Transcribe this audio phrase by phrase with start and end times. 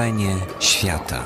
[0.00, 1.24] Wrażenie świata.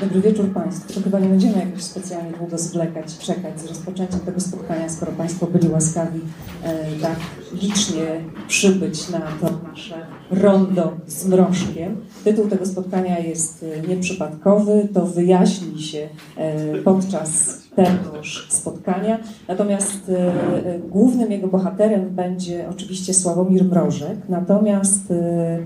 [0.00, 0.92] Dobry wieczór Państwu.
[0.92, 5.46] To chyba nie będziemy jakoś specjalnie długo zwlekać, czekać z rozpoczęciem tego spotkania, skoro Państwo
[5.46, 6.20] byli łaskawi
[6.62, 7.16] e, tak
[7.62, 11.96] licznie przybyć na to nasze rondo z mrożkiem.
[12.24, 19.18] Tytuł tego spotkania jest e, nieprzypadkowy, to wyjaśni się e, podczas tegoż spotkania.
[19.48, 25.58] Natomiast e, e, głównym jego bohaterem będzie oczywiście Sławomir Mrożek, natomiast e,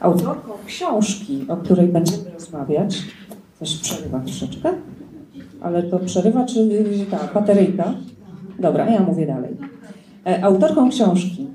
[0.00, 3.02] autorką książki, o której będziemy rozmawiać,
[3.58, 4.70] Coś przerywa troszeczkę,
[5.60, 6.68] ale to przerywa, czy
[7.10, 7.94] ta bateryjka?
[8.58, 9.56] Dobra, ja mówię dalej.
[10.42, 11.46] Autorką książki,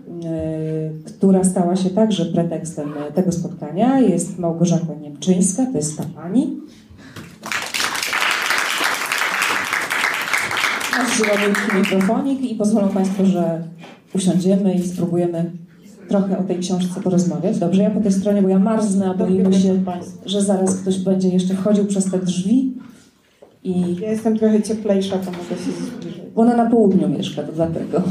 [1.06, 6.58] która stała się także pretekstem tego spotkania, jest Małgorzata Niemczyńska, to jest ta pani.
[11.08, 13.64] Wielki mikrofonik i pozwolą Państwo, że
[14.16, 15.52] usiądziemy i spróbujemy
[16.10, 17.60] trochę o tej książce porozmawiać.
[17.60, 19.84] Dobrze, ja po tej stronie, bo ja marznę, a boimy się,
[20.26, 22.74] że zaraz ktoś będzie jeszcze wchodził przez te drzwi.
[23.64, 23.96] I...
[24.02, 26.22] Ja jestem trochę cieplejsza, to mogę się zbliżyć.
[26.36, 28.02] Bo ona na południu mieszka, to dlatego.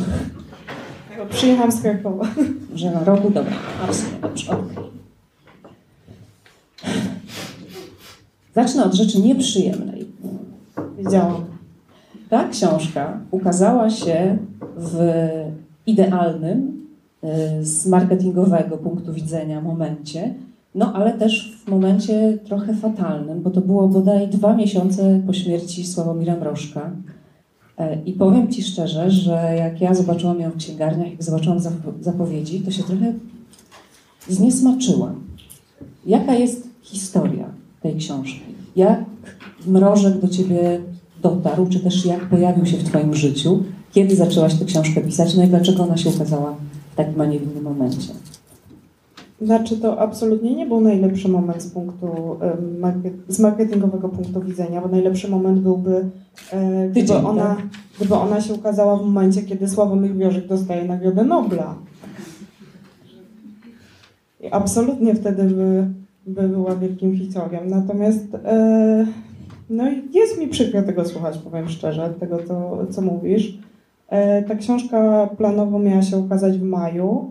[1.19, 2.27] Bo przyjechałam z Krakowa.
[2.75, 3.53] Że na rogu, dobra,
[3.85, 4.85] absolutnie dobrze, okej.
[8.55, 10.07] Zacznę od rzeczy nieprzyjemnej.
[10.99, 11.58] Wiedziałam.
[12.29, 14.39] Ta książka ukazała się
[14.77, 14.99] w
[15.87, 16.87] idealnym,
[17.25, 20.35] y, z marketingowego punktu widzenia momencie,
[20.75, 25.87] no ale też w momencie trochę fatalnym, bo to było bodaj dwa miesiące po śmierci
[25.87, 26.91] Sławomira Mrożka.
[27.79, 31.93] E, I powiem Ci szczerze, że jak ja zobaczyłam ją w księgarniach, jak zobaczyłam zapo-
[32.01, 33.13] zapowiedzi, to się trochę
[34.29, 35.21] zniesmaczyłam.
[36.07, 37.47] Jaka jest historia
[37.83, 38.41] tej książki?
[38.77, 39.05] Jak
[39.67, 40.81] Mrożek do Ciebie
[41.23, 43.63] dotarł, czy też jak pojawił się w Twoim życiu?
[43.93, 45.35] Kiedy zaczęłaś tę książkę pisać?
[45.35, 46.55] No i dlaczego ona się ukazała
[46.93, 48.13] w takim, a nie innym momencie?
[49.41, 52.07] Znaczy to absolutnie nie był najlepszy moment z punktu
[52.79, 56.05] market, z marketingowego punktu widzenia, bo najlepszy moment byłby
[56.53, 57.67] e, gdyby, Tydzień, ona, tak?
[57.97, 61.75] gdyby ona się ukazała w momencie, kiedy Sławomir Wiorzek dostaje Nagrodę Nobla.
[64.41, 65.87] I absolutnie wtedy by,
[66.27, 67.61] by była wielkim historią.
[67.67, 69.07] Natomiast e,
[69.71, 73.59] no i jest mi przykro tego słuchać, powiem szczerze, tego to, co mówisz.
[74.09, 77.31] E, ta książka planowo miała się ukazać w maju.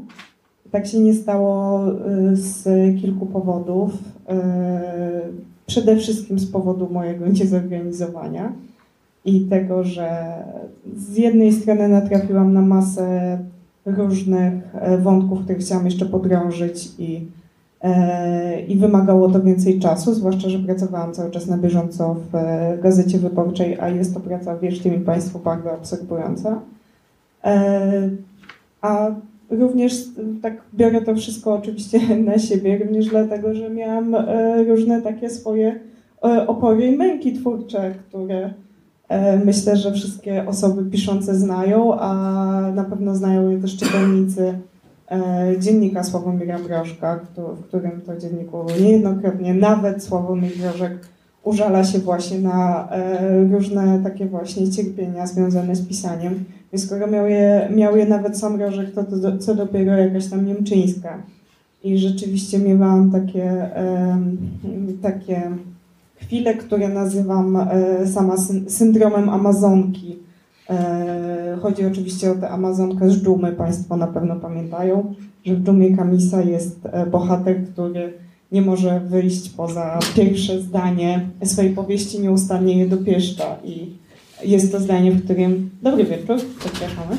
[0.71, 2.63] Tak się nie stało y, z
[3.01, 3.93] kilku powodów.
[3.93, 8.53] Y, Przede wszystkim z powodu mojego niezorganizowania
[9.25, 10.33] i tego, że
[10.97, 13.37] z jednej strony natrafiłam na masę
[13.85, 17.19] różnych e, wątków, które chciałam jeszcze podrążyć i, e,
[18.67, 23.17] i wymagało to więcej czasu, zwłaszcza, że pracowałam cały czas na bieżąco w e, Gazecie
[23.17, 26.61] Wyborczej, a jest to praca, wierzcie mi Państwo, bardzo absorbująca.
[27.43, 28.09] E,
[28.81, 29.11] A
[29.49, 30.05] również
[30.41, 31.99] tak biorę to wszystko oczywiście
[32.31, 35.79] na siebie, również dlatego, że miałam e, różne takie swoje
[36.23, 38.53] e, opory i męki twórcze, które
[39.09, 44.76] e, myślę, że wszystkie osoby piszące znają, a na pewno znają je też czytelnicy e,
[45.59, 50.93] dziennika Sławomira Mrożka, któ- w którym to dzienniku niejednokrotnie nawet Sławomir Mrożek
[51.43, 56.43] użala się właśnie na e, różne takie właśnie cierpienia związane z pisaniem.
[56.73, 60.45] Więc skoro miał je, miał je nawet sam Rożek, to, to co dopiero jakaś tam
[60.45, 61.17] niemczyńska.
[61.83, 63.69] I rzeczywiście miewałam takie,
[65.01, 65.41] takie
[66.15, 70.17] chwile, które nazywam e, sama syn- syndromem Amazonki.
[70.69, 73.51] E, chodzi oczywiście o tę Amazonkę z dżumy.
[73.51, 75.13] Państwo na pewno pamiętają,
[75.45, 78.13] że w dżumie Kamisa jest e, bohater, który
[78.51, 83.55] nie może wyjść poza pierwsze zdanie swojej powieści, nieustannie je dopieszcza.
[83.63, 83.93] I
[84.43, 85.69] jest to zdanie, w którym...
[85.81, 87.17] Dobry wieczór, zapraszamy.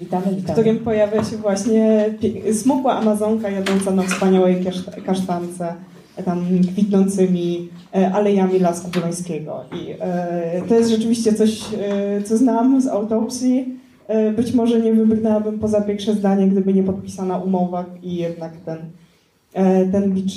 [0.00, 0.52] Witamy, W witamy.
[0.60, 2.04] którym pojawia się właśnie
[2.52, 5.74] smukła Amazonka jadąca na wspaniałej kaszta- kasztance,
[6.22, 9.64] tam kwitnącymi e, alejami Lasku Bolońskiego.
[9.72, 13.84] I e, to jest rzeczywiście coś, e, co znam z autopsji.
[14.36, 18.78] Być może nie wybrnęłabym poza pierwsze zdanie, gdyby nie podpisana umowa i jednak ten,
[19.92, 20.32] ten bicz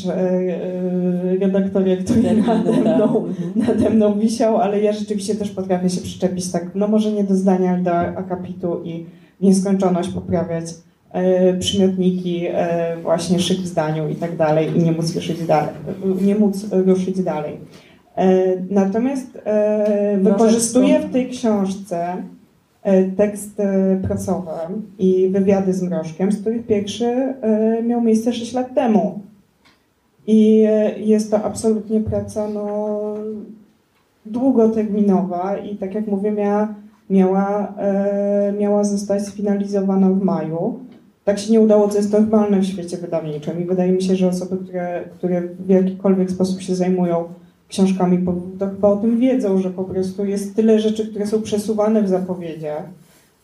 [1.40, 2.82] redaktora, który nade tak.
[2.82, 3.52] mną Mhm.
[3.56, 7.36] nade mną wisiał, ale ja rzeczywiście też potrafię się przyczepić tak, no może nie do
[7.36, 9.06] zdania, ale do akapitu i
[9.40, 10.66] w nieskończoność poprawiać
[11.60, 15.74] przymiotniki, e, właśnie szyk w zdaniu i tak dalej i nie móc ruszyć dalej.
[16.22, 17.58] Nie móc ruszyć dalej.
[18.18, 22.24] E, natomiast e, wykorzystuję w tej książce
[22.84, 24.52] e, tekst e, pracowy
[25.00, 29.20] i wywiady z Mrożkiem, z których pierwszy e, miał miejsce 6 lat temu.
[30.28, 32.98] I e, jest to absolutnie praca no,
[34.26, 36.74] długoterminowa i tak jak mówię, miała,
[37.10, 40.80] miała, e, miała zostać sfinalizowana w maju.
[41.28, 44.28] Tak się nie udało, co jest normalne w świecie wydawniczym i wydaje mi się, że
[44.28, 47.24] osoby, które, które w jakikolwiek sposób się zajmują
[47.70, 48.26] książkami,
[48.60, 52.08] to chyba o tym wiedzą, że po prostu jest tyle rzeczy, które są przesuwane w
[52.08, 52.84] zapowiedziach,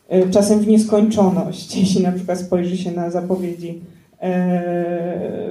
[0.08, 3.80] e, czasem w nieskończoność, jeśli na przykład spojrzy się na zapowiedzi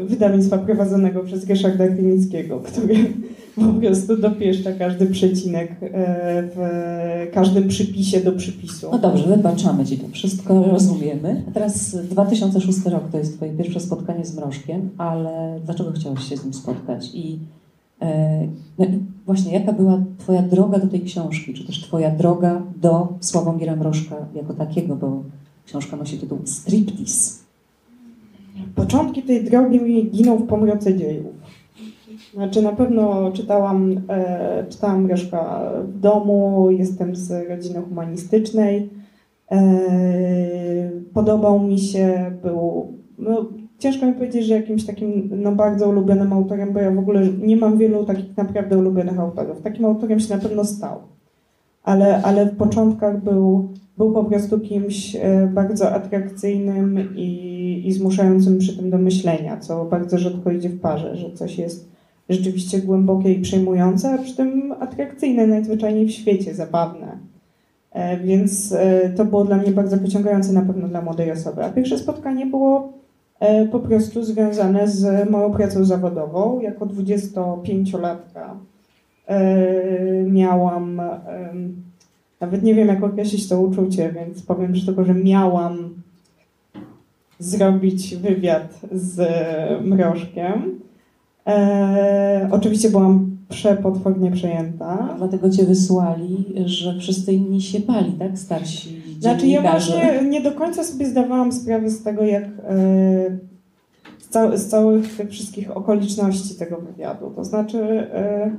[0.07, 2.95] wydawnictwa prowadzonego przez Ryszarda Krynickiego, który
[3.55, 5.87] po prostu dopieszcza każdy przecinek e,
[6.55, 8.89] w każdym przypisie do przypisu.
[8.91, 11.43] No dobrze, wybaczamy Ci to wszystko, rozumiemy.
[11.47, 16.37] A teraz 2006 rok to jest Twoje pierwsze spotkanie z Mrożkiem, ale dlaczego chciałeś się
[16.37, 17.09] z nim spotkać?
[17.13, 17.39] I,
[18.01, 18.47] e,
[18.79, 23.07] no i właśnie, jaka była Twoja droga do tej książki, czy też Twoja droga do
[23.19, 25.23] Sławomira Mrożka jako takiego, bo
[25.65, 27.42] książka nosi tytuł Striptease.
[28.75, 31.33] Początki tej drogi giną w pomroce dziejów.
[32.33, 38.89] Znaczy na pewno czytałam, e, czytałam Greszka w domu, jestem z rodziny humanistycznej.
[39.51, 39.61] E,
[41.13, 43.45] podobał mi się, był, no,
[43.79, 47.57] ciężko mi powiedzieć, że jakimś takim no, bardzo ulubionym autorem, bo ja w ogóle nie
[47.57, 49.61] mam wielu takich naprawdę ulubionych autorów.
[49.61, 50.99] Takim autorem się na pewno stał,
[51.83, 58.57] ale, ale w początkach był, był po prostu kimś e, bardzo atrakcyjnym i, i zmuszającym
[58.57, 61.89] przy tym do myślenia, co bardzo rzadko idzie w parze, że coś jest
[62.29, 67.17] rzeczywiście głębokie i przejmujące, a przy tym atrakcyjne najzwyczajniej w świecie, zabawne.
[67.91, 71.63] E, więc e, to było dla mnie bardzo pociągające na pewno dla młodej osoby.
[71.63, 72.93] A pierwsze spotkanie było
[73.71, 76.59] po prostu związane z moją pracą zawodową.
[76.59, 78.55] Jako 25-latka
[80.25, 81.01] miałam,
[82.39, 85.93] nawet nie wiem jak określić to uczucie, więc powiem że tylko, że miałam
[87.39, 89.21] zrobić wywiad z
[89.85, 90.79] Mrożkiem.
[91.47, 95.15] E, oczywiście byłam przepotwornie przejęta.
[95.17, 98.37] Dlatego cię wysłali, że wszyscy inni się bali, tak?
[98.37, 102.49] Starsi Znaczy ja właśnie nie do końca sobie zdawałam sprawę z tego, jak e,
[104.19, 107.31] z, cał, z całych tych wszystkich okoliczności tego wywiadu.
[107.35, 107.79] To znaczy
[108.13, 108.51] e,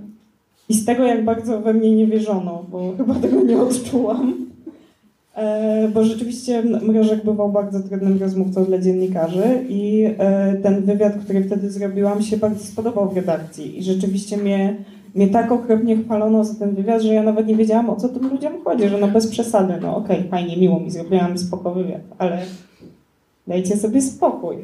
[0.69, 4.35] i z tego, jak bardzo we mnie nie wierzono, bo chyba tego nie odczułam.
[5.37, 11.45] E, bo rzeczywiście Mrożek bywał bardzo trudnym rozmówcą dla dziennikarzy i e, ten wywiad, który
[11.45, 14.77] wtedy zrobiłam, się bardzo spodobał w redakcji i rzeczywiście mnie,
[15.15, 18.29] mnie tak okropnie chwalono za ten wywiad, że ja nawet nie wiedziałam, o co tym
[18.31, 22.03] ludziom chodzi, że no bez przesady, no okej, okay, fajnie, miło mi, zrobiłam spoko wywiad,
[22.19, 22.39] ale
[23.47, 24.57] dajcie sobie spokój.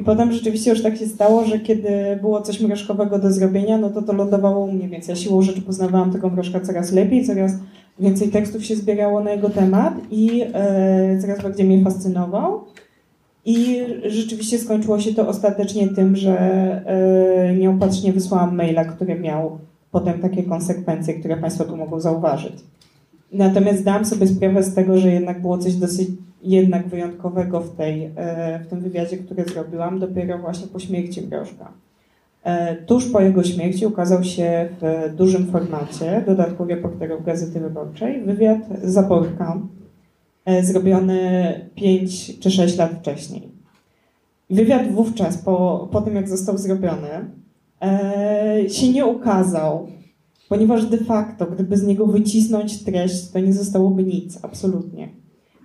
[0.00, 3.90] I potem rzeczywiście już tak się stało, że kiedy było coś mrożkowego do zrobienia, no
[3.90, 7.52] to to lądowało u mnie, więc ja siłą rzeczy poznawałam tego mrożka coraz lepiej, coraz
[7.98, 12.64] więcej tekstów się zbierało na jego temat i e, coraz bardziej mnie fascynował.
[13.44, 16.38] I rzeczywiście skończyło się to ostatecznie tym, że
[16.86, 19.58] e, nieopatrznie wysłałam maila, który miał
[19.90, 22.54] potem takie konsekwencje, które Państwo tu mogą zauważyć.
[23.32, 26.08] Natomiast zdałam sobie sprawę z tego, że jednak było coś dosyć
[26.42, 31.72] jednak wyjątkowego w, tej, e, w tym wywiadzie, który zrobiłam dopiero właśnie po śmierci Mrożka.
[32.44, 38.58] E, tuż po jego śmierci ukazał się w dużym formacie, dodatku reporterów Gazety Wyborczej, wywiad
[38.82, 39.60] Zaporka,
[40.44, 41.20] e, zrobiony
[41.74, 43.48] 5 czy 6 lat wcześniej.
[44.50, 47.08] Wywiad wówczas, po, po tym jak został zrobiony,
[48.68, 49.88] się nie ukazał,
[50.48, 55.08] ponieważ de facto, gdyby z niego wycisnąć treść, to nie zostałoby nic, absolutnie.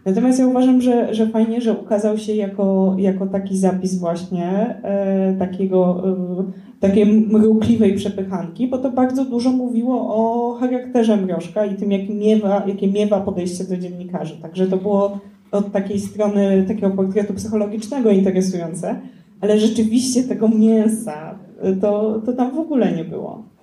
[0.06, 5.36] Natomiast ja uważam, że, że fajnie, że ukazał się jako, jako taki zapis właśnie e,
[5.40, 11.92] takiego, e, takiej mrukliwej przepychanki, bo to bardzo dużo mówiło o charakterze Mrożka i tym,
[11.92, 14.38] jak miewa, jakie miewa podejście do dziennikarzy.
[14.42, 15.20] Także to było
[15.52, 18.96] od takiej strony takiego portretu psychologicznego interesujące,
[19.42, 23.55] ale rzeczywiście tego mięsa e, to, to tam w ogóle nie było.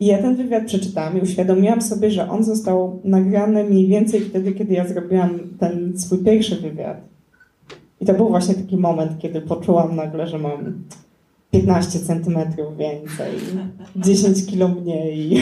[0.00, 4.52] I ja ten wywiad przeczytałam i uświadomiłam sobie, że on został nagrany mniej więcej wtedy,
[4.52, 7.00] kiedy ja zrobiłam ten swój pierwszy wywiad.
[8.00, 10.74] I to był właśnie taki moment, kiedy poczułam nagle, że mam
[11.50, 13.32] 15 centymetrów więcej,
[13.96, 15.36] 10 kilo mniej.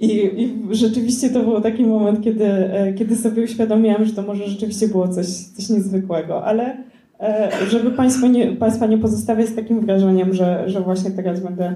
[0.00, 0.06] I,
[0.42, 4.88] I, rzeczywiście to był taki moment, kiedy, e, kiedy sobie uświadomiłam, że to może rzeczywiście
[4.88, 6.76] było coś, coś niezwykłego, ale
[7.20, 11.74] e, żeby Państwa nie, Państwa nie pozostawiać z takim wrażeniem, że, że właśnie teraz będę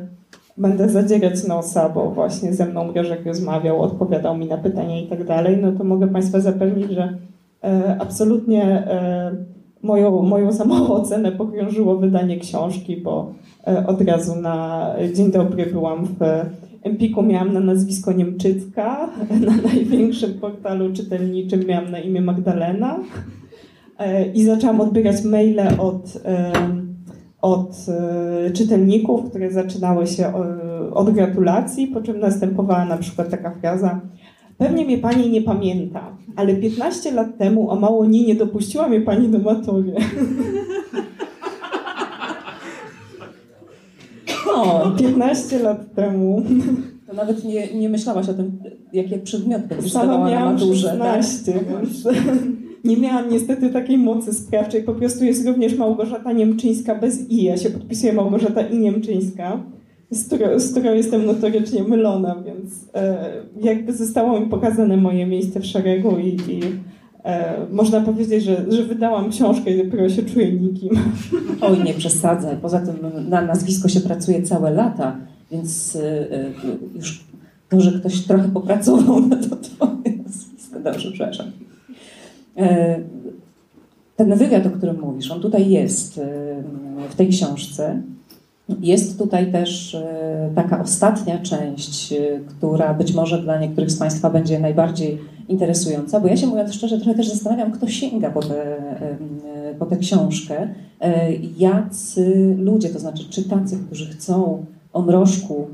[0.59, 5.25] będę zadzierać nosa, bo właśnie ze mną Mrożek rozmawiał, odpowiadał mi na pytania i tak
[5.25, 7.19] dalej, no to mogę Państwa zapewnić, że
[7.65, 9.31] e, absolutnie e,
[9.83, 13.33] moją, moją samoocenę pogrążyło wydanie książki, bo
[13.67, 16.19] e, od razu na dzień dobry byłam w
[16.83, 19.09] Empiku, miałam na nazwisko Niemczycka,
[19.47, 22.99] na największym portalu czytelniczym miałam na imię Magdalena
[23.99, 26.23] e, i zaczęłam odbierać maile od...
[27.39, 30.33] E, od e, czytelników, które zaczynały się
[30.95, 34.01] od gratulacji, po czym następowała na przykład taka fraza
[34.59, 39.01] Pewnie mnie pani nie pamięta, ale 15 lat temu o mało nie, nie dopuściła mnie
[39.01, 39.95] pani do matury.
[44.55, 46.43] O, 15 lat temu.
[47.07, 48.59] To nawet nie, nie myślałaś o tym,
[48.93, 50.89] jakie przedmioty będziesz Sama zdawała na miałam maturze.
[50.89, 52.05] 16, więc
[52.85, 54.83] nie miałam niestety takiej mocy sprawczej.
[54.83, 57.43] Po prostu jest również Małgorzata Niemczyńska bez i.
[57.43, 59.63] Ja się podpisuję Małgorzata i Niemczyńska,
[60.11, 63.31] z którą, z którą jestem notorycznie mylona, więc e,
[63.61, 66.61] jakby zostało mi pokazane moje miejsce w szeregu i, i
[67.25, 70.91] e, można powiedzieć, że, że wydałam książkę i dopiero się czuję nikim.
[71.61, 72.57] Oj, nie przesadzaj.
[72.63, 72.97] Poza tym
[73.29, 75.17] na nazwisko się pracuje całe lata,
[75.51, 76.53] więc y, y,
[76.95, 77.25] już
[77.69, 80.81] to, że ktoś trochę popracował, no to twoje nazwisko.
[80.81, 81.47] Dobrze, przepraszam.
[82.59, 82.99] E,
[84.17, 86.23] ten wywiad, o którym mówisz, on tutaj jest y,
[87.11, 88.03] w tej książce.
[88.81, 94.31] Jest tutaj też e, taka ostatnia część, e, która być może dla niektórych z Państwa
[94.31, 98.77] będzie najbardziej interesująca, bo ja się mówiąc szczerze trochę też zastanawiam, kto sięga po tę,
[99.79, 100.69] po tę książkę.
[101.01, 105.69] E, jacy ludzie, to znaczy czy tacy, którzy chcą o mrożku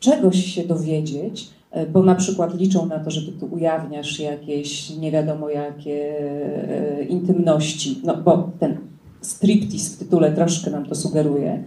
[0.00, 1.50] czegoś się dowiedzieć,
[1.92, 6.14] bo na przykład liczą na to, że ty tu ujawniasz jakieś nie wiadomo jakie
[7.08, 8.76] intymności, no bo ten
[9.20, 11.64] striptease w tytule troszkę nam to sugeruje,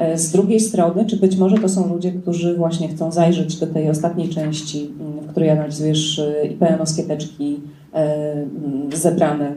[0.00, 3.66] E, z drugiej strony, czy być może to są ludzie, którzy właśnie chcą zajrzeć do
[3.66, 7.60] tej ostatniej części, mm, w której analizujesz e, IPN-owskie teczki
[7.94, 9.52] e, mm, zebrane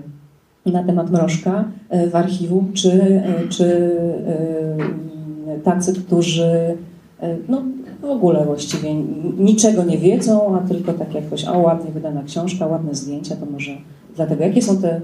[0.65, 1.65] na temat mrożka
[2.11, 3.91] w archiwum, czy, czy
[5.63, 6.77] tacy, którzy
[7.49, 7.61] no,
[8.03, 8.95] w ogóle właściwie
[9.37, 13.71] niczego nie wiedzą, a tylko tak jakoś, o ładnie wydana książka, ładne zdjęcia, to może
[14.15, 14.43] dlatego.
[14.43, 15.01] Jakie są te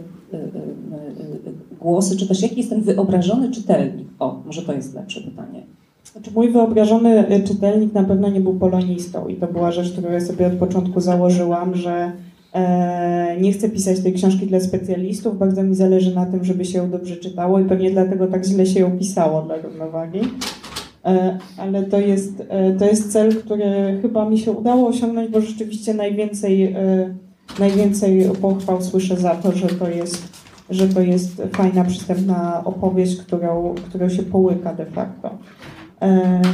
[1.81, 4.07] głosy, czy też jaki jest ten wyobrażony czytelnik?
[4.19, 5.63] O, może to jest lepsze pytanie.
[6.11, 10.11] Znaczy mój wyobrażony y, czytelnik na pewno nie był polonistą i to była rzecz, którą
[10.11, 12.11] ja sobie od początku założyłam, że
[12.53, 16.77] e, nie chcę pisać tej książki dla specjalistów, bardzo mi zależy na tym, żeby się
[16.77, 20.19] ją dobrze czytało i pewnie dlatego tak źle się ją pisało dla równowagi.
[21.05, 25.41] E, ale to jest, e, to jest cel, który chyba mi się udało osiągnąć, bo
[25.41, 27.15] rzeczywiście najwięcej, e,
[27.59, 30.39] najwięcej pochwał słyszę za to, że to jest
[30.69, 35.37] że to jest fajna, przystępna opowieść, którą, którą się połyka de facto.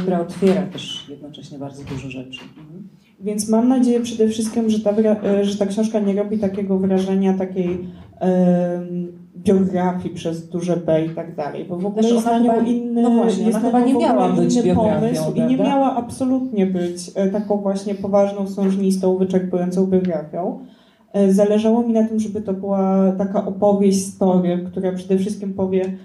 [0.02, 2.40] Która otwiera też jednocześnie bardzo dużo rzeczy.
[2.58, 2.88] Mhm.
[3.20, 4.94] Więc mam nadzieję przede wszystkim, że ta,
[5.42, 7.88] że ta książka nie robi takiego wrażenia takiej
[9.36, 13.02] biografii przez duże B i tak dalej, bo w ogóle Też jest na nią inny,
[13.02, 17.56] no właśnie, jest chyba nie miała być pomysł i nie miała absolutnie być e, taką
[17.56, 20.58] właśnie poważną, sążnistą, wyczerpującą biografią.
[21.12, 25.98] E, zależało mi na tym, żeby to była taka opowieść, story, która przede wszystkim powie,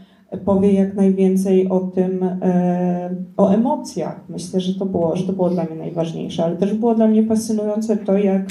[0.45, 4.21] powie jak najwięcej o tym, e, o emocjach.
[4.29, 7.23] Myślę, że to, było, że to było dla mnie najważniejsze, ale też było dla mnie
[7.23, 8.41] fascynujące to, jak,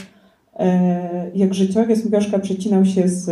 [1.34, 3.30] jak życiorys Mrożka przecinał się z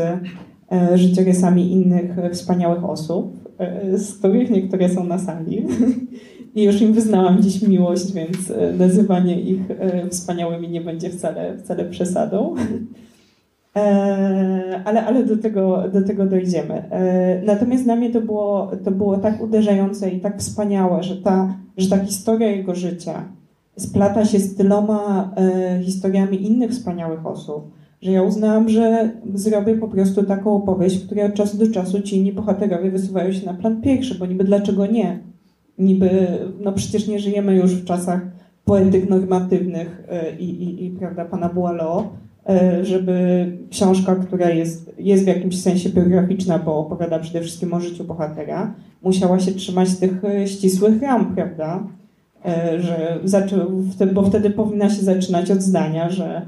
[0.94, 3.48] życiorysami innych wspaniałych osób,
[3.94, 5.66] z których niektóre są na sali.
[6.54, 9.60] I już im wyznałam dziś miłość, więc nazywanie ich
[10.10, 12.54] wspaniałymi nie będzie wcale, wcale przesadą.
[13.78, 16.74] E, ale, ale do, tego, do tego dojdziemy.
[16.74, 21.54] E, natomiast dla mnie to było, to było tak uderzające i tak wspaniałe, że ta,
[21.76, 23.24] że ta historia jego życia
[23.78, 27.70] splata się z tyloma e, historiami innych wspaniałych osób,
[28.02, 32.02] że ja uznałam, że zrobię po prostu taką opowieść, w której od czasu do czasu
[32.02, 35.18] ci inni bohaterowie wysuwają się na plan pierwszy, bo niby dlaczego nie?
[35.78, 36.10] Niby,
[36.60, 38.20] no przecież nie żyjemy już w czasach
[38.64, 40.08] poetyk normatywnych
[40.38, 42.04] i, i, i prawda, pana Boileau,
[42.48, 47.80] E, żeby książka, która jest, jest w jakimś sensie biograficzna, bo opowiada przede wszystkim o
[47.80, 51.86] życiu bohatera, musiała się trzymać tych e, ścisłych ram, prawda?
[52.44, 53.18] E, że
[54.14, 56.46] bo wtedy powinna się zaczynać od zdania, że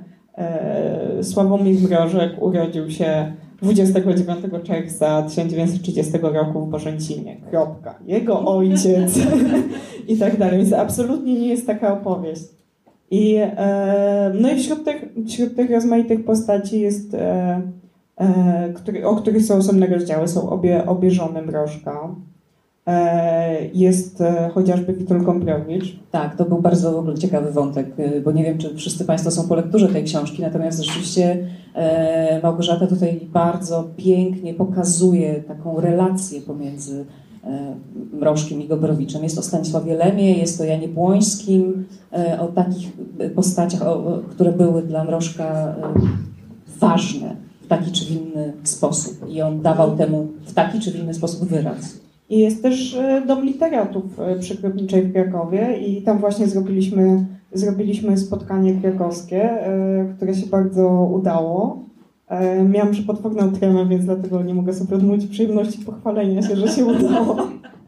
[1.23, 3.33] Sławomir Mrożek urodził się
[3.63, 7.37] 29 czerwca 1930 roku w Bożęcinie.
[7.51, 7.99] Kropka.
[8.07, 9.19] Jego ojciec
[10.09, 10.59] i tak dalej.
[10.59, 12.43] Więc absolutnie nie jest taka opowieść.
[13.11, 17.63] I, e, no i wśród tych, wśród tych rozmaitych postaci jest, e,
[18.17, 22.15] e, który, o których są osobne rozdziały, są obie, obie żony Mrożka.
[23.75, 24.23] Jest
[24.55, 25.97] chociażby Witold Gombrowicz.
[26.11, 27.87] Tak, to był bardzo w ogóle ciekawy wątek,
[28.25, 31.47] bo nie wiem, czy wszyscy Państwo są po lekturze tej książki, natomiast rzeczywiście
[32.43, 37.05] Małgorzata tutaj bardzo pięknie pokazuje taką relację pomiędzy
[37.45, 37.75] E,
[38.13, 39.23] Mrożkiem i Gobrowiczem.
[39.23, 42.93] Jest o Stanisławie Lemie, jest o Janie Błońskim, e, o takich
[43.35, 43.83] postaciach,
[44.31, 45.75] które były dla Mrożka e,
[46.79, 50.97] ważne w taki czy w inny sposób i on dawał temu w taki czy w
[50.97, 52.01] inny sposób wyraz.
[52.31, 57.27] I jest też e, Dom Literatów e, przy Krupniczej w Krakowie i tam właśnie zrobiliśmy,
[57.53, 61.91] zrobiliśmy spotkanie krakowskie, e, które się bardzo udało.
[62.69, 67.37] Miałam przepotworną tremę, więc dlatego nie mogę sobie odmówić przyjemności pochwalenia się, że się udało.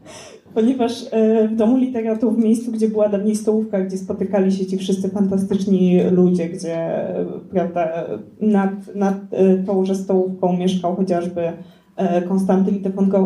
[0.55, 1.05] Ponieważ
[1.51, 5.99] w Domu Literatów, w miejscu, gdzie była dawniej stołówka, gdzie spotykali się ci wszyscy fantastyczni
[6.11, 7.05] ludzie, gdzie
[7.51, 8.07] prawda,
[8.41, 9.15] nad, nad
[9.65, 11.53] tąże stołówką mieszkał chociażby
[12.27, 12.71] Konstanty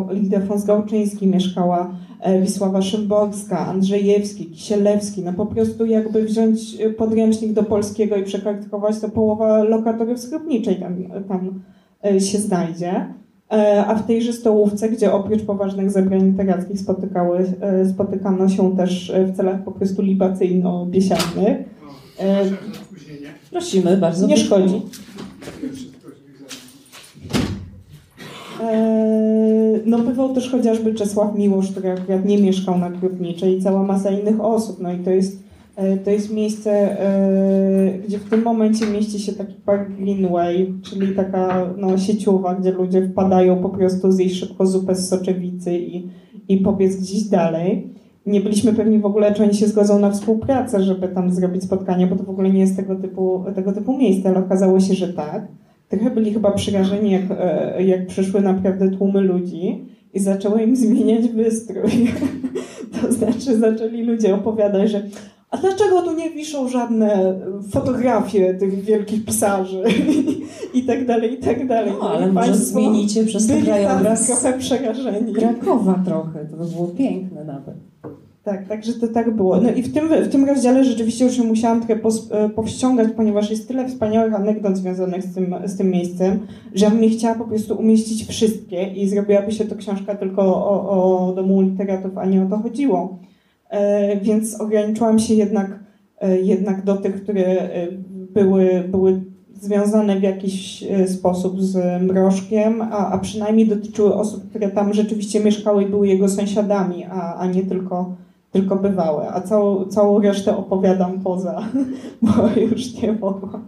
[0.10, 5.24] Lidefons-Gałczyński, mieszkała e, Wisława Szymborska, Andrzejewski, Kisielewski.
[5.24, 6.60] No po prostu jakby wziąć
[6.98, 10.96] podręcznik do polskiego i przekartkować, to połowa lokatorów sklepniczej tam,
[11.28, 11.62] tam
[12.06, 13.06] e, się znajdzie.
[13.88, 17.46] A w tejże stołówce, gdzie oprócz poważnych zebrań literackich spotykały,
[17.94, 21.58] spotykano się też w celach po prostu libacyjno-biesiadnych.
[23.52, 24.28] Prosimy bardzo.
[24.28, 24.82] Nie szkodzi.
[28.64, 33.84] Eee, no bywał też chociażby Czesław Miłosz, który akurat nie mieszkał na Krupniczej i cała
[33.84, 34.82] masa innych osób.
[34.82, 35.44] No i to jest,
[35.76, 36.72] e, to jest miejsce,
[37.02, 42.72] e, gdzie w tym momencie mieści się taki park Greenway, czyli taka no, sieciowa, gdzie
[42.72, 46.08] ludzie wpadają po prostu zjeść szybko zupę z soczewicy i,
[46.50, 47.94] i pobiec gdzieś dalej.
[48.26, 52.08] Nie byliśmy pewni w ogóle, czy oni się zgodzą na współpracę, żeby tam zrobić spotkanie,
[52.08, 55.14] bo to w ogóle nie jest tego typu, tego typu miejsce, ale okazało się, że
[55.14, 55.48] tak.
[55.90, 61.28] Trochę byli chyba przerażeni, jak, e, jak przyszły naprawdę tłumy ludzi i zaczęło im zmieniać
[61.28, 62.14] wystrój.
[63.02, 65.04] to znaczy zaczęli ludzie opowiadać, że
[65.52, 67.40] a dlaczego tu nie wiszą żadne
[67.72, 69.84] fotografie tych wielkich pisarzy
[70.74, 71.94] i tak dalej, i tak dalej.
[72.02, 75.34] No, ale może zmienicie przez ten krajobraz trochę przerażeni.
[75.34, 77.76] Krakowa trochę, to by było piękne nawet.
[78.48, 79.62] Tak, także to tak było.
[79.62, 82.02] No i w tym, w tym rozdziale rzeczywiście już się musiałam trochę
[82.32, 86.40] e, powściągać, ponieważ jest tyle wspaniałych anegdot związanych z tym, z tym miejscem,
[86.76, 90.42] że ja bym nie chciała po prostu umieścić wszystkie i zrobiłaby się to książka tylko
[90.42, 90.90] o,
[91.30, 93.20] o domu literatów, a nie o to chodziło.
[93.70, 95.80] E, więc ograniczyłam się jednak,
[96.22, 97.88] e, jednak do tych, które e,
[98.34, 99.22] były, były
[99.62, 105.40] związane w jakiś e, sposób z Mrożkiem, a, a przynajmniej dotyczyły osób, które tam rzeczywiście
[105.40, 108.27] mieszkały i były jego sąsiadami, a, a nie tylko
[108.62, 111.64] tylko bywałe, a całą, całą resztę opowiadam poza,
[112.22, 113.62] bo już nie mogłam.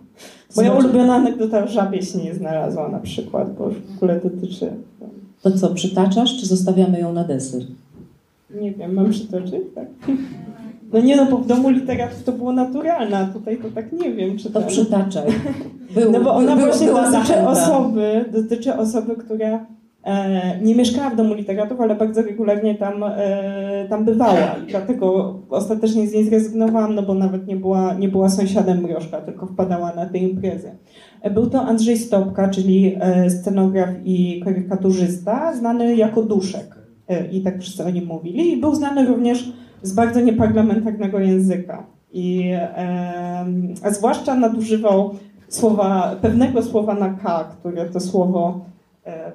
[0.55, 4.71] Moja ulubiona anegdota w żabie się nie znalazła na przykład, bo w ogóle dotyczy...
[5.41, 7.61] To co, przytaczasz, czy zostawiamy ją na deser?
[8.61, 9.53] Nie wiem, mam przytoczyć?
[9.75, 9.87] Tak.
[10.93, 14.11] No nie no, bo w domu literatów to było naturalne, a tutaj to tak nie
[14.11, 15.23] wiem, czy To przytaczaj.
[15.95, 19.65] Był, no bo ona był, właśnie dotyczy osoby, dotyczy osoby, która
[20.61, 26.07] nie mieszkała w domu literatów, ale bardzo regularnie tam, e, tam bywała i dlatego ostatecznie
[26.07, 30.05] z niej zrezygnowałam, no bo nawet nie była, nie była sąsiadem Mrożka, tylko wpadała na
[30.05, 30.71] te imprezy.
[31.21, 32.97] E, był to Andrzej Stopka, czyli
[33.29, 36.79] scenograf i karykaturzysta, znany jako Duszek.
[37.31, 38.53] I tak wszyscy o nim mówili.
[38.53, 41.87] I był znany również z bardzo nieparlamentarnego języka.
[42.13, 42.51] I
[43.83, 45.15] a zwłaszcza nadużywał
[45.47, 48.68] słowa, pewnego słowa na K, które to słowo E,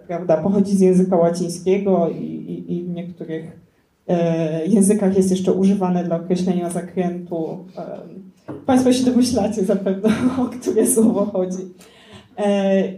[0.06, 3.60] prawda, pochodzi z języka łacińskiego i, i, i w niektórych
[4.08, 7.64] e, językach jest jeszcze używane dla określenia zakrętu.
[7.78, 10.10] E, państwo się domyślacie zapewne,
[10.42, 11.74] o które słowo chodzi.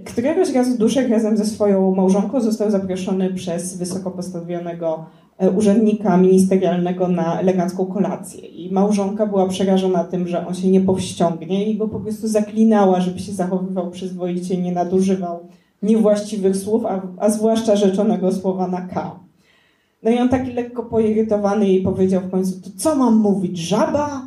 [0.05, 5.07] Któregoś razu Duszek razem ze swoją małżonką został zaproszony przez wysoko postawionego
[5.57, 8.41] urzędnika ministerialnego na elegancką kolację.
[8.41, 13.01] I małżonka była przerażona tym, że on się nie powściągnie i go po prostu zaklinała,
[13.01, 15.49] żeby się zachowywał przyzwoicie nie nadużywał
[15.87, 19.19] niewłaściwych słów, a, a zwłaszcza rzeczonego słowa na K.
[20.03, 24.27] No i on taki lekko poirytowany jej powiedział w końcu, to co mam mówić, żaba?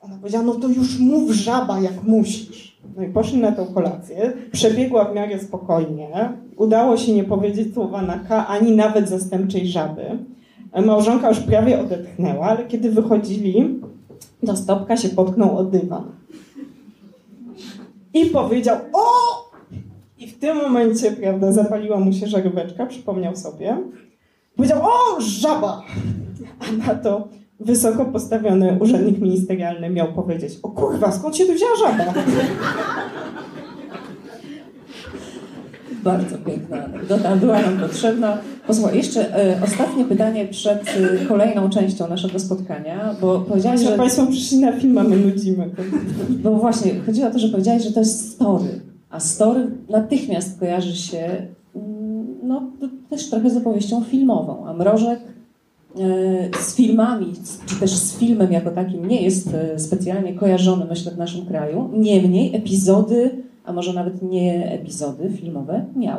[0.00, 2.78] Ona powiedziała, no to już mów żaba, jak musisz.
[2.96, 8.02] No i poszli na tą kolację, przebiegła w miarę spokojnie, udało się nie powiedzieć słowa
[8.02, 10.02] na K, ani nawet zastępczej żaby.
[10.86, 13.80] Małżonka już prawie odetchnęła, ale kiedy wychodzili,
[14.46, 16.04] to Stopka się potknął o dywan.
[18.14, 19.04] I powiedział, o,
[20.18, 23.76] i w tym momencie, prawda, zapaliła mu się żaróweczka, przypomniał sobie.
[24.56, 25.82] Powiedział, o, żaba!
[26.60, 27.28] A na to
[27.60, 32.14] wysoko postawiony urzędnik ministerialny miał powiedzieć, o kurwa, skąd się tu wzięła żaba?
[36.04, 38.38] Bardzo piękna anegdota, była nam potrzebna.
[38.66, 40.82] Posłuchaj, jeszcze e, ostatnie pytanie przed
[41.22, 43.96] e, kolejną częścią naszego spotkania, bo powiedziałeś, że...
[43.96, 45.70] Państwo przyszli na film, a my nudzimy.
[46.28, 48.80] Bo właśnie, chodzi o to, że powiedziałeś, że to jest story.
[49.14, 51.46] A story natychmiast kojarzy się
[51.76, 52.62] mm, no,
[53.10, 57.32] też trochę z opowieścią filmową, a Mrożek e, z filmami,
[57.66, 61.90] czy też z filmem jako takim nie jest e, specjalnie kojarzony, myślę, w naszym kraju.
[61.92, 63.30] Niemniej epizody,
[63.64, 66.18] a może nawet nie epizody filmowe, miał.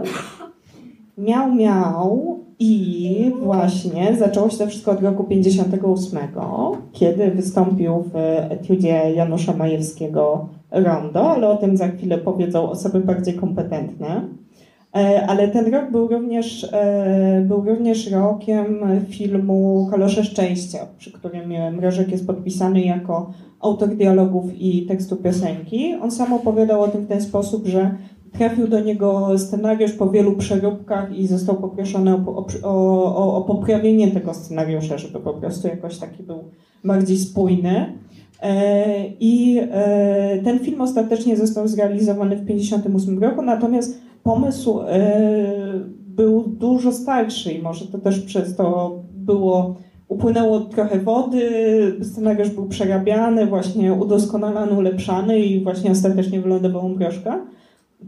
[1.18, 2.40] Miał, miał.
[2.60, 6.20] I właśnie zaczęło się to wszystko od roku 58,
[6.92, 8.16] kiedy wystąpił w
[8.50, 14.22] etiudzie Janusza Majewskiego Rondo, ale o tym za chwilę powiedzą osoby bardziej kompetentne.
[14.96, 21.76] E, ale ten rok był również, e, był również rokiem filmu Kalosze Szczęścia, przy którym
[21.76, 25.96] Mrożek jest podpisany jako autor dialogów i tekstu piosenki.
[26.02, 27.96] On sam opowiadał o tym w ten sposób, że
[28.32, 34.34] trafił do niego scenariusz po wielu przeróbkach i został poproszony o, o, o poprawienie tego
[34.34, 36.44] scenariusza, żeby po prostu jakoś taki był
[36.84, 37.94] bardziej spójny.
[38.42, 39.62] E, I
[40.44, 47.62] ten film ostatecznie został zrealizowany w 1958 roku, natomiast pomysł e, był dużo starszy i
[47.62, 49.76] może to też przez to było,
[50.08, 51.50] upłynęło trochę wody,
[52.02, 57.46] scenariusz był przerabiany, właśnie udoskonalany, ulepszany i właśnie ostatecznie wylądował Mrożka,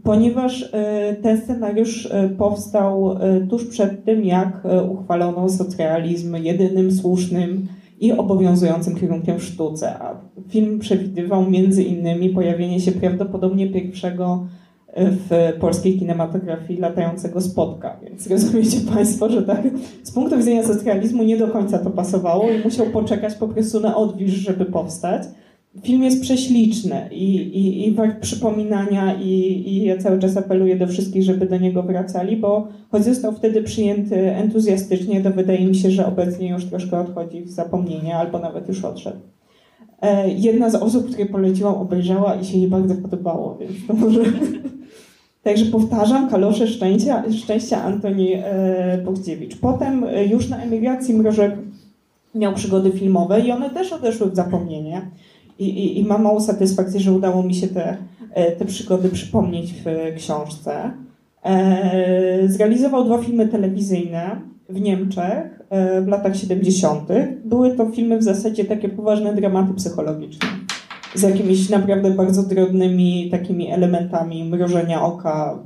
[0.02, 3.16] ponieważ e, ten scenariusz e, powstał
[3.50, 7.68] tuż przed tym, jak uchwalono socrealizm jedynym słusznym
[8.00, 9.98] i obowiązującym kierunkiem w sztuce.
[9.98, 14.46] A film przewidywał między innymi pojawienie się prawdopodobnie pierwszego
[14.96, 19.62] w polskiej kinematografii latającego spotka, więc rozumiecie Państwo, że tak
[20.02, 23.96] z punktu widzenia socjalizmu nie do końca to pasowało i musiał poczekać po prostu na
[23.96, 25.22] odwilż, żeby powstać.
[25.82, 29.28] Film jest prześliczny i, i, i wart przypominania i,
[29.66, 33.62] i ja cały czas apeluję do wszystkich, żeby do niego wracali, bo choć został wtedy
[33.62, 38.68] przyjęty entuzjastycznie, to wydaje mi się, że obecnie już troszkę odchodzi w zapomnienie albo nawet
[38.68, 39.18] już odszedł.
[40.02, 44.20] E, jedna z osób, której poleciłam, obejrzała i się jej bardzo podobało, więc to może...
[45.42, 49.56] Także powtarzam, kalosze szczęścia, szczęścia Antoni e, Bogdziewicz.
[49.56, 51.52] Potem e, już na emigracji Mrożek
[52.34, 55.10] miał przygody filmowe i one też odeszły w zapomnienie.
[55.58, 57.96] I, i, i mam małą satysfakcję, że udało mi się te,
[58.34, 60.90] e, te przygody przypomnieć w książce.
[61.44, 67.08] E, zrealizował dwa filmy telewizyjne w Niemczech e, w latach 70.
[67.44, 70.48] Były to filmy w zasadzie takie poważne dramaty psychologiczne
[71.14, 75.58] z jakimiś naprawdę bardzo drobnymi takimi elementami mrożenia oka,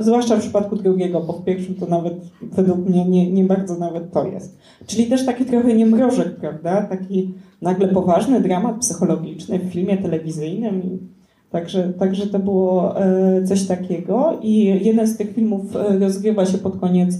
[0.00, 4.12] zwłaszcza w przypadku drugiego, bo w pierwszym to nawet według mnie nie, nie bardzo nawet
[4.12, 4.58] to jest.
[4.86, 6.82] Czyli też taki trochę nie mrożek, prawda?
[6.82, 11.08] Taki nagle poważny dramat psychologiczny w filmie telewizyjnym.
[11.50, 14.38] Także, także to było e, coś takiego.
[14.42, 17.14] I jeden z tych filmów e, rozgrywa się pod koniec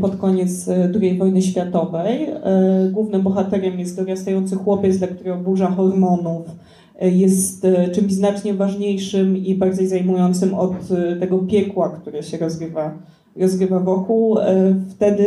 [0.00, 2.30] pod koniec e, II wojny światowej.
[2.30, 6.52] E, głównym bohaterem jest dorastający chłopiec, dla którego burza hormonów e,
[7.00, 10.72] jest czymś znacznie ważniejszym i bardziej zajmującym od
[11.20, 12.98] tego piekła, które się rozgrywa,
[13.36, 14.36] rozgrywa wokół.
[14.88, 15.26] Wtedy,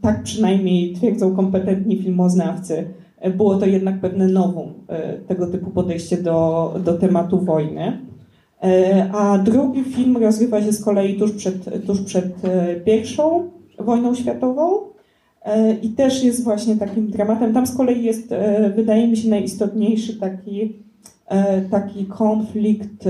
[0.00, 2.84] tak przynajmniej twierdzą kompetentni filmoznawcy,
[3.36, 4.74] było to jednak pewne nowum,
[5.28, 7.98] tego typu podejście do, do tematu wojny.
[9.12, 12.34] A drugi film rozgrywa się z kolei tuż przed, tuż przed
[12.84, 14.80] pierwszą wojną światową
[15.42, 17.54] e, i też jest właśnie takim dramatem.
[17.54, 20.68] Tam z kolei jest, e, wydaje mi się, najistotniejszy taki, e,
[21.70, 23.08] taki konflikt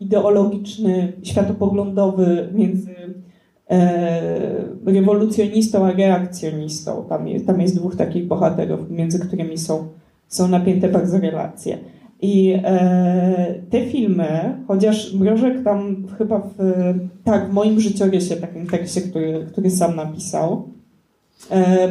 [0.00, 2.94] ideologiczny, światopoglądowy między
[4.86, 7.04] rewolucjonistą a reakcjonistą.
[7.08, 9.88] Tam jest, tam jest dwóch takich bohaterów, między którymi są,
[10.28, 11.78] są napięte bardzo relacje.
[12.22, 16.54] I e, te filmy, chociaż Mrożek tam chyba w,
[17.24, 20.79] tak, w moim życiorysie, takim tekście, który, który sam napisał, e,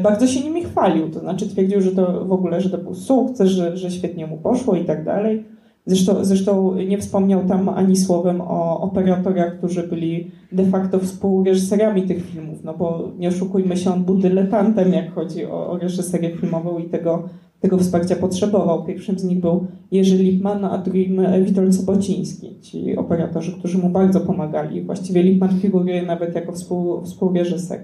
[0.04, 1.10] bardzo się nimi chwalił.
[1.10, 4.38] To znaczy twierdził, że to w ogóle, że to był sukces, że, że świetnie mu
[4.38, 5.44] poszło i tak dalej.
[5.86, 12.26] Zresztą, zresztą nie wspomniał tam ani słowem o operatorach, którzy byli de facto współreżyserami tych
[12.26, 16.78] filmów, no bo nie oszukujmy się, on był dyletantem, jak chodzi o, o reżyserię filmową
[16.78, 17.24] i tego
[17.60, 18.86] tego wsparcia potrzebował.
[18.86, 24.20] Pierwszym z nich był Jerzy Lipman, a drugim Witold Sobociński, ci operatorzy, którzy mu bardzo
[24.20, 24.82] pomagali.
[24.82, 27.84] Właściwie Lipman figuruje nawet jako współ, współreżyser.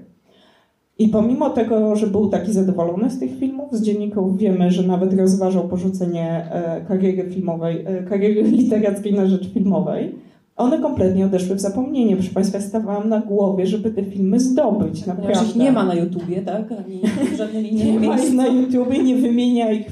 [0.99, 5.13] I pomimo tego, że był taki zadowolony z tych filmów, z dzienników wiemy, że nawet
[5.13, 10.15] rozważał porzucenie e, kariery filmowej, e, kariery literackiej na rzecz filmowej,
[10.55, 12.15] one kompletnie odeszły w zapomnienie.
[12.15, 15.05] Proszę Państwa, stawałam na głowie, żeby te filmy zdobyć.
[15.05, 15.49] Naprawdę.
[15.49, 16.71] ich nie ma na YouTubie, tak?
[16.71, 17.01] Ani
[17.37, 19.87] żadnej Nie ma ich na YouTubie, nie wymienia ich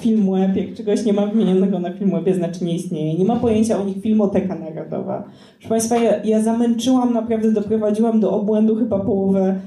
[0.00, 0.56] Filmweb.
[0.56, 3.18] Jak czegoś nie ma wymienionego na Filmwebie, znaczy nie istnieje.
[3.18, 5.24] Nie ma pojęcia o nich Filmoteka Narodowa.
[5.58, 9.60] Proszę Państwa, ja, ja zamęczyłam, naprawdę doprowadziłam do obłędu chyba połowę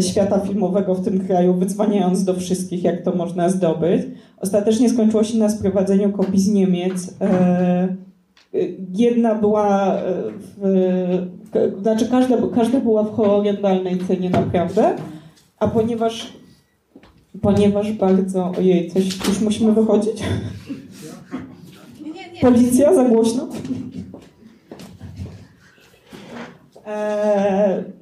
[0.00, 4.02] świata filmowego w tym kraju, wydzwaniając do wszystkich, jak to można zdobyć.
[4.40, 7.14] Ostatecznie skończyło się na sprowadzeniu kopii z Niemiec.
[7.20, 7.96] E,
[8.94, 10.12] Jedna była, e,
[10.56, 14.96] w, znaczy każda, każda była w horrendalnej cenie naprawdę,
[15.58, 16.32] a ponieważ,
[17.42, 20.22] ponieważ bardzo, ojej, coś, już musimy wychodzić?
[22.40, 23.48] Policja, za głośno?
[26.75, 26.75] E,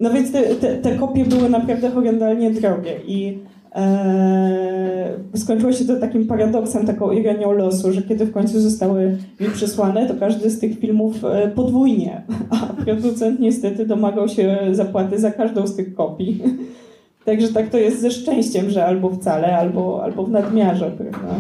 [0.01, 3.39] no więc te, te, te kopie były naprawdę horrendalnie drogie i
[3.75, 9.49] e, skończyło się to takim paradoksem, taką ironią losu, że kiedy w końcu zostały mi
[9.49, 15.31] przysłane, to każdy z tych filmów e, podwójnie, a producent niestety domagał się zapłaty za
[15.31, 16.43] każdą z tych kopii.
[17.25, 21.35] Także tak to jest ze szczęściem, że albo wcale, albo, albo w nadmiarze, prawda?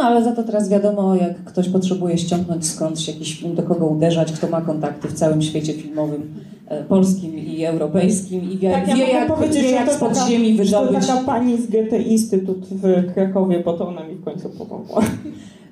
[0.00, 3.86] No ale za to teraz wiadomo, jak ktoś potrzebuje ściągnąć skądś jakiś film, do kogo
[3.86, 6.34] uderzać, kto ma kontakty w całym świecie filmowym,
[6.68, 9.94] e, polskim i europejskim i wie, Tak, ja wie jak, powiedzieć, wie, że jak to
[9.94, 11.06] z podziemi To wydobyć.
[11.06, 15.02] taka pani z Goethe Instytut w Krakowie, bo to ona mi w końcu pomogła.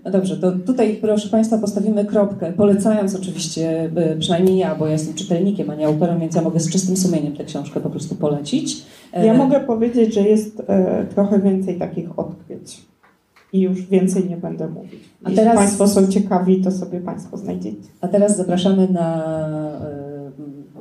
[0.05, 4.93] No dobrze, to tutaj proszę Państwa postawimy kropkę, polecając oczywiście, e, przynajmniej ja, bo ja
[4.93, 8.15] jestem czytelnikiem, a nie autorem, więc ja mogę z czystym sumieniem tę książkę po prostu
[8.15, 8.83] polecić.
[9.13, 12.88] E, Ja mogę powiedzieć, że jest e, trochę więcej takich odkryć.
[13.53, 15.01] I już więcej nie będę mówić.
[15.25, 17.89] A Jeśli teraz- Państwo są ciekawi, to sobie Państwo znajdziecie.
[18.01, 19.25] A teraz zapraszamy na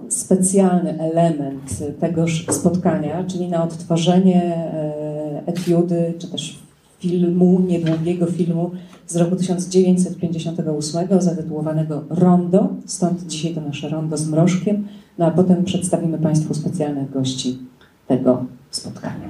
[0.08, 6.60] e, specjalny element tegoż spotkania, czyli na odtworzenie e, etiudy, czy też
[6.99, 8.71] filmu, niedługiego filmu
[9.08, 12.69] z roku 1958 zatytułowanego Rondo.
[12.86, 14.88] Stąd dzisiaj to nasze rondo z mrożkiem.
[15.17, 17.58] No a potem przedstawimy Państwu specjalnych gości
[18.08, 19.30] tego spotkania.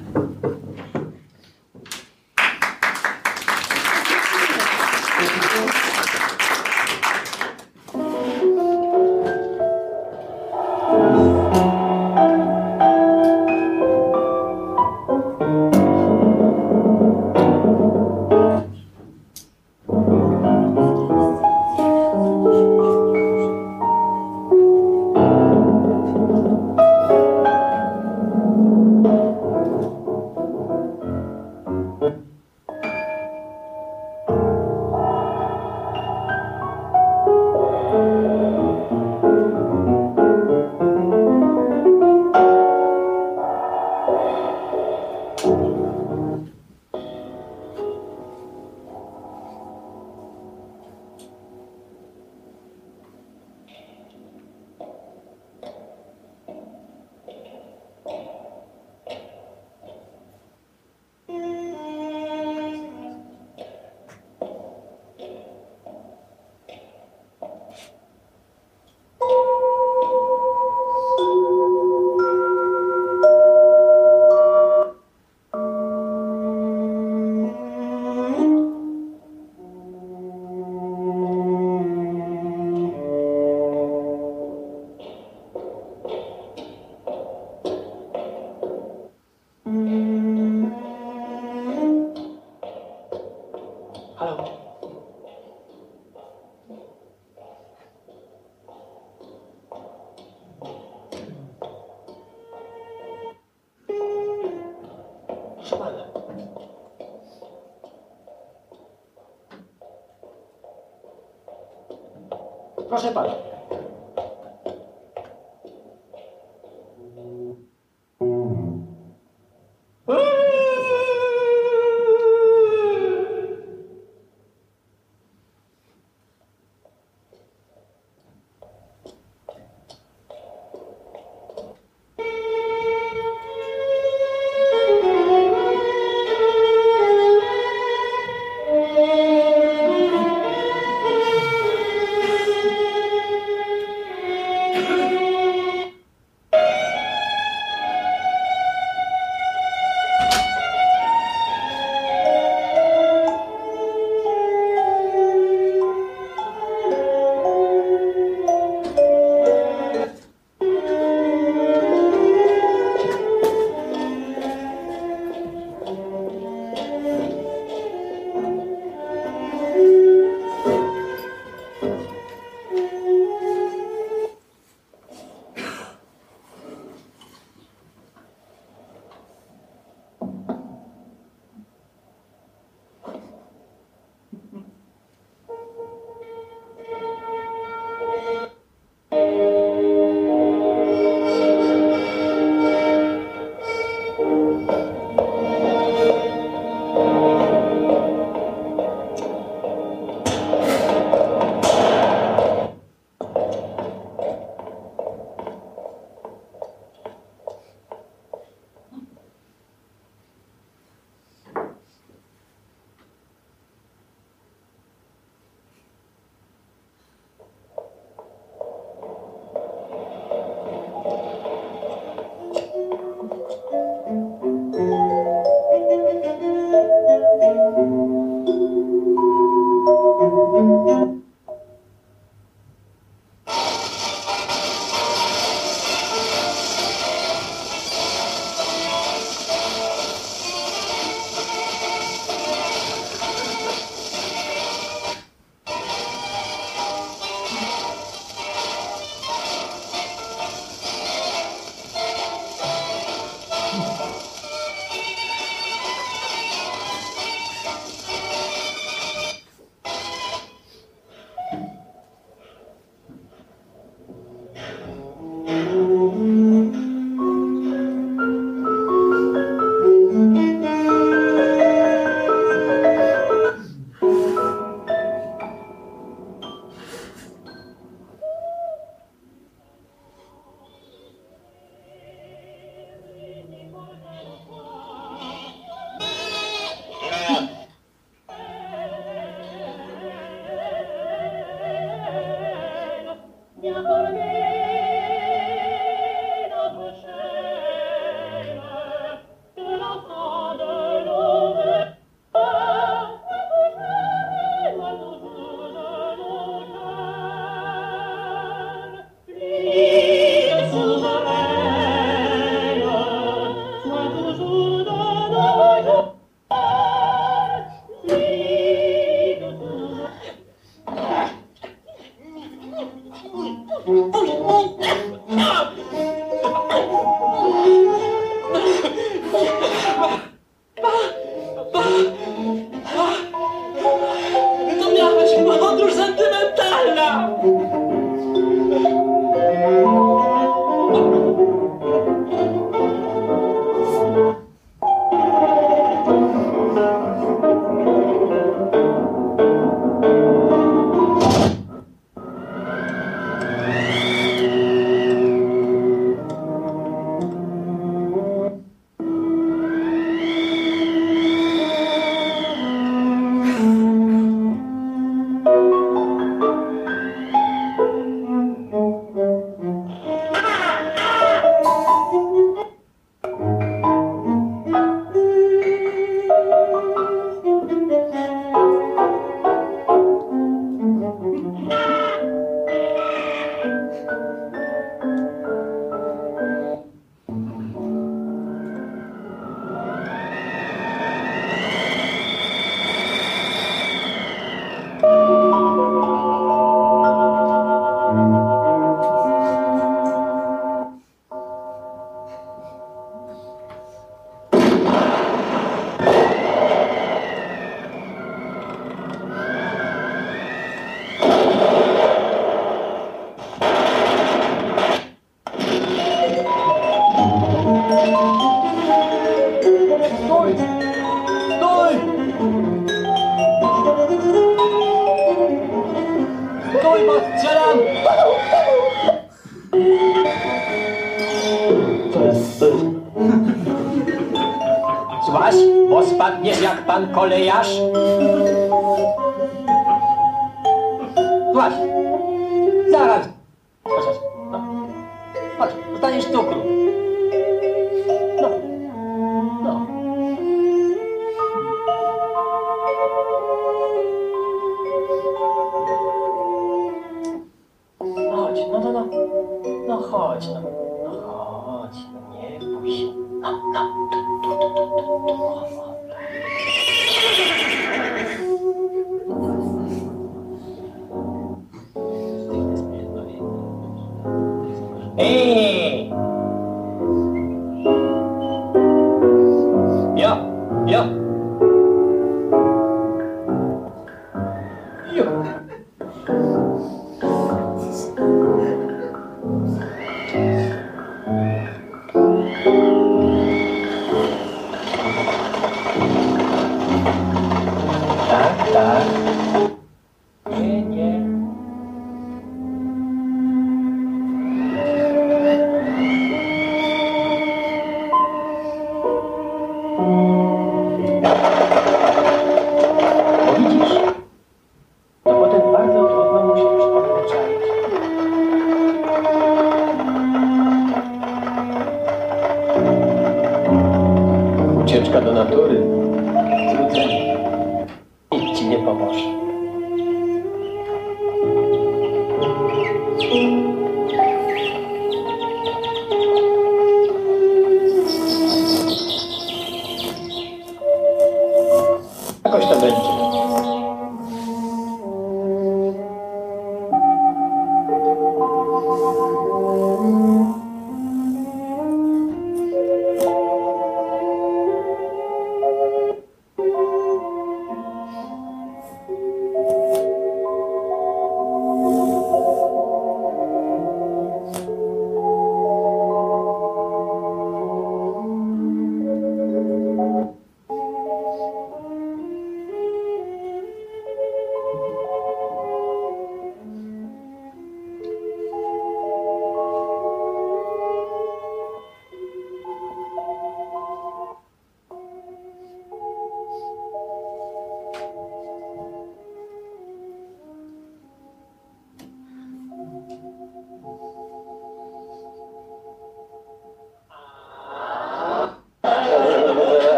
[112.98, 113.47] Proszę pana.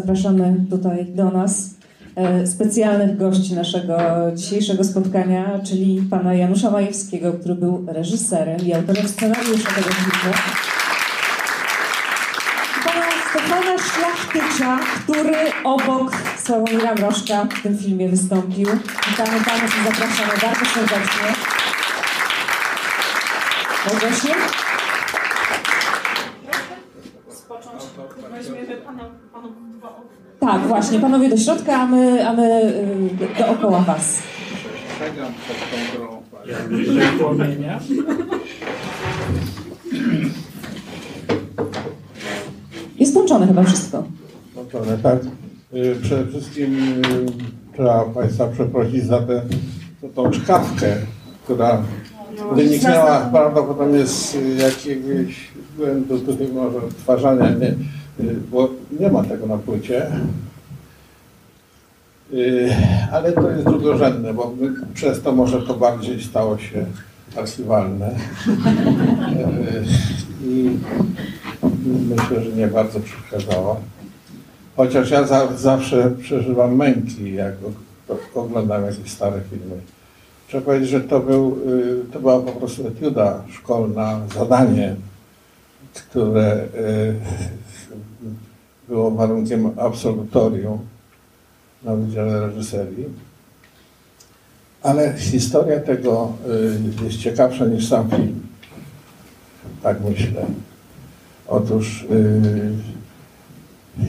[0.00, 1.70] Zapraszamy tutaj do nas
[2.16, 3.96] e, specjalnych gości naszego
[4.34, 10.34] dzisiejszego spotkania, czyli pana Janusza Majewskiego, który był reżyserem i autorem scenariusza tego filmu.
[12.84, 16.12] Pana Stefana Szlachtycza, który obok
[16.44, 18.66] Sławomira Mrożka w tym filmie wystąpił.
[19.10, 21.28] Witamy Panów i zapraszamy bardzo serdecznie.
[23.86, 24.28] Małgosiu?
[28.36, 29.88] Weźmiemy pana, panów dwa
[30.40, 34.22] Tak, właśnie, panowie do środka, a my, a my y, dookoła was.
[42.98, 44.04] Jest włączone chyba wszystko.
[44.90, 45.18] Nie tak.
[45.74, 47.26] Y, Przede wszystkim y,
[47.74, 49.42] trzeba Państwa przeprosić za tę
[50.14, 50.96] tą czkawkę,
[51.44, 51.82] która
[52.54, 57.74] wyniknęła prawdopodobnie z jakiegoś błędu tutaj może odtwarzania, nie,
[58.50, 58.68] bo
[59.00, 60.06] nie ma tego na płycie.
[62.32, 62.70] Y,
[63.12, 64.54] Ale to jest drugorzędne, bo
[64.94, 66.86] przez to może to bardziej stało się
[67.36, 68.10] archiwalne.
[68.10, 69.84] Y,
[70.44, 70.78] I
[72.08, 73.80] myślę, że nie bardzo przeszkadzało.
[74.76, 77.54] Chociaż ja za, zawsze przeżywam męki, jak
[78.34, 79.76] oglądam jakieś stare filmy.
[80.48, 84.96] Trzeba powiedzieć, że to, był, y, to była po prostu etiuda szkolna, zadanie,
[85.94, 86.64] które
[88.88, 90.78] było warunkiem absolutorium
[91.82, 93.04] na Wydziale Reżyserii.
[94.82, 96.32] Ale historia tego
[97.00, 98.40] y, jest ciekawsza niż sam film.
[99.82, 100.46] Tak myślę.
[101.48, 102.72] Otóż y,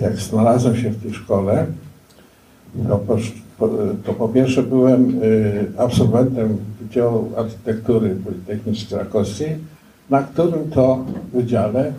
[0.01, 1.65] jak znalazłem się w tej szkole,
[2.87, 3.17] to po,
[4.05, 9.57] to po pierwsze byłem y, absolwentem Wydziału Architektury Politechniki Krakowskiej,
[10.09, 11.93] na którym to wydziale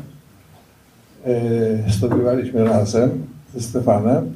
[1.88, 3.10] studiowaliśmy razem
[3.54, 4.32] ze Stefanem,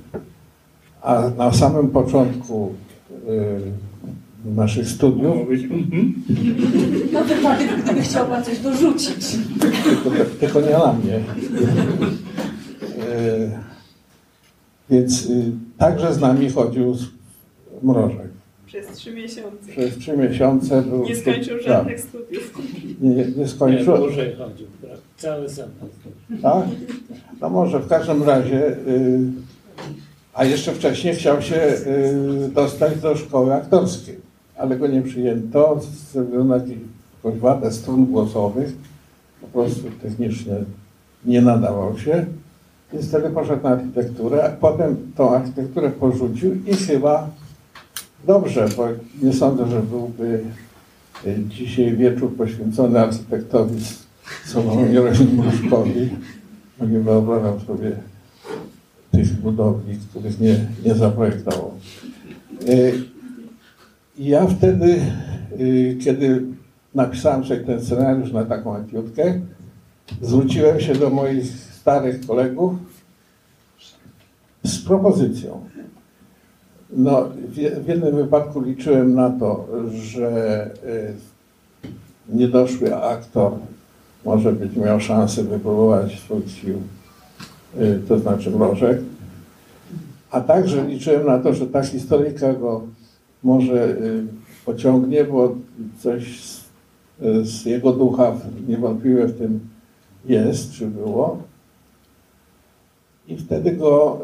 [1.02, 2.72] a na samym początku
[4.46, 5.36] y, naszych studiów
[7.12, 9.36] Na wypadek, gdyby chciał pan coś dorzucić.
[9.84, 11.14] tylko, tylko nie na mnie.
[12.98, 13.62] E,
[14.90, 17.06] Więc y, także z nami chodził z-
[17.82, 18.28] Mrożek.
[18.66, 19.68] Przez trzy miesiące.
[19.70, 21.04] Przez trzy miesiące był...
[21.04, 22.54] Nie skończył tak, żadnych studiów.
[23.00, 23.96] Nie, nie Nie, skończył.
[23.96, 26.08] dłużej chodził, pra- cały semestr.
[26.42, 26.64] Tak?
[27.40, 28.66] No może w każdym razie...
[28.88, 29.20] y,
[30.34, 34.16] A jeszcze wcześniej chciał się y, dostać do szkoły aktorskiej,
[34.56, 36.56] ale go nie przyjęto ze względu na
[37.24, 38.72] jakąś wadę strun głosowych.
[39.40, 40.54] Po prostu technicznie
[41.24, 42.26] nie nadawał się.
[43.08, 47.30] Wtedy poszedł na architekturę, a potem tą architekturę porzucił i chyba
[48.26, 48.88] dobrze, bo
[49.22, 50.44] nie sądzę, że byłby
[51.26, 53.80] y, dzisiaj wieczór poświęcony architektowi
[54.46, 56.10] Sławomirowi Mruszkowi.
[56.80, 57.92] Nie wyobrażam sobie
[59.12, 61.72] tych budowli, których nie, nie zaprojektował.
[64.18, 65.00] I ja wtedy,
[65.60, 66.42] y, kiedy
[66.94, 69.40] napisałem sobie ten scenariusz na taką etiutkę,
[70.20, 71.46] zwróciłem się do moich
[71.80, 72.74] starych kolegów
[74.64, 75.60] z propozycją.
[76.90, 77.56] No, w,
[77.88, 81.14] jednym wypadku liczyłem na to, że y,
[82.28, 83.52] niedoszły aktor
[84.24, 86.82] może być miał szansę wypróbować swoich sił,
[88.08, 88.98] to znaczy mrożek.
[90.30, 92.82] A także liczyłem na to, że ta historyjka go
[93.42, 94.26] może y,
[94.66, 95.54] pociągnie, bo
[95.98, 96.64] coś z,
[97.42, 98.32] z jego ducha
[98.68, 99.60] niewątpliwie w tym
[100.24, 101.38] jest, czy było.
[103.28, 104.20] I wtedy go,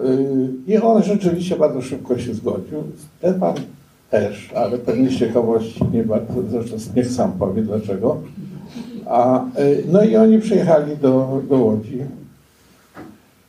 [0.67, 2.83] y, i on rzeczywiście bardzo szybko się zgodził.
[3.19, 3.55] Stefan
[4.11, 8.17] też, ale pewnie z ciekawości nie bardzo, zresztą niech sam powie dlaczego.
[9.07, 11.99] A, y, no i oni przyjechali do, do Łodzi.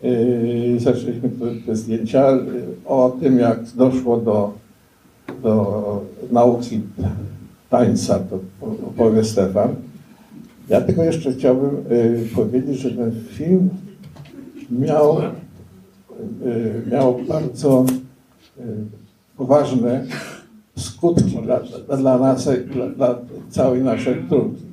[0.04, 1.30] Y, Zaczęliśmy
[1.66, 2.40] te, zdjęcia y,
[2.86, 4.54] o tym, jak doszło do,
[5.44, 6.82] do nauki
[7.70, 8.40] tańca, to
[8.88, 9.76] opowie Stefan.
[10.70, 13.70] Ja tylko jeszcze chciałbym y, powiedzieć, że ten film
[14.70, 15.18] miał,
[16.92, 17.86] miał bardzo
[19.38, 20.06] poważne
[20.78, 21.60] skutki dla,
[21.98, 22.50] dla, nas,
[22.96, 23.16] dla
[23.50, 24.69] całej naszej trójki.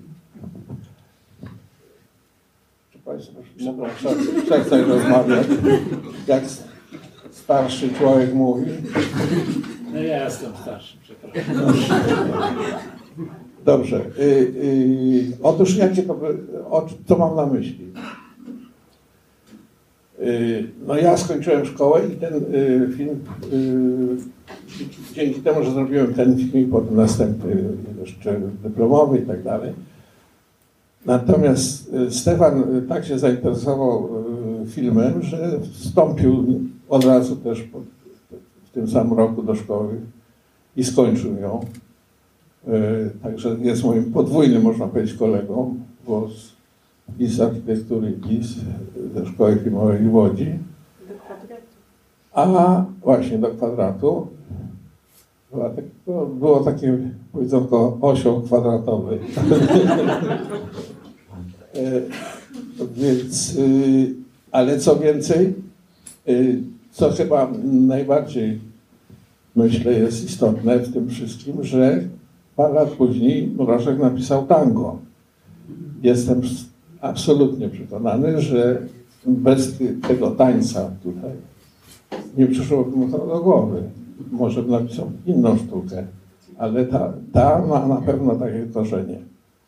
[3.06, 5.46] Państwo mogą prze- przestać rozmawiać,
[6.26, 6.42] jak
[7.30, 8.70] starszy człowiek mówi?
[9.92, 11.56] No ja jestem starszy, przepraszam.
[13.64, 14.00] Dobrze.
[14.18, 16.20] Y, y, otóż jakie to,
[16.70, 17.92] o, co mam na myśli?
[20.20, 23.20] Y, no ja skończyłem szkołę i ten y, film,
[23.52, 27.64] y, dzięki temu, że zrobiłem ten film i potem następny
[28.00, 29.72] jeszcze dyplomowy i tak dalej.
[31.06, 34.08] Natomiast y, Stefan y, tak się zainteresował
[34.66, 37.68] filmem, że wstąpił od razu też
[38.64, 40.00] w tym samym roku do szkoły
[40.76, 41.60] i skończył ją.
[43.22, 45.74] Także jest moim podwójnym, można powiedzieć, kolegą,
[46.06, 46.52] bo z,
[47.18, 48.54] i z architektury, i z,
[49.14, 50.58] ze szkoły filmowej w Łodzi.
[52.32, 54.26] A właśnie do kwadratu
[55.52, 56.98] była tak, było, było takie
[57.32, 59.18] powiedzonko osioł kwadratowy.
[61.76, 62.00] E,
[62.96, 64.14] Więc, y,
[64.52, 65.54] ale co więcej,
[66.28, 66.62] y,
[66.92, 68.60] co chyba najbardziej
[69.56, 72.00] myślę jest istotne w tym wszystkim, że
[72.56, 74.98] parę lat później Mrożek napisał tango.
[76.02, 76.40] Jestem
[77.00, 78.82] absolutnie przekonany, że
[79.26, 81.30] bez tego tańca tutaj
[82.36, 83.82] nie przyszłoby mu to do głowy.
[84.30, 86.06] Może napisał inną sztukę,
[86.58, 89.18] ale ta, ta ma na pewno takie korzenie.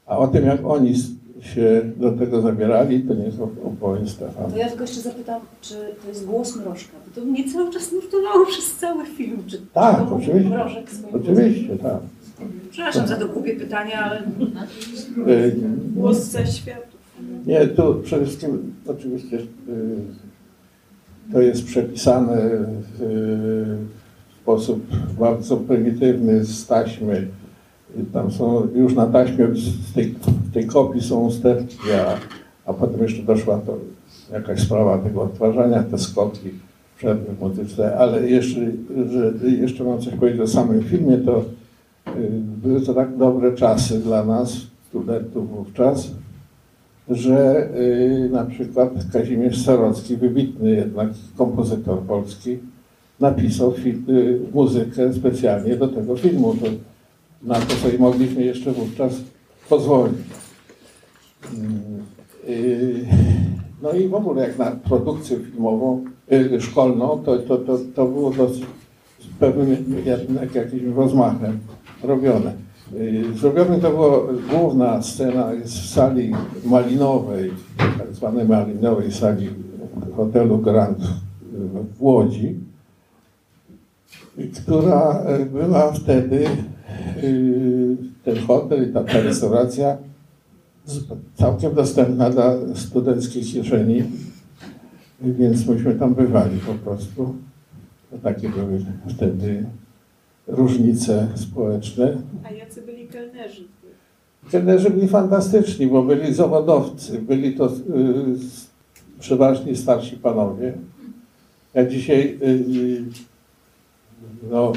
[0.07, 0.95] A o tym, jak oni
[1.41, 4.49] się do tego zabierali, to nie jest opowieść Stefana.
[4.49, 6.93] To ja tylko jeszcze zapytam, czy to jest głos Mrożka?
[7.07, 9.43] Bo to mnie cały czas nurtowało przez cały film.
[9.47, 10.51] Czy, Tak, czy oczywiście.
[10.51, 11.99] Mrożek swoim Oczywiście, tak.
[12.71, 14.23] Przepraszam za to głupie pytanie, ale
[15.29, 15.57] Y,
[15.95, 16.99] głos ze światów.
[17.47, 19.45] Nie, tu przede wszystkim oczywiście y,
[21.33, 22.37] to jest przepisane
[22.99, 23.89] w
[24.43, 24.87] sposób
[25.19, 27.27] bardzo prymitywny z taśmy.
[28.13, 30.15] Tam są już na taśmie z tej,
[30.51, 32.15] w tej kopii są usterki, a,
[32.71, 33.79] a potem jeszcze doszła to
[34.33, 36.51] jakaś sprawa tego odtwarzania, te skoki,
[36.97, 38.61] przerwy w muzyce, ale jeszcze,
[39.11, 42.31] że jeszcze mam coś powiedzieć o samym filmie, to y,
[42.63, 44.57] były to tak dobre czasy dla nas,
[44.89, 46.11] studentów wówczas,
[47.11, 52.59] że y, na przykład Kazimierz Sarocki, wybitny jednak kompozytor polski,
[53.21, 53.75] napisał
[54.09, 56.55] y, muzykę specjalnie do tego filmu.
[56.55, 56.67] To,
[57.43, 59.13] na to sobie mogliśmy jeszcze wówczas
[59.69, 60.19] pozwolić.
[61.55, 61.81] Mm,
[62.49, 63.07] y,
[63.83, 68.33] no i w ogóle jak na produkcję filmową, y, szkolną, to, to, to, to było
[68.33, 68.61] z
[69.39, 71.59] pewnym jednak jakimś rozmachem
[72.03, 72.69] robione.
[73.35, 74.19] Zrobione to była
[74.51, 76.33] główna scena jest w sali
[76.65, 79.51] malinowej, tak zwanej malinowej sali
[80.17, 80.99] hotelu Grand
[81.99, 82.55] w Łodzi,
[84.57, 86.47] która była wtedy,
[88.25, 89.99] ten hotel i ta, ta restauracja
[91.35, 94.03] całkiem dostępna dla studenckich kieszeni,
[95.21, 97.35] więc myśmy tam bywali po prostu.
[98.11, 99.65] To takie były wtedy
[100.47, 102.17] różnice społeczne.
[102.45, 103.65] A jacy byli kelnerzy?
[104.51, 107.73] Trenerzy byli fantastyczni, bo byli zawodowcy, byli to y,
[109.21, 110.73] przeważnie starsi panowie.
[111.75, 113.05] Ja dzisiaj, y,
[114.51, 114.73] no,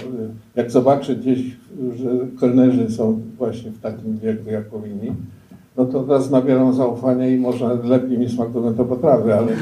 [0.56, 1.40] jak zobaczę gdzieś,
[1.96, 2.10] że
[2.40, 5.12] kelnerzy są właśnie w takim wieku, jak powinni,
[5.78, 9.58] no to teraz nabieram zaufania i można lepiej mi smakują to potrawy, ale y,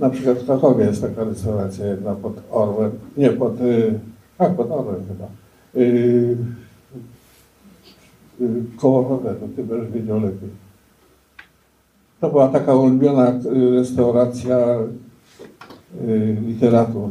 [0.00, 3.98] na przykład w Krakowie jest taka restauracja jedna pod Orłem, nie pod, y,
[4.38, 5.26] tak, pod Orłem chyba.
[5.76, 6.36] Y,
[8.40, 9.22] y, koło
[9.56, 10.48] ty będziesz wiedział lepiej.
[12.20, 14.58] To była taka ulubiona y, restauracja
[16.46, 17.10] literatów,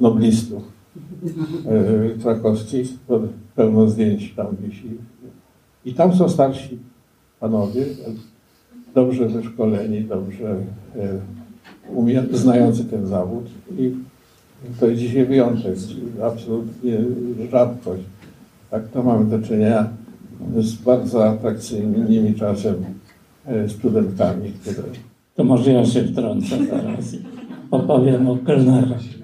[0.00, 0.62] noblistów
[2.22, 2.88] krakowskich.
[3.08, 3.20] To
[3.56, 4.90] Pełno zdjęć tam wisi.
[5.84, 6.78] I tam są starsi
[7.40, 7.84] panowie,
[8.94, 10.56] dobrze wyszkoleni, dobrze
[10.96, 13.44] y, umie, znający ten zawód.
[13.78, 13.90] I
[14.80, 15.74] to jest dzisiaj wyjątek,
[16.22, 16.98] absolutnie
[17.50, 18.02] rzadkość.
[18.70, 19.88] Tak, to mamy do czynienia
[20.58, 22.74] z bardzo atrakcyjnymi czasem
[23.46, 24.88] e, studentkami, które...
[25.34, 27.18] To może ja się wtrącę teraz i
[27.70, 29.21] opowiem o kelnerach.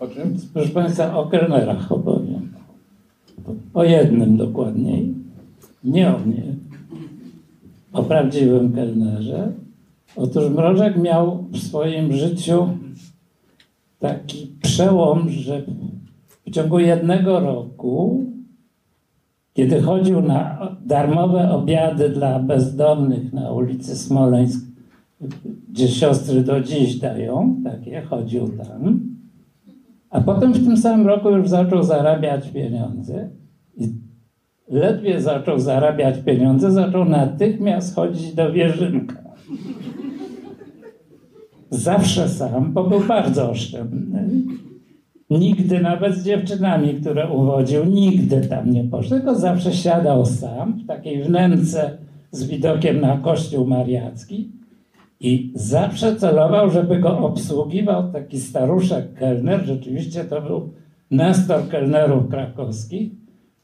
[0.00, 0.36] O czym?
[0.54, 2.52] Proszę Państwa, o kelnerach opowiem.
[3.74, 5.14] O jednym dokładniej.
[5.84, 6.42] Nie o mnie.
[7.92, 9.52] O prawdziwym kelnerze.
[10.16, 12.68] Otóż Mrożek miał w swoim życiu
[13.98, 15.62] taki przełom, że
[16.46, 18.24] w ciągu jednego roku,
[19.54, 24.66] kiedy chodził na darmowe obiady dla bezdomnych na ulicy Smoleńsk,
[25.68, 29.07] gdzie siostry do dziś dają, takie, chodził tam,
[30.10, 33.28] a potem w tym samym roku już zaczął zarabiać pieniądze
[33.76, 33.88] i
[34.70, 39.28] ledwie zaczął zarabiać pieniądze, zaczął natychmiast chodzić do Wierzynka.
[41.70, 44.28] Zawsze sam, bo był bardzo oszczędny.
[45.30, 50.86] Nigdy nawet z dziewczynami, które uwodził, nigdy tam nie poszedł, tylko zawsze siadał sam w
[50.86, 51.98] takiej wnęce
[52.30, 54.57] z widokiem na kościół mariacki
[55.20, 59.66] i zawsze celował, żeby go obsługiwał taki staruszek kelner.
[59.66, 60.72] Rzeczywiście to był
[61.10, 63.12] nestor kelnerów krakowskich,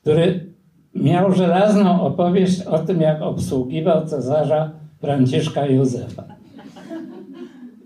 [0.00, 0.54] który
[0.94, 6.24] miał żelazną opowieść o tym, jak obsługiwał cesarza Franciszka Józefa.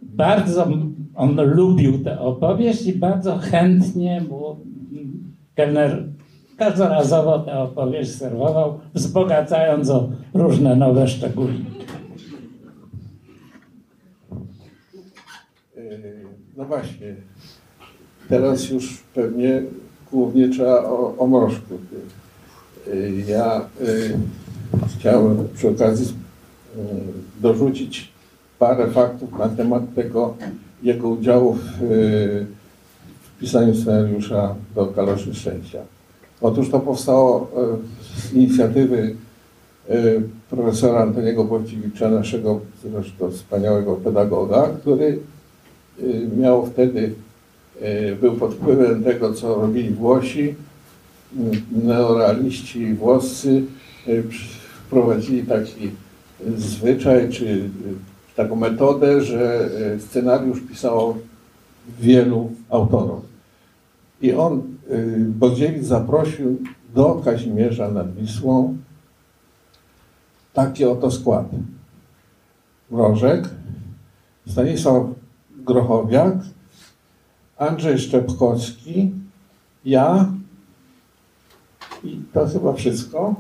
[0.03, 0.67] bardzo
[1.15, 4.57] on lubił tę opowieść i bardzo chętnie mu
[5.55, 6.09] kelner
[6.57, 11.79] każdorazowo tę opowieść serwował, wzbogacając o różne nowe szczególiki.
[15.77, 17.15] Yy, No właśnie,
[18.29, 19.63] teraz już pewnie
[20.13, 21.79] głównie trzeba o, o mrożku.
[22.87, 24.19] Yy, Ja yy,
[24.99, 26.07] chciałem przy okazji
[26.77, 26.83] yy,
[27.41, 28.13] dorzucić
[28.59, 30.35] parę faktów na temat tego
[30.83, 32.47] jego udziału w, yy,
[33.23, 35.83] w pisaniu scenariusza do Kaloszy Szczęścia.
[36.41, 39.15] Otóż to powstało yy, z inicjatywy
[39.89, 45.38] yy, profesora Antoniego Wojciewicza, naszego zresztą wspaniałego pedagoga, który y,
[46.37, 47.15] miał wtedy,
[47.83, 50.55] y, był pod wpływem tego, co robili Włosi, y,
[51.85, 53.63] neorealiści włoscy,
[54.09, 54.25] y,
[54.87, 55.91] wprowadzili taki
[56.57, 57.71] zwyczaj, czy y,
[58.37, 61.19] taką metodę, że y, scenariusz pisało
[62.01, 63.21] wielu autorów.
[64.21, 66.59] I on, y, Bodziewicz zaprosił
[66.95, 68.77] do Kazimierza nad Wisłą
[70.53, 71.47] taki oto skład.
[72.91, 73.49] Mrożek,
[74.49, 75.03] Stanisław
[75.69, 76.35] Grochowiak,
[77.57, 79.11] Andrzej Szczepkowski,
[79.85, 80.33] ja
[82.05, 83.35] i to chyba wszystko.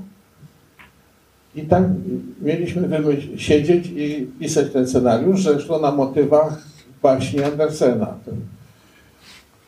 [1.55, 1.95] I tam
[2.43, 6.63] mieliśmy wymyśl- siedzieć i pisać ten scenariusz, zresztą na motywach
[7.03, 8.15] baśni Andersena.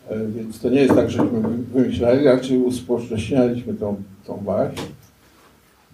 [0.08, 1.40] E, więc to nie jest tak, żeśmy
[1.74, 3.96] wymyślali, raczej uspołecznialiśmy tą,
[4.26, 4.80] tą baśń.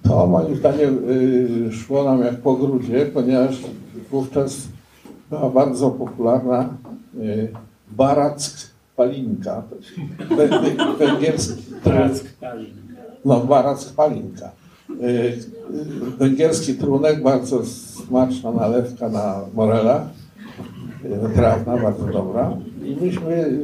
[0.03, 3.57] To moim zdaniem y, szło nam jak po grudzie, ponieważ
[4.11, 4.69] wówczas
[5.31, 6.68] była bardzo popularna
[7.18, 7.49] y,
[7.91, 9.62] Barack Palinka,
[10.99, 12.35] węgierski trunek,
[13.24, 14.51] no Barack Palinka.
[16.18, 20.09] Węgierski trunek, bardzo smaczna nalewka na morela,
[21.05, 22.57] y, wytrawna, bardzo dobra.
[22.85, 23.59] I myśmy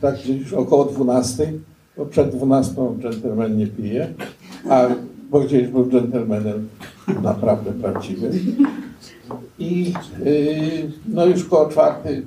[0.00, 1.52] tak gdzieś już około 12,
[1.96, 4.14] bo przed 12 dżentelmen nie pije,
[4.70, 4.86] a
[5.30, 6.68] bo gdzieś był dżentelmenem
[7.22, 8.32] naprawdę prawdziwym.
[9.58, 9.92] I
[10.24, 12.26] yy, no już koło czwartej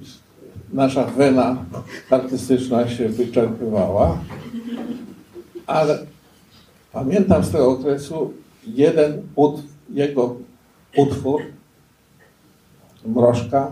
[0.73, 1.65] nasza wena
[2.09, 4.17] artystyczna się wyczerpywała,
[5.67, 6.05] ale
[6.91, 8.33] pamiętam z tego okresu
[8.67, 10.35] jeden ut, jego
[10.97, 11.41] utwór,
[13.05, 13.71] Mrożka,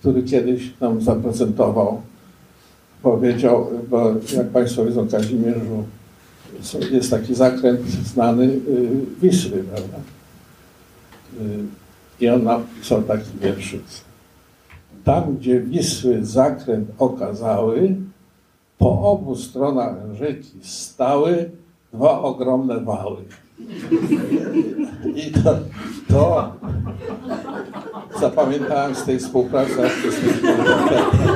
[0.00, 2.00] który kiedyś nam zaprezentował,
[3.02, 5.84] powiedział, bo jak Państwo wiedzą, Kazimierzu
[6.90, 8.60] jest taki zakręt znany y,
[9.22, 9.98] Wisły, prawda?
[12.20, 13.82] I on napisał taki wierszyk.
[15.04, 17.96] Tam, gdzie Wisły zakręt okazały,
[18.78, 21.50] po obu stronach rzeki stały
[21.92, 23.16] dwa ogromne wały.
[25.14, 25.58] I to,
[26.08, 26.52] to
[28.20, 30.54] zapamiętałem z tej współpracy artystycznej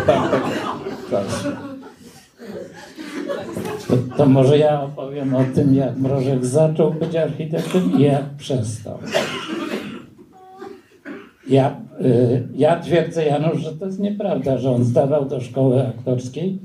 [0.06, 0.46] tamtego
[1.10, 1.48] czasu.
[3.88, 8.98] To, to może ja opowiem o tym, jak Mrożek zaczął być architektem i jak przestał.
[11.50, 16.58] Ja, y, ja twierdzę, Janusz, że to jest nieprawda, że on zdawał do szkoły aktorskiej.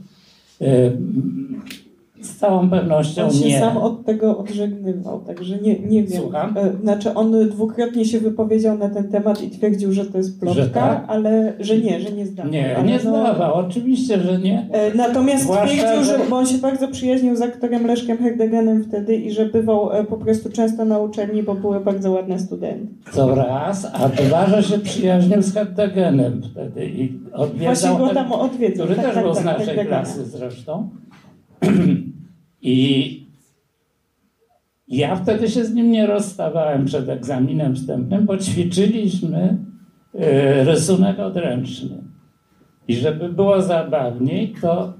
[2.25, 3.59] Z całą pewnością On się nie.
[3.59, 6.21] sam od tego odżegnywał, także nie, nie wiem.
[6.21, 6.55] Słucham?
[6.57, 10.63] E, Znaczy on dwukrotnie się wypowiedział na ten temat i twierdził, że to jest plotka,
[10.63, 11.03] Że tak?
[11.07, 12.51] ale że nie, że nie zdawał.
[12.51, 14.67] Nie, ale nie no- zdawał, oczywiście, że nie.
[14.71, 18.83] E, Natomiast Zwłaszcza, twierdził, że, że- bo on się bardzo przyjaźnił z aktorem Leszkiem Herdegenem
[18.83, 22.87] wtedy i że bywał e, po prostu często na uczelni, bo były bardzo ładne studenty.
[23.15, 28.31] To raz, a dwa, że się przyjaźnił z Herdegenem wtedy i Właśnie odwiedzał, go tam
[28.31, 28.85] odwiedzał.
[28.85, 30.89] który tak, też tak, był tak, z naszej klasy zresztą.
[32.61, 33.25] I
[34.87, 39.57] ja wtedy się z nim nie rozstawałem przed egzaminem wstępnym, bo ćwiczyliśmy
[40.15, 40.19] y,
[40.63, 41.97] rysunek odręczny.
[42.87, 44.93] I żeby było zabawniej, to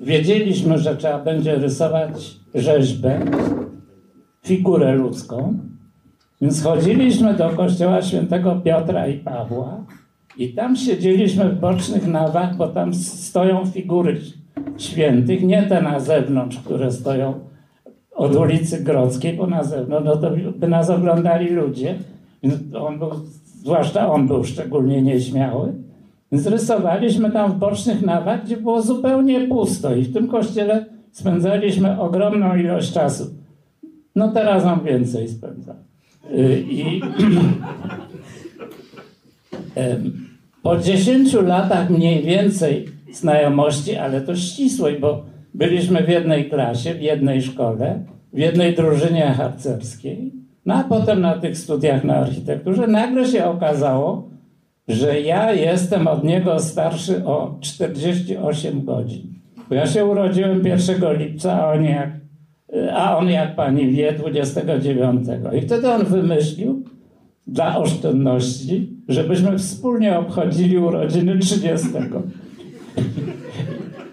[0.00, 3.20] wiedzieliśmy, że trzeba będzie rysować rzeźbę,
[4.42, 5.58] figurę ludzką.
[6.40, 9.84] Więc chodziliśmy do kościoła świętego Piotra i Pawła
[10.38, 14.20] i tam siedzieliśmy w bocznych nawach, bo tam stoją figury
[14.78, 17.34] świętych, nie te na zewnątrz, które stoją
[18.14, 21.98] od ulicy Grodzkiej, bo na zewnątrz, no to by nas oglądali ludzie.
[22.80, 23.10] On był,
[23.60, 25.72] zwłaszcza on był szczególnie nieśmiały.
[26.32, 32.00] Więc rysowaliśmy tam w bocznych nawach, gdzie było zupełnie pusto i w tym kościele spędzaliśmy
[32.00, 33.24] ogromną ilość czasu.
[34.16, 35.76] No teraz mam więcej spędzam.
[36.30, 37.02] Y, I
[40.62, 47.02] po 10 latach mniej więcej znajomości, ale to ścisłej, bo byliśmy w jednej klasie, w
[47.02, 50.32] jednej szkole, w jednej drużynie harcerskiej,
[50.66, 54.28] no a potem na tych studiach na architekturze nagle się okazało,
[54.88, 59.34] że ja jestem od niego starszy o 48 godzin.
[59.68, 62.10] Bo ja się urodziłem 1 lipca, a on jak,
[62.92, 65.26] a on jak pani wie 29.
[65.58, 66.84] I wtedy on wymyślił
[67.46, 71.88] dla oszczędności, żebyśmy wspólnie obchodzili urodziny 30.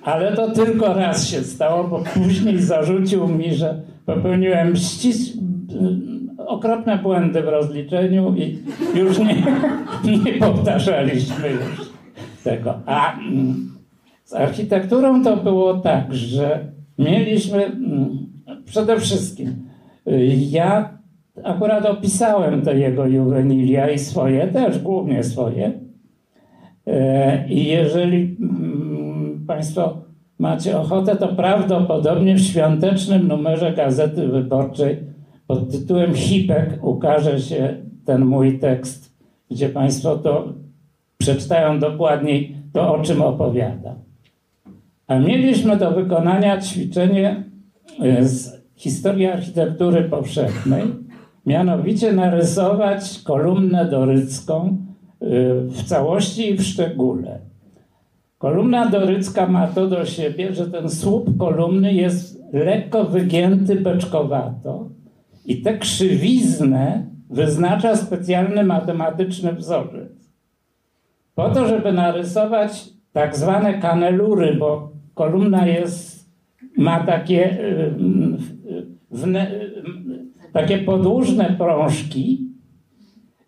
[0.04, 5.38] Ale to tylko raz się stało, bo później zarzucił mi, że popełniłem ścis...
[6.38, 8.60] okropne błędy w rozliczeniu i
[8.96, 9.36] już nie,
[10.26, 11.92] nie powtarzaliśmy już
[12.44, 12.80] tego.
[12.86, 13.72] A mm,
[14.24, 18.10] z architekturą to było tak, że mieliśmy mm,
[18.66, 19.56] przede wszystkim
[20.08, 20.98] y, ja
[21.44, 25.72] akurat opisałem te jego juwenilia i swoje też, głównie swoje.
[26.88, 28.38] E, I jeżeli
[29.52, 29.98] Państwo
[30.40, 34.98] macie ochotę, to prawdopodobnie w świątecznym numerze Gazety Wyborczej
[35.48, 39.18] pod tytułem Hipek ukaże się ten mój tekst,
[39.50, 40.54] gdzie Państwo to
[41.18, 43.96] przeczytają dokładniej to, o czym opowiada.
[45.08, 47.44] A mieliśmy do wykonania ćwiczenie
[48.02, 50.84] e, z historii architektury powszechnej,
[51.46, 54.78] mianowicie narysować kolumnę dorycką
[55.22, 55.28] y,
[55.68, 57.51] w całości i w szczególe.
[58.42, 64.90] Kolumna dorycka ma to do siebie, że ten słup kolumny jest lekko wygięty beczkowato
[65.46, 70.32] i tę krzywiznę wyznacza specjalny matematyczny wzorzec.
[71.36, 76.30] Po to, żeby narysować tak zwane kanelury, bo kolumna jest,
[76.78, 77.94] ma takie y,
[79.12, 79.52] wne,
[80.54, 82.51] takie podłużne prążki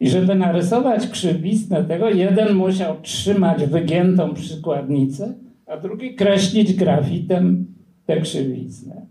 [0.03, 5.33] i żeby narysować krzywiznę tego, jeden musiał trzymać wygiętą przykładnicę,
[5.67, 7.65] a drugi kreślić grafitem
[8.05, 9.05] tę krzywiznę.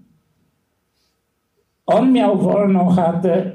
[1.86, 3.52] On miał wolną chatę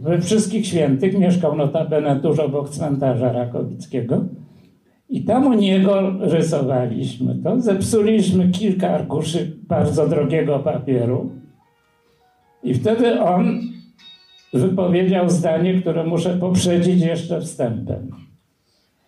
[0.00, 4.24] we wszystkich świętych, mieszkał notabene tuż obok cmentarza Rakowickiego
[5.08, 7.60] i tam u niego rysowaliśmy to.
[7.60, 11.30] Zepsuliśmy kilka arkuszy bardzo drogiego papieru
[12.62, 13.60] i wtedy on
[14.52, 18.10] wypowiedział zdanie, które muszę poprzedzić jeszcze wstępem.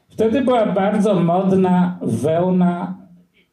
[0.09, 2.99] Wtedy była bardzo modna wełna,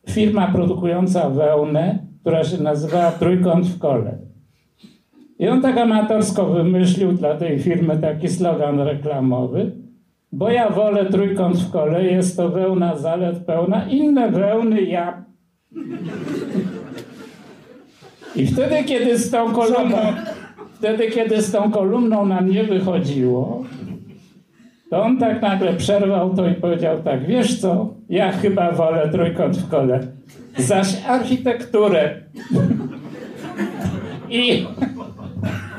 [0.09, 4.17] firma produkująca wełnę, która się nazywała Trójkąt w kole.
[5.39, 9.71] I on tak amatorsko wymyślił dla tej firmy taki slogan reklamowy,
[10.31, 15.25] bo ja wolę trójkąt w kole, jest to wełna zalet pełna, inne wełny ja
[18.35, 19.53] i wtedy, kiedy z tą
[20.77, 23.65] wtedy, kiedy z tą kolumną nam nie wychodziło,
[24.89, 29.57] to on tak nagle przerwał to i powiedział tak, wiesz co, ja chyba wolę trójkąt
[29.57, 29.99] w kole,
[30.57, 32.21] zaś architekturę.
[34.29, 34.65] I,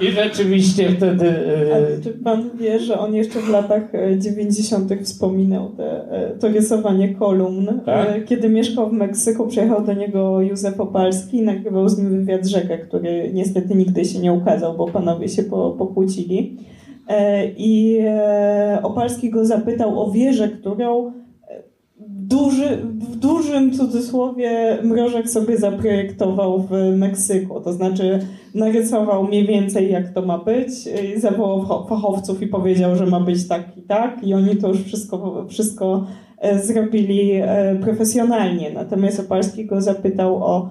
[0.01, 1.33] I rzeczywiście wtedy...
[1.75, 3.83] A czy pan wie, że on jeszcze w latach
[4.19, 4.93] 90.
[5.03, 7.81] wspominał te, e, to rysowanie kolumn?
[7.87, 8.25] Tak?
[8.25, 12.79] Kiedy mieszkał w Meksyku, przyjechał do niego Józef Opalski i nagrywał z nim wywiad Rzekę,
[12.79, 16.57] który niestety nigdy się nie ukazał, bo panowie się po, pokłócili.
[17.09, 21.13] E, I e, Opalski go zapytał o wieżę, którą
[22.29, 27.61] duży, w dużym cudzysłowie Mrożek sobie zaprojektował w Meksyku.
[27.61, 28.19] To znaczy
[28.59, 30.71] narysował mniej więcej jak to ma być,
[31.17, 35.47] zawołał fachowców i powiedział, że ma być tak i tak i oni to już wszystko,
[35.49, 36.07] wszystko
[36.63, 37.33] zrobili
[37.81, 38.71] profesjonalnie.
[38.71, 40.71] Natomiast Opalski go zapytał o,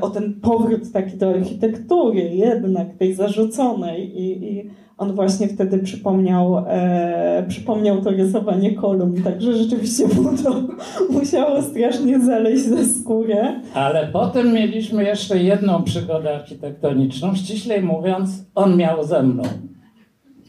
[0.00, 6.64] o ten powrót taki do architektury jednak, tej zarzuconej i, i on właśnie wtedy przypomniał,
[6.68, 10.62] e, przypomniał to rysowanie kolumn, także rzeczywiście mu to
[11.18, 13.60] musiało strasznie zaleźć za skórę.
[13.74, 19.42] Ale potem mieliśmy jeszcze jedną przygodę architektoniczną, ściślej mówiąc, on miał ze mną.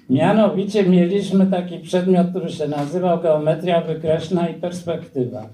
[0.09, 5.49] Mianowicie mieliśmy taki przedmiot, który się nazywał geometria wykreślna i perspektywa,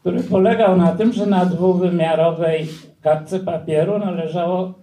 [0.00, 2.68] który polegał na tym, że na dwuwymiarowej
[3.02, 4.74] kartce papieru należało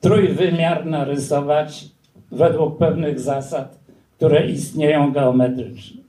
[0.00, 1.84] trójwymiar narysować
[2.30, 3.78] według pewnych zasad,
[4.16, 6.02] które istnieją geometrycznie.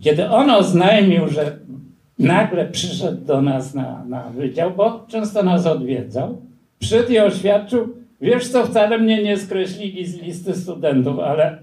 [0.00, 1.58] Kiedy on oznajmił, że
[2.18, 6.42] nagle przyszedł do nas na, na wydział, bo często nas odwiedzał,
[6.78, 11.58] przyszedł i oświadczył, wiesz co, wcale mnie nie skreślili z listy studentów, ale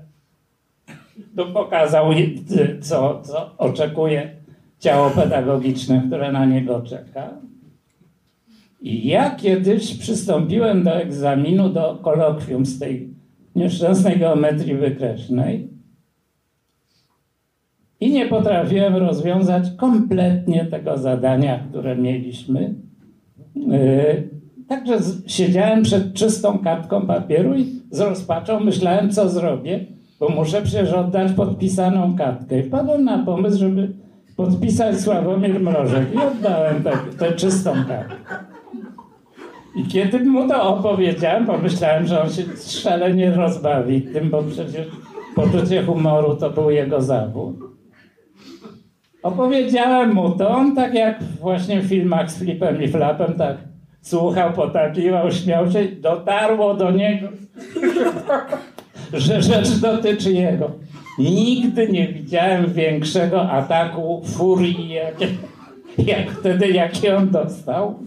[1.38, 2.10] tu pokazał,
[2.82, 4.45] co, co oczekuje
[4.86, 7.30] ciało pedagogiczne, które na niego czeka.
[8.82, 13.10] I ja kiedyś przystąpiłem do egzaminu, do kolokwium z tej
[13.56, 15.70] nieszczęsnej geometrii wykreślnej
[18.00, 22.74] i nie potrafiłem rozwiązać kompletnie tego zadania, które mieliśmy.
[23.56, 24.30] Yy,
[24.68, 29.86] także siedziałem przed czystą kartką papieru i z rozpaczą myślałem, co zrobię.
[30.20, 32.60] bo muszę przecież oddać podpisaną kartkę.
[32.60, 34.05] I wpadłem na pomysł, żeby
[34.36, 36.84] podpisać Sławomir Mrożek i oddałem
[37.20, 38.36] tę czystą kartkę.
[39.76, 44.88] I kiedy mu to opowiedziałem, pomyślałem, że on się szalenie rozbawi tym, bo przecież
[45.36, 47.56] poczucie humoru to był jego zawód.
[49.24, 53.58] Opowiedziałem mu to, on tak jak właśnie w filmach z Flipem i Flapem, tak
[54.02, 57.28] słuchał, potakiwał, śmiał się, dotarło do niego,
[59.14, 60.72] że rzecz dotyczy jego.
[61.20, 65.16] Nigdy nie widziałem większego ataku furii, jak,
[65.98, 68.00] jak wtedy, jaki on dostał.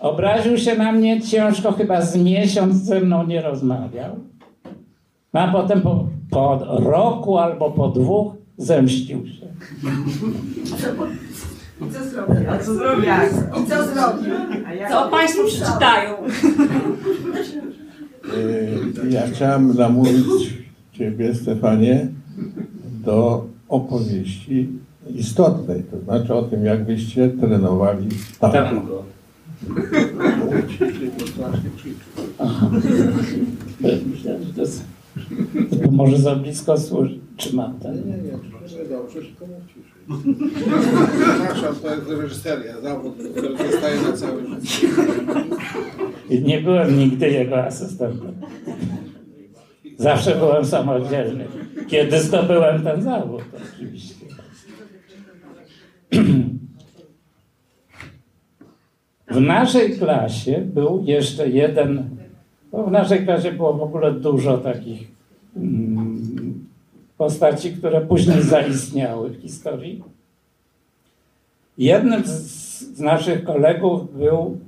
[0.00, 4.16] Obraził się na mnie ciężko, chyba z miesiąc ze mną nie rozmawiał.
[5.34, 9.46] No a potem po, po roku albo po dwóch zemścił się.
[11.86, 12.50] I co zrobił?
[12.50, 13.10] A co zrobił?
[13.64, 14.34] I co zrobił?
[14.90, 16.14] Co Państwo przeczytają?
[18.34, 20.54] Y, Ja chciałem namówić
[20.92, 22.06] Ciebie, Stefanie,
[23.04, 24.68] do opowieści
[25.14, 28.08] istotnej, to znaczy o tym, jak byście trenowali
[28.40, 28.58] tango.
[28.58, 29.02] Tango.
[34.06, 34.84] Myślałem, że to, jest,
[35.70, 36.74] to może za blisko.
[37.36, 37.96] Trzymam ten.
[37.96, 39.92] Nie, nie, nie, dobrze, tylko mów ciszej.
[41.54, 44.88] Przepraszam, to jest reżyseria, zawód, który zostaje na całe życie.
[46.30, 48.32] I nie byłem nigdy jego asystentem.
[49.98, 51.46] Zawsze byłem samodzielny.
[51.92, 54.14] Kiedy zdobyłem ten zawód, oczywiście.
[59.30, 62.10] W naszej klasie był jeszcze jeden,
[62.72, 65.08] bo w naszej klasie było w ogóle dużo takich
[65.56, 66.66] mm,
[67.18, 70.02] postaci, które później zaistniały w historii.
[71.78, 74.58] Jednym z naszych kolegów był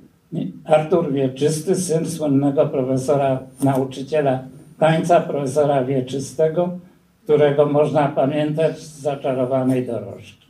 [0.65, 4.45] Artur Wieczysty, syn słynnego profesora, nauczyciela
[4.79, 6.79] tańca, profesora Wieczystego,
[7.25, 10.45] którego można pamiętać z zaczarowanej dorożki.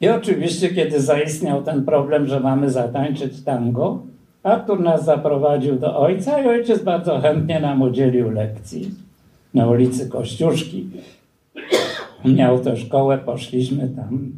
[0.00, 4.02] I oczywiście, kiedy zaistniał ten problem, że mamy zatańczyć tango,
[4.42, 8.94] Artur nas zaprowadził do ojca i ojciec bardzo chętnie nam udzielił lekcji
[9.54, 10.86] na ulicy Kościuszki.
[12.24, 14.32] Miał tę szkołę, poszliśmy tam.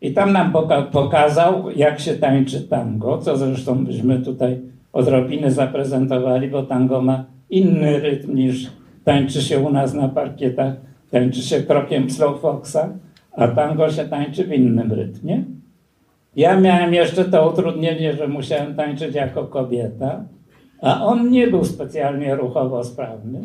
[0.00, 4.60] I tam nam poka pokazał, jak się tańczy tango, co zresztą byśmy tutaj
[4.92, 8.70] odrobiny zaprezentowali, bo tango ma inny rytm niż
[9.04, 10.74] tańczy się u nas na parkietach,
[11.10, 12.88] tańczy się krokiem slow foxa,
[13.32, 15.44] a tango się tańczy w innym rytmie.
[16.36, 20.24] Ja miałem jeszcze to utrudnienie, że musiałem tańczyć jako kobieta,
[20.82, 23.40] a on nie był specjalnie ruchowo sprawny.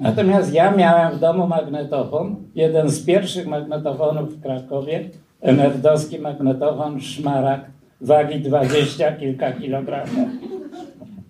[0.00, 5.10] Natomiast ja miałem w domu magnetofon, jeden z pierwszych magnetofonów w Krakowie,
[5.40, 7.60] enerdowski magnetofon Szmarak,
[8.00, 10.28] wagi 20 kilka kilogramów.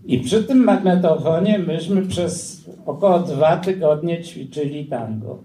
[0.05, 5.38] I przy tym magnetofonie myśmy przez około dwa tygodnie ćwiczyli tango.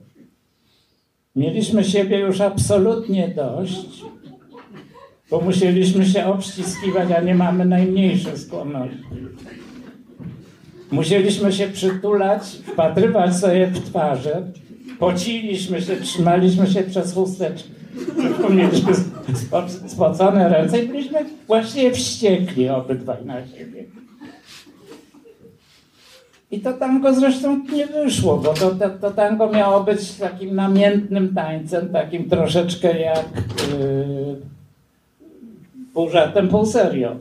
[1.36, 4.02] Mieliśmy siebie już absolutnie dość,
[5.32, 8.98] bo musieliśmy się obściskiwać, a nie mamy najmniejszych skłonności.
[10.92, 14.48] Musieliśmy się przytulać, wpatrywać sobie w twarze,
[15.00, 17.70] pociliśmy się, trzymaliśmy się przez chusteczkę.
[18.50, 18.94] Mieliśmy
[19.88, 23.86] spocone ręce i byliśmy właściwie wściekli obydwaj na siebie.
[26.56, 31.34] I to tango zresztą nie wyszło, bo to, to, to tango miało być takim namiętnym
[31.36, 33.26] tańcem, takim troszeczkę jak
[33.80, 34.36] yy,
[35.94, 37.16] pół żartem, pół serio.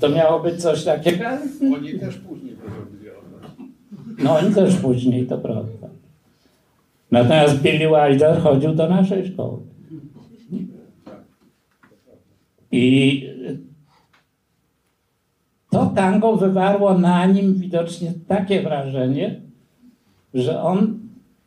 [0.00, 1.24] To miało być coś takiego.
[1.76, 3.10] Oni też później to zrobili.
[4.22, 5.88] No oni też później, to prawda.
[7.10, 9.58] Natomiast Billy Wilder chodził do naszej szkoły.
[12.72, 13.26] I
[15.70, 19.40] to tango wywarło na nim widocznie takie wrażenie,
[20.34, 20.98] że on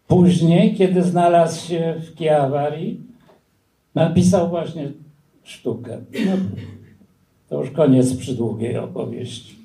[0.08, 3.02] później, kiedy znalazł się w Chiavari,
[3.96, 4.92] napisał właśnie
[5.44, 5.98] sztukę.
[6.26, 6.32] No,
[7.50, 9.56] to już koniec przydługiej opowieści.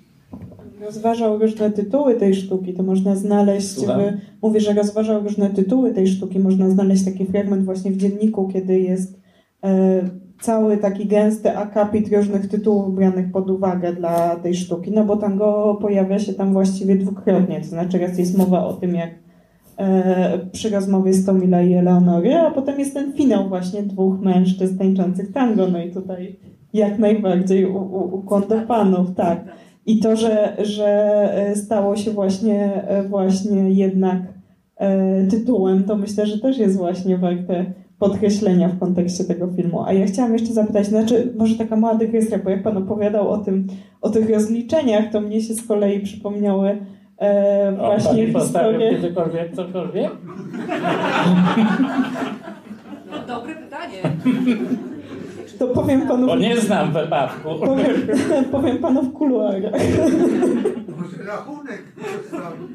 [0.80, 4.00] Rozważał różne tytuły tej sztuki, to można znaleźć, Słucham?
[4.00, 8.48] w, mówię, że rozważał różne tytuły tej sztuki, można znaleźć taki fragment właśnie w dzienniku,
[8.48, 9.20] kiedy jest
[9.64, 10.00] e,
[10.40, 15.78] cały taki gęsty akapit różnych tytułów branych pod uwagę dla tej sztuki, no bo tango
[15.80, 19.10] pojawia się tam właściwie dwukrotnie, to znaczy raz jest mowa o tym, jak
[19.78, 24.78] e, przy rozmowie z Tomila i Eleonory, a potem jest ten finał właśnie dwóch mężczyzn
[24.78, 26.36] tańczących tango, no i tutaj
[26.72, 27.66] jak najbardziej
[28.12, 29.44] ukłon do panów, tak.
[29.86, 30.88] I to, że, że
[31.34, 34.18] e, stało się właśnie, e, właśnie jednak
[34.76, 37.64] e, tytułem, to myślę, że też jest właśnie warte
[37.98, 39.84] podkreślenia w kontekście tego filmu.
[39.84, 43.38] A ja chciałam jeszcze zapytać, znaczy może taka mała dygresja, bo jak Pan opowiadał o
[43.38, 43.66] tym,
[44.00, 46.78] o tych rozliczeniach, to mnie się z kolei przypomniały
[47.20, 48.90] e, O, właśnie postawił historię.
[48.90, 50.10] kiedykolwiek cokolwiek?
[53.10, 53.96] No, dobre pytanie.
[55.58, 57.48] To powiem panu, Bo nie znam wypadku.
[57.60, 57.96] powiem,
[58.52, 59.62] powiem panu w kuluarach.
[61.00, 61.82] Może rachunek
[62.22, 62.68] zostawił.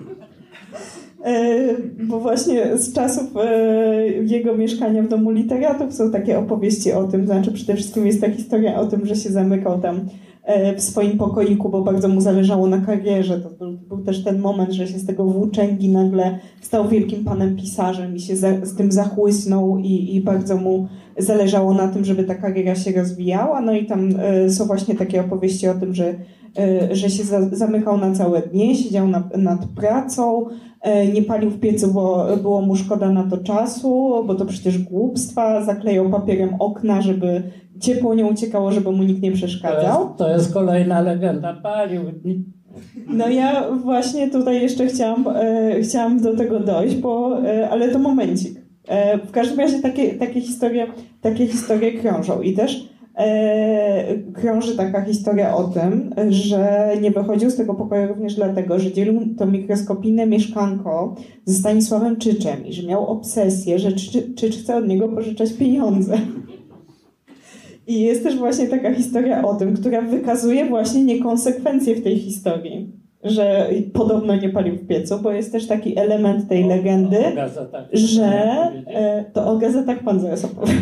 [1.23, 1.55] E,
[2.03, 7.25] Bo właśnie z czasów e, jego mieszkania w domu literatów są takie opowieści o tym,
[7.25, 9.99] znaczy przede wszystkim jest ta historia o tym, że się zamykał tam
[10.43, 13.39] e, w swoim pokoiku, bo bardzo mu zależało na karierze.
[13.39, 17.55] To był, był też ten moment, że się z tego włóczęgi nagle stał wielkim panem
[17.55, 22.23] pisarzem i się za, z tym zachłysnął i, i bardzo mu zależało na tym, żeby
[22.23, 23.61] ta kariera się rozwijała.
[23.61, 24.09] No i tam
[24.49, 26.15] są właśnie takie opowieści o tym, że,
[26.91, 30.45] że się za, zamykał na całe dnie, siedział na, nad pracą,
[30.81, 34.77] e, nie palił w piecu, bo było mu szkoda na to czasu, bo to przecież
[34.79, 37.43] głupstwa, zaklejał papierem okna, żeby
[37.79, 40.05] ciepło nie uciekało, żeby mu nikt nie To przeszkadzał.
[40.05, 41.53] jest, to jest kolejna legenda.
[41.63, 42.01] Palił.
[43.07, 47.99] No ja właśnie tutaj jeszcze chciałam, e, chciałam do tego dojść, bo, e, ale to
[47.99, 48.61] momencik.
[48.87, 50.87] E, w każdym razie takie, takie, historie,
[51.21, 52.89] takie historie krążą i też
[54.33, 59.35] krąży taka historia o tym, że nie wychodził z tego pokoju również dlatego, że dzielił
[59.37, 64.87] to mikroskopijne mieszkanko ze Stanisławem Czyczem i że miał obsesję, że Czycz, Czycz chce od
[64.87, 66.17] niego pożyczać pieniądze.
[67.87, 72.91] I jest też właśnie taka historia o tym, która wykazuje właśnie niekonsekwencje w tej historii,
[73.23, 77.85] że podobno nie palił w piecu, bo jest też taki element tej legendy, O gazetach.
[77.93, 78.25] że
[78.87, 80.73] e, to o gazetach pan zaraz opowie,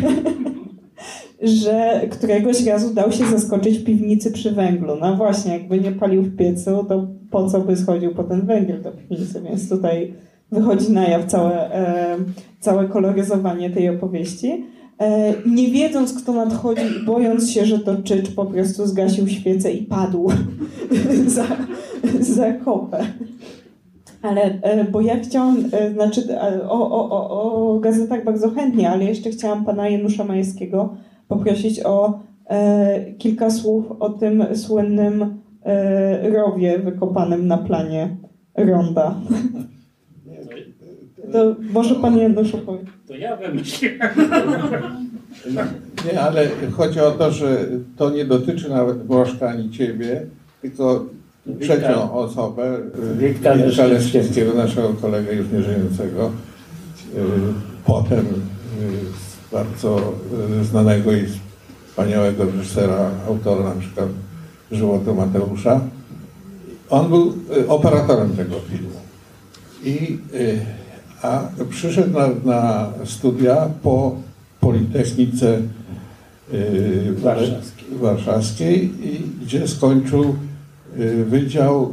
[1.42, 4.96] że któregoś razu dał się zaskoczyć w piwnicy przy węglu.
[5.00, 8.82] No właśnie, jakby nie palił w piecu, to po co by schodził po ten węgiel
[8.82, 10.14] do piwnicy, więc tutaj
[10.52, 12.16] wychodzi na jaw całe, e,
[12.60, 14.64] całe koloryzowanie tej opowieści.
[14.98, 19.82] E, nie wiedząc, kto nadchodzi bojąc się, że to Czycz po prostu zgasił świecę i
[19.82, 20.28] padł
[21.26, 21.46] za,
[22.20, 23.06] za kopę.
[24.22, 28.90] Ale, e, bo ja chciałam, e, znaczy e, o, o, o, o gazetach bardzo chętnie,
[28.90, 30.94] ale jeszcze chciałam pana Janusza Majewskiego
[31.32, 38.16] poprosić o e, kilka słów o tym słynnym e, rowie wykopanym na planie
[38.56, 39.14] ronda.
[41.32, 42.84] To może pan Janusz opowie.
[43.08, 44.10] To ja wymyśliłem.
[46.06, 47.66] Nie, ale chodzi o to, że
[47.96, 50.26] to nie dotyczy nawet Bożka ani ciebie,
[50.62, 51.04] tylko
[51.60, 52.78] trzecią osobę,
[53.18, 54.54] Wiktora Wiktora Leszczyńskiego.
[54.54, 56.26] Naszego kolegę już nieżyjącego.
[57.16, 57.18] Y,
[57.84, 58.26] Potem
[59.52, 60.12] bardzo
[60.60, 61.24] y, znanego i
[61.88, 64.08] wspaniałego reżysera, autora na przykład
[64.72, 65.80] Żyłotu Mateusza.
[66.90, 69.00] On był y, operatorem tego filmu.
[69.84, 70.60] I, y,
[71.22, 74.16] a przyszedł na, na studia po
[74.60, 75.58] Politechnice
[77.12, 77.98] Warszawskiej.
[78.00, 80.34] Warszawskiej i gdzie skończył
[81.26, 81.92] Wydział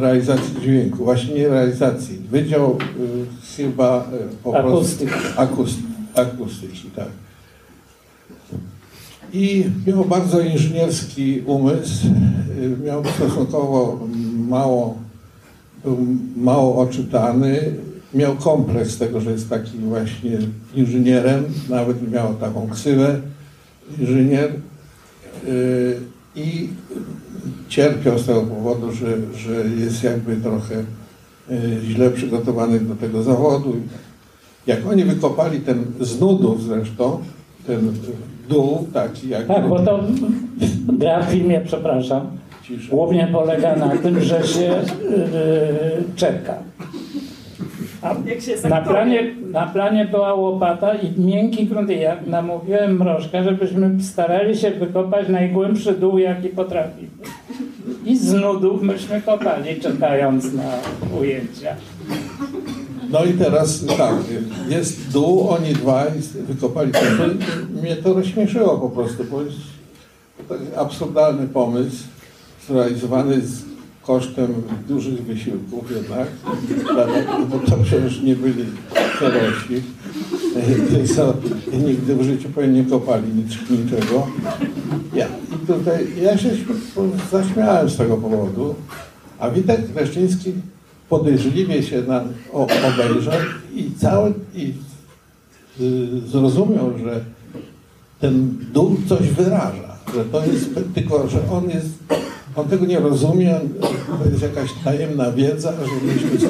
[0.00, 1.04] Realizacji Dźwięku.
[1.04, 2.18] Właśnie nie realizacji.
[2.30, 2.78] Wydział
[3.56, 4.08] chyba
[4.44, 5.04] po prostu
[5.36, 5.93] Akustyki.
[6.14, 7.08] Akusty, akustyki, tak.
[9.32, 12.06] I miał bardzo inżynierski umysł,
[12.58, 14.08] y, miał stosunkowo
[14.48, 14.98] mało,
[15.84, 16.06] był
[16.36, 17.74] mało oczytany,
[18.14, 20.38] miał kompleks tego, że jest takim właśnie
[20.74, 23.20] inżynierem, nawet miał taką ksywę
[23.98, 24.50] inżynier
[25.48, 26.00] y,
[26.36, 26.68] i
[27.68, 29.06] cierpiał z tego powodu, że,
[29.36, 30.74] że jest jakby trochę
[31.50, 33.76] y, źle przygotowany do tego zawodu.
[34.66, 37.18] Jak oni wykopali ten z nudów zresztą,
[37.66, 37.92] ten
[38.48, 40.00] dół taki jak Tak, bo to
[40.88, 42.26] gra w filmie, przepraszam,
[42.62, 42.90] Cisza.
[42.90, 46.54] głównie polega na tym, że się yy, czeka.
[48.02, 51.90] A Jak się na planie, na planie była łopata i miękki grunt.
[51.90, 57.08] I ja namówiłem mrożka, żebyśmy starali się wykopać najgłębszy dół, jaki potrafimy.
[58.04, 60.70] I z nudów myśmy kopali, czekając na
[61.20, 61.76] ujęcia.
[63.14, 64.14] No i teraz tak,
[64.68, 66.10] jest dół, oni dwaj
[66.48, 67.00] wykopali dół.
[67.82, 69.56] Mnie to rozśmieszyło po prostu, bo jest
[70.48, 71.96] to jest absurdalny pomysł,
[72.68, 73.62] zrealizowany z
[74.02, 76.28] kosztem dużych wysiłków jednak,
[77.50, 78.64] bo to przecież nie byli
[81.02, 81.34] e, co
[81.86, 84.26] nigdy w życiu pewnie nie kopali nic, niczego.
[85.14, 85.26] Ja,
[85.66, 86.50] tutaj ja się
[87.32, 88.74] zaśmiałem z tego powodu,
[89.38, 90.52] a Witek Leszczyński
[91.18, 92.66] podejrzliwie się na, o,
[93.74, 94.74] i cały i
[95.80, 97.20] y, zrozumiał, że
[98.20, 101.88] ten dół coś wyraża, że to jest tylko, że on jest,
[102.56, 103.60] on tego nie rozumie,
[104.24, 106.48] to jest jakaś tajemna wiedza, że myśmy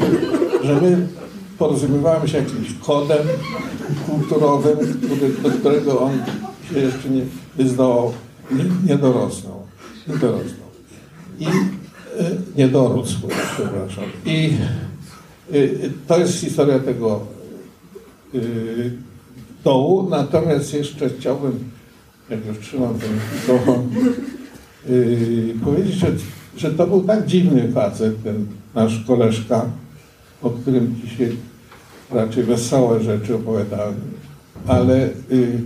[0.64, 1.08] że my
[1.58, 3.26] porozumiewamy się jakimś kodem
[4.06, 6.12] kulturowym, który, do którego on
[6.70, 7.22] się jeszcze nie,
[8.50, 9.62] nie, nie dorosnął,
[10.08, 10.68] nie dorosnął.
[11.40, 11.46] I
[12.56, 13.18] Niedorósł,
[13.54, 14.04] przepraszam.
[14.24, 14.52] I
[15.54, 17.20] y, to jest historia tego
[18.34, 18.92] y,
[19.64, 21.70] dołu, natomiast jeszcze chciałbym,
[22.30, 23.88] jak już trzymam ten mikrofon,
[24.88, 26.06] y, powiedzieć, że,
[26.56, 29.66] że to był tak dziwny facet, ten nasz koleżka,
[30.42, 31.36] o którym dzisiaj
[32.10, 33.94] raczej wesołe rzeczy opowiadałem,
[34.66, 35.60] ale y,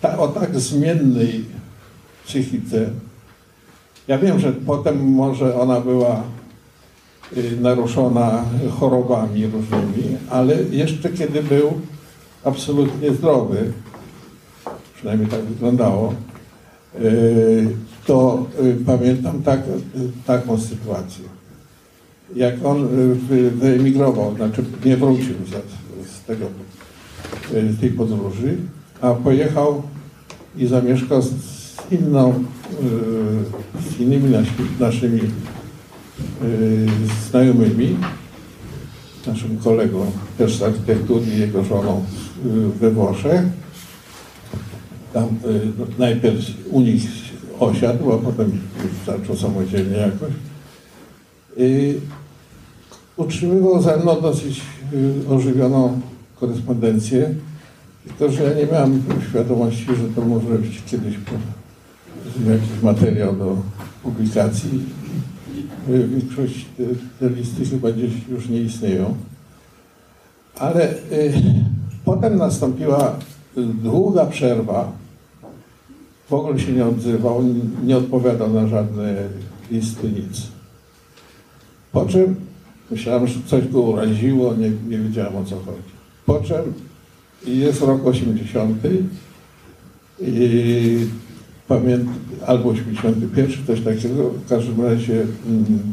[0.00, 1.44] ta, o tak zmiennej
[2.26, 2.90] psychice.
[4.08, 6.22] Ja wiem, że potem może ona była
[7.36, 8.44] y, naruszona
[8.80, 11.72] chorobami różnymi, ale jeszcze kiedy był
[12.44, 13.72] absolutnie zdrowy,
[14.94, 16.14] przynajmniej tak wyglądało,
[17.00, 17.68] y,
[18.06, 19.60] to y, pamiętam tak,
[20.26, 21.24] taką sytuację.
[22.36, 25.34] Jak on wy- wyemigrował, znaczy nie wrócił
[26.06, 26.46] z, tego,
[27.52, 28.56] z tej podróży,
[29.00, 29.82] a pojechał
[30.56, 31.61] i zamieszkał z
[31.92, 34.34] inną, y, z innymi
[34.80, 36.86] naszymi y,
[37.30, 37.96] znajomymi,
[39.26, 40.06] naszym kolegą
[40.38, 42.04] też z architektury jego żoną
[42.46, 43.42] y, we Włoszech.
[45.12, 45.28] Tam
[45.78, 47.02] no, najpierw u nich
[47.60, 48.60] osiadł, a potem
[49.06, 50.32] zaczął samodzielnie jakoś.
[53.16, 54.60] Utrzymywał ze mną dosyć
[55.28, 56.00] ożywioną
[56.40, 57.34] korespondencję,
[58.04, 61.14] tylko że ja nie miałem świadomości, że to może być kiedyś
[62.46, 63.56] jakiś materiał do
[64.02, 64.84] publikacji.
[65.88, 66.82] Większość te,
[67.20, 69.14] te listy chyba gdzieś już nie istnieją.
[70.54, 71.32] Ale y,
[72.04, 73.16] potem nastąpiła
[73.56, 74.92] długa przerwa.
[76.28, 77.44] W ogóle się nie odzywał,
[77.84, 79.14] nie odpowiadał na żadne
[79.70, 80.42] listy, nic.
[81.92, 82.34] Po czym
[82.90, 85.92] myślałem, że coś go uraziło, nie, nie wiedziałem o co chodzi.
[86.26, 86.72] Po czym
[87.46, 88.78] jest rok 80
[90.20, 90.98] i
[91.68, 92.14] pamiętam,
[92.46, 95.92] albo 81, coś takiego, w każdym razie mm,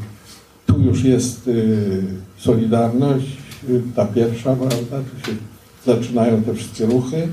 [0.65, 2.03] tu już jest y,
[2.37, 3.37] Solidarność,
[3.69, 5.37] y, ta pierwsza, prawda, tu się
[5.85, 7.27] zaczynają te wszystkie ruchy.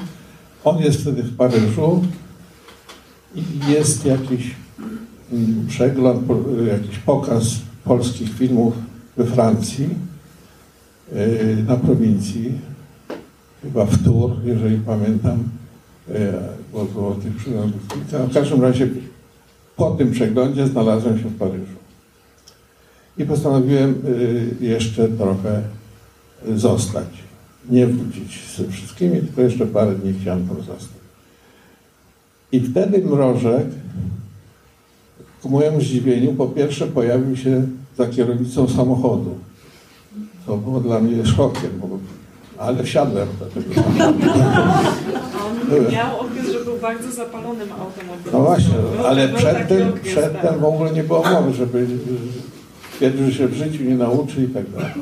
[0.65, 2.05] On jest wtedy w Paryżu
[3.35, 4.55] i jest jakiś
[5.33, 6.29] mm, przegląd,
[6.73, 7.45] jakiś pokaz
[7.85, 8.75] polskich filmów
[9.17, 9.89] we Francji,
[11.13, 12.53] y, na prowincji,
[13.63, 15.45] chyba w Tours, jeżeli pamiętam,
[17.89, 18.27] kilka.
[18.27, 18.89] W każdym razie
[19.77, 21.77] po tym przeglądzie znalazłem się w Paryżu.
[23.19, 23.95] I postanowiłem
[24.61, 25.63] y, jeszcze trochę
[26.55, 27.09] zostać.
[27.71, 30.97] Nie wrócić ze wszystkimi, tylko jeszcze parę dni chciałem tam zostać.
[32.53, 33.67] I wtedy mrożek,
[35.43, 37.67] ku mojemu zdziwieniu, po pierwsze pojawił się
[37.99, 39.39] za kierownicą samochodu.
[40.47, 41.89] To było dla mnie szokiem, bo,
[42.59, 44.19] ale wsiadłem do tego samochodu.
[45.77, 46.19] On miał
[46.77, 48.33] był bardzo zapalonym automobilem.
[48.33, 50.59] No właśnie, Był- ale przedtem, okres, przedtem tak.
[50.61, 51.87] w ogóle nie było mowy, żeby
[52.97, 54.93] twierdził, się w życiu nie nauczy i tak dalej.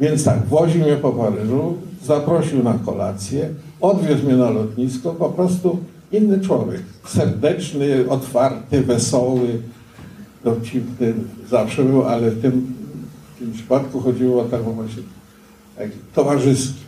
[0.00, 1.74] Więc tak, woził mnie po Paryżu,
[2.04, 3.48] zaprosił na kolację,
[3.80, 5.78] odwiózł mnie na lotnisko, po prostu
[6.12, 6.80] inny człowiek.
[7.06, 9.58] Serdeczny, otwarty, wesoły,
[10.44, 11.14] dowcipny
[11.50, 12.74] zawsze był, ale w tym,
[13.36, 15.02] w tym przypadku chodziło o taką właśnie
[16.14, 16.87] towarzyski.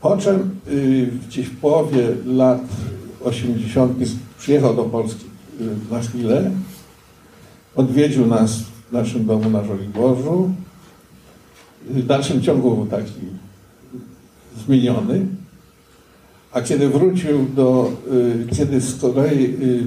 [0.00, 2.62] Po czym y, gdzieś w połowie lat
[3.24, 3.98] 80.
[4.38, 5.24] przyjechał do Polski
[5.60, 6.50] y, na chwilę,
[7.76, 10.50] odwiedził nas w naszym domu na Żoliborzu.
[11.90, 13.20] W dalszym ciągu był taki
[14.66, 15.26] zmieniony.
[16.52, 19.86] A kiedy wrócił do, y, kiedy z kolei y,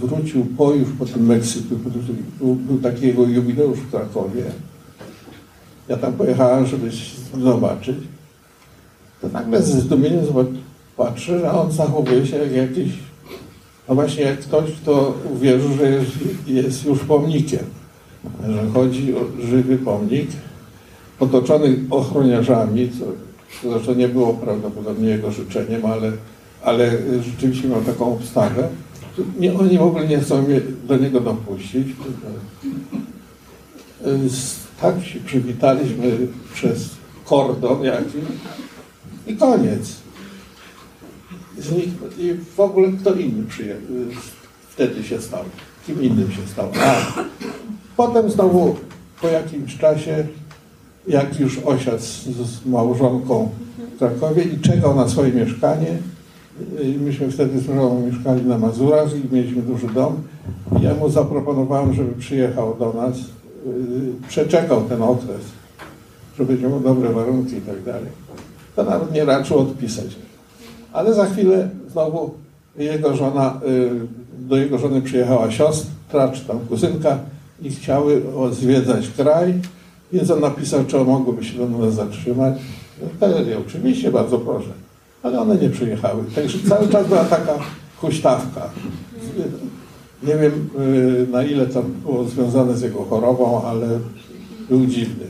[0.00, 1.74] wrócił po już po tym Meksyku,
[2.40, 4.44] był, był taki jego jubileusz w Krakowie.
[5.88, 6.90] Ja tam pojechałem, żeby
[7.42, 7.96] zobaczyć
[9.20, 10.24] to nagle ze zdumieniem
[10.96, 12.92] patrzę, że on zachowuje się jak jakiś,
[13.88, 16.10] no właśnie jak ktoś, kto uwierzył, że jest,
[16.46, 17.64] jest już pomnikiem.
[18.48, 20.28] Że chodzi o żywy pomnik,
[21.20, 23.04] otoczony ochroniarzami, co,
[23.62, 26.12] co zresztą nie było prawdopodobnie jego życzeniem, ale,
[26.64, 26.90] ale
[27.24, 28.68] rzeczywiście miał taką obstawę.
[29.40, 31.86] Nie, oni w ogóle nie chcą mnie do niego dopuścić.
[34.28, 36.18] Z- Tak się przywitaliśmy
[36.54, 36.90] przez
[37.24, 38.22] kordon jakiś
[39.26, 39.96] i koniec.
[41.58, 42.10] Zniknął.
[42.18, 43.82] I w ogóle kto inny przyjechał.
[44.70, 45.44] Wtedy się stał.
[45.86, 46.70] Kim innym się stał.
[46.80, 47.22] A
[47.96, 48.76] potem znowu
[49.22, 50.26] po jakimś czasie,
[51.08, 53.50] jak już osiadł z, z małżonką
[53.94, 55.98] w Krakowie i czekał na swoje mieszkanie,
[56.80, 57.68] y, myśmy wtedy z
[58.06, 60.22] mieszkali na Mazurach i mieliśmy duży dom.
[60.80, 65.42] Ja mu zaproponowałem, żeby przyjechał do nas, y, przeczekał ten okres,
[66.38, 68.25] żeby będzie miał dobre warunki i tak dalej
[68.76, 70.06] to nawet nie raczył odpisać.
[70.92, 72.34] Ale za chwilę znowu
[72.78, 73.90] jego żona, y,
[74.38, 77.18] do jego żony przyjechała siostra czy tam kuzynka
[77.62, 79.54] i chciały zwiedzać kraj,
[80.12, 82.54] więc on napisał, czy mogłyby się do nas zatrzymać.
[83.16, 84.70] Wtedy oczywiście, bardzo proszę.
[85.22, 86.24] Ale one nie przyjechały.
[86.34, 87.52] Także cały czas była taka
[87.96, 88.70] huśtawka.
[90.22, 93.86] Nie wiem y, na ile to było związane z jego chorobą, ale
[94.68, 95.26] był dziwny.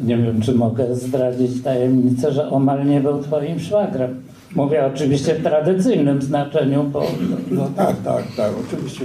[0.00, 4.22] Nie wiem, czy mogę zdradzić tajemnicę, że omal nie był twoim szwagrem.
[4.54, 7.02] Mówię oczywiście w tradycyjnym znaczeniu, bo
[7.50, 9.04] No tak, tak, tak, oczywiście.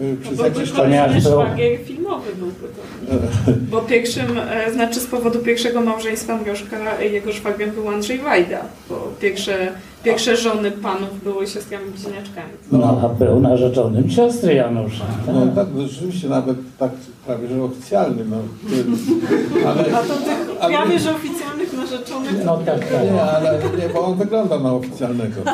[0.00, 0.84] y, Przez Bo jakiś to czas...
[0.84, 3.52] Ponieważ był był- szwagier filmowy byłby to.
[3.70, 9.12] Bo pierwszym, e, znaczy z powodu pierwszego małżeństwa Mieszka jego szwagrem był Andrzej Wajda, bo
[9.20, 9.72] pierwsze,
[10.06, 12.52] pierwsze żony panów były siostrami bliźniaczkami.
[12.72, 15.04] no, a był narzeczonym siostry Janusza.
[15.26, 15.34] Tak?
[15.34, 16.90] No tak, no, rzeczywiście nawet tak
[17.26, 18.36] prawie że oficjalny, no.
[19.70, 23.02] Ale, A to tych ale- prawie że oficjalnych narzeczonych No tak, tak.
[23.12, 25.40] Nie, ale nie, bo on wygląda na oficjalnego.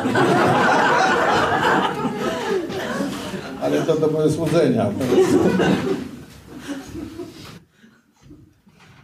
[3.61, 4.85] Ale to do moje złudzenia.
[4.99, 5.33] To jest-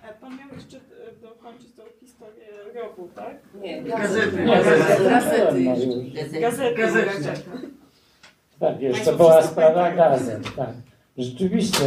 [0.04, 0.82] E, Pan miał jeszcze e,
[1.22, 2.46] dokończyć tą historię
[3.00, 3.38] rowu, tak?
[3.62, 4.46] Nie, gazety.
[4.46, 5.10] gazety.
[5.10, 6.42] Gazety.
[6.42, 6.76] Gazety.
[6.76, 7.42] Gazety.
[8.60, 10.74] Tak, jeszcze Państwo była sprawa gazet, tak.
[11.18, 11.80] Rzeczywiście.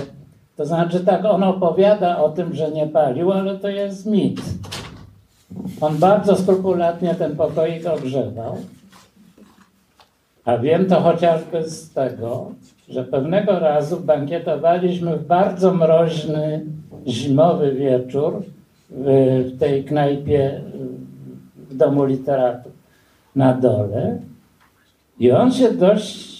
[0.56, 4.40] To znaczy tak, on opowiada o tym, że nie palił, ale to jest mit.
[5.80, 8.56] On bardzo skrupulatnie ten pokoik ogrzewał.
[10.44, 12.52] A wiem to chociażby z tego,
[12.88, 16.66] że pewnego razu bankietowaliśmy w bardzo mroźny,
[17.06, 18.42] zimowy wieczór
[18.90, 19.04] w,
[19.54, 20.60] w tej knajpie
[21.72, 22.72] w Domu Literatów
[23.36, 24.18] na dole.
[25.18, 26.32] I on się dość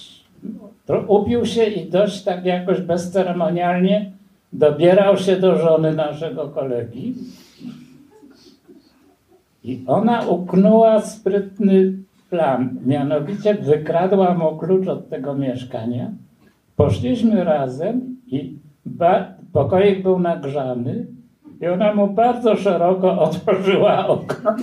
[0.87, 4.13] to upił się i dość tak jakoś bezceremonialnie
[4.53, 7.15] dobierał się do żony naszego kolegi.
[9.65, 11.93] I ona uknęła sprytny
[12.31, 16.11] plan, mianowicie wykradła mu klucz od tego mieszkania.
[16.77, 18.59] Poszliśmy razem i
[19.53, 21.07] pokoik był nagrzany
[21.63, 24.57] i ona mu bardzo szeroko otworzyła okno.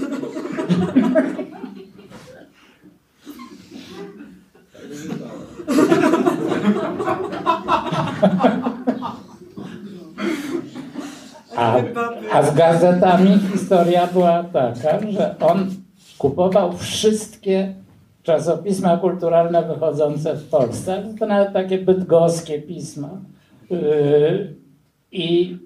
[11.56, 11.76] A,
[12.32, 15.70] a z gazetami historia była taka, że on
[16.18, 17.74] kupował wszystkie
[18.24, 23.10] czasopisma kulturalne wychodzące w Polsce, to nawet takie bydgoskie pisma.
[23.70, 24.56] Yy,
[25.12, 25.58] I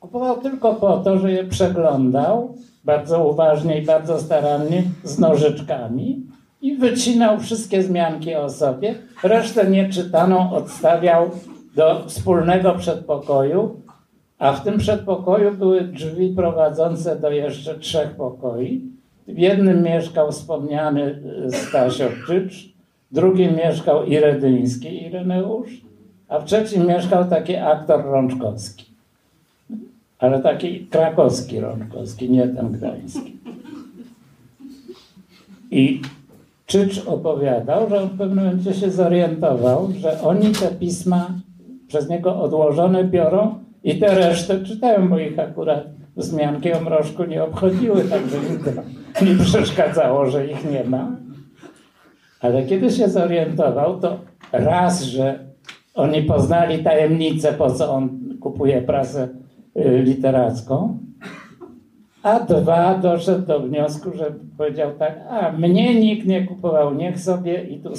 [0.00, 2.54] kupował tylko po to, że je przeglądał
[2.84, 6.26] bardzo uważnie i bardzo starannie z nożyczkami
[6.62, 8.94] i wycinał wszystkie zmianki o sobie.
[9.22, 11.30] Resztę nieczytaną odstawiał
[11.76, 13.80] do wspólnego przedpokoju,
[14.38, 18.80] a w tym przedpokoju były drzwi prowadzące do jeszcze trzech pokoi.
[19.28, 22.74] W jednym mieszkał wspomniany y, Stasio Czycz,
[23.12, 25.80] drugim mieszkał Iredyński Ireneusz,
[26.28, 28.89] a w trzecim mieszkał taki aktor Rączkowski.
[30.20, 33.36] Ale taki krakowski Rączkowski, nie ten gdański.
[35.70, 36.00] I
[36.70, 41.30] Czycz opowiadał, że w pewnym momencie się zorientował, że oni te pisma
[41.88, 45.84] przez niego odłożone biorą i te resztę czytają, bo ich akurat
[46.16, 51.16] wzmianki o mrożku nie obchodziły, także im nie przeszkadzało, że ich nie ma.
[52.40, 54.18] Ale kiedy się zorientował, to
[54.52, 55.38] raz, że
[55.94, 59.28] oni poznali tajemnicę, po co on kupuje prasę
[59.76, 60.98] literacką,
[62.22, 67.64] a dwa, doszedł do wniosku, że powiedział tak, a mnie nikt nie kupował, niech sobie
[67.64, 67.90] i tu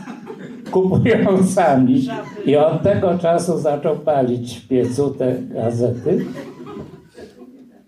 [0.72, 2.08] kupują sami.
[2.46, 6.24] I od tego czasu zaczął palić w piecu te gazety.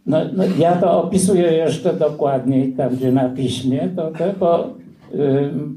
[0.07, 4.84] No, no, ja to opisuję jeszcze dokładniej tam, gdzie na piśmie, to te, bo y,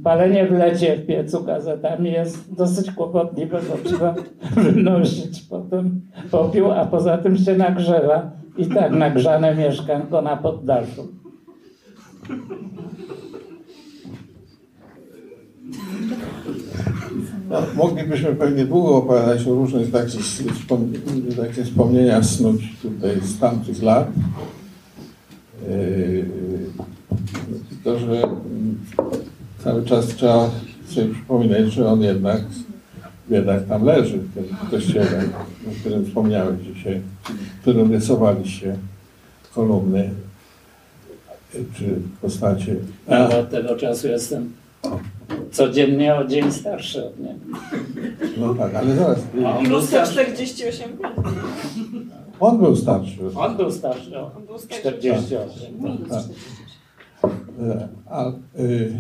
[0.04, 4.16] palenie w lecie w piecu gazetami jest dosyć kłopotliwe, bo trzeba
[4.64, 6.02] wynosić potem
[6.32, 11.08] popiół, a poza tym się nagrzewa i tak nagrzane mieszkanko na poddaszu.
[17.50, 24.08] No, moglibyśmy pewnie długo opowiadać o różnych takich, wspom- wspomnieniach snuć tutaj z tamtych lat.
[25.70, 26.26] Yy,
[27.70, 28.22] Tylko, że
[29.64, 30.50] cały czas trzeba
[30.88, 32.42] sobie przypominać, że on jednak
[33.30, 35.24] biedak tam leży w tym kościele,
[35.68, 37.02] o którym wspomniałeś dzisiaj,
[37.58, 38.76] w którym rysowaliście
[39.56, 40.10] kolumny
[41.52, 42.76] czy postacie.
[43.08, 44.54] Ja od tego czasu jestem
[45.52, 47.40] codziennie o dzień starszy od niego.
[48.38, 49.20] No tak, ale zaraz.
[49.46, 51.14] A on I był lustro starszy, 48 lat.
[52.40, 53.20] On był starszy.
[53.36, 54.82] on był starszy o On był starszy.
[54.82, 55.50] 48.
[56.10, 56.20] Tak.
[56.20, 56.24] E,
[58.10, 58.92] A, y,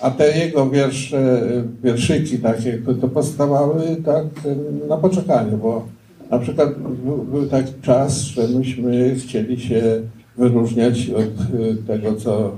[0.00, 1.40] a te jego wiersze,
[1.82, 5.86] wierszyki takie, to, to powstawały tak y, na poczekaniu, bo
[6.30, 9.82] na przykład był, był taki czas, że myśmy chcieli się
[10.36, 12.56] wyróżniać od y, tego, co,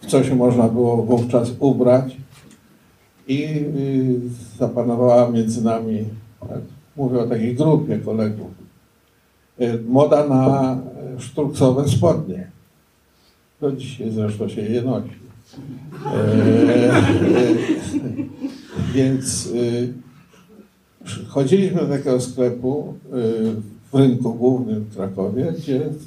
[0.00, 2.16] w co się można było wówczas ubrać
[3.28, 3.64] i
[4.58, 6.04] zapanowała między nami,
[6.40, 6.60] tak,
[6.96, 8.50] mówię o takiej grupie kolegów,
[9.88, 10.78] moda na
[11.18, 12.50] szturcowe spodnie.
[13.60, 15.10] Do dzisiaj zresztą się je nosi.
[16.06, 17.02] E, e,
[18.94, 19.48] więc
[21.04, 23.10] przy- chodziliśmy do takiego sklepu y,
[23.92, 26.06] w rynku głównym w Krakowie, gdzie z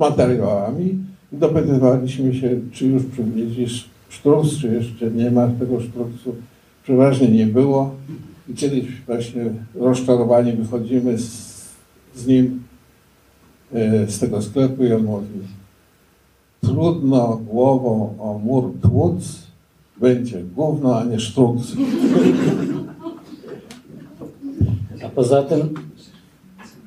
[0.00, 0.98] materiałami
[1.32, 3.66] dopytywaliśmy się, czy już przywieźli
[4.08, 6.34] sztruks, czy jeszcze nie ma tego sztruksu.
[6.82, 7.94] Przeważnie nie było.
[8.48, 9.44] I kiedyś właśnie
[9.74, 11.54] rozczarowani wychodzimy z,
[12.14, 12.62] z nim
[13.74, 15.26] y, z tego sklepu i on mówi,
[16.66, 19.46] trudno głową o mur tłuc,
[19.96, 21.72] będzie gówno, a nie sztruks.
[25.04, 25.74] A poza tym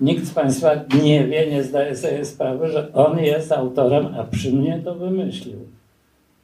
[0.01, 0.71] nikt z Państwa
[1.03, 5.59] nie wie, nie zdaje sobie sprawy, że on jest autorem, a przy mnie to wymyślił.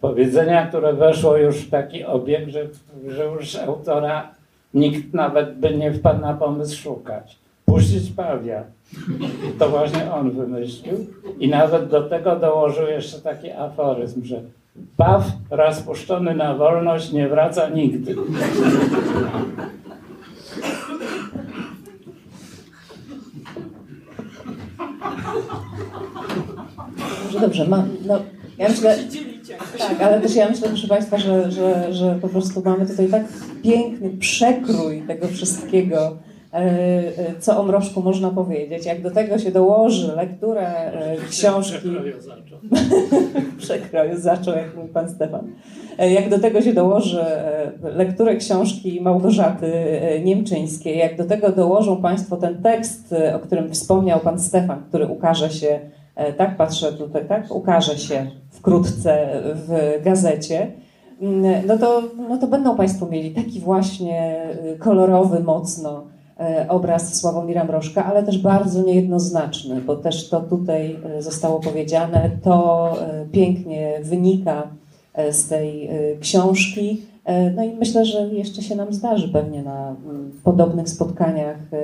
[0.02, 2.68] Powiedzenia, które weszło już w taki obieg, że,
[3.08, 4.32] że już autora
[4.74, 7.43] nikt nawet by nie wpadł na pomysł szukać.
[7.66, 8.64] Puścić pawia.
[9.60, 11.06] To właśnie on wymyślił.
[11.40, 14.42] I nawet do tego dołożył jeszcze taki aforyzm, że
[14.98, 18.16] paw raz puszczony na wolność nie wraca nigdy.
[27.24, 27.90] Dobrze, dobrze, mam.
[28.06, 28.20] No,
[28.58, 28.98] ja myślę,
[29.78, 33.24] tak, ale też ja myślę, proszę Państwa, że, że, że po prostu mamy tutaj tak
[33.64, 36.18] piękny przekrój tego wszystkiego,
[37.40, 38.86] co o mrożku można powiedzieć.
[38.86, 41.90] Jak do tego się dołoży lekturę e, książki...
[43.58, 45.48] Przekroju zaczął, jak mówi pan Stefan.
[45.98, 51.52] E, Jak do tego się dołoży e, lekturę książki Małgorzaty e, Niemczyńskiej, jak do tego
[51.52, 55.80] dołożą Państwo ten tekst, e, o którym wspomniał pan Stefan, który ukaże się,
[56.16, 60.72] e, tak patrzę tutaj, tak, ukaże się wkrótce w gazecie,
[61.22, 66.13] mm, no to, no to będą Państwo mieli taki właśnie e, kolorowy, mocno e,
[66.70, 72.94] obraz Sławomira Mrożka, ale też bardzo niejednoznaczny, bo też to tutaj e, zostało powiedziane, to
[73.02, 74.68] e, pięknie wynika
[75.14, 77.02] e, z tej e, książki.
[77.26, 81.78] E, No i myślę, że jeszcze się nam zdarzy pewnie na mm, podobnych spotkaniach e,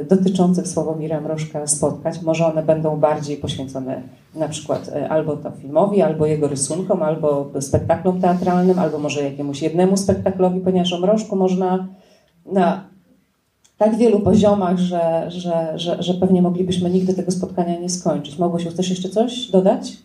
[0.00, 2.22] e, dotyczących Sławomira Mrożka spotkać.
[2.22, 4.02] Może one będą bardziej poświęcone
[4.34, 9.62] na przykład e, albo to filmowi, albo jego rysunkom, albo spektaklom teatralnym, albo może jakiemuś
[9.62, 11.88] jednemu spektaklowi, ponieważ o Mrożku można
[12.52, 12.93] na
[13.78, 18.38] tak wielu poziomach, że, że, że, że pewnie moglibyśmy nigdy tego spotkania nie skończyć.
[18.38, 19.96] Mogłeś chcesz jeszcze coś dodać?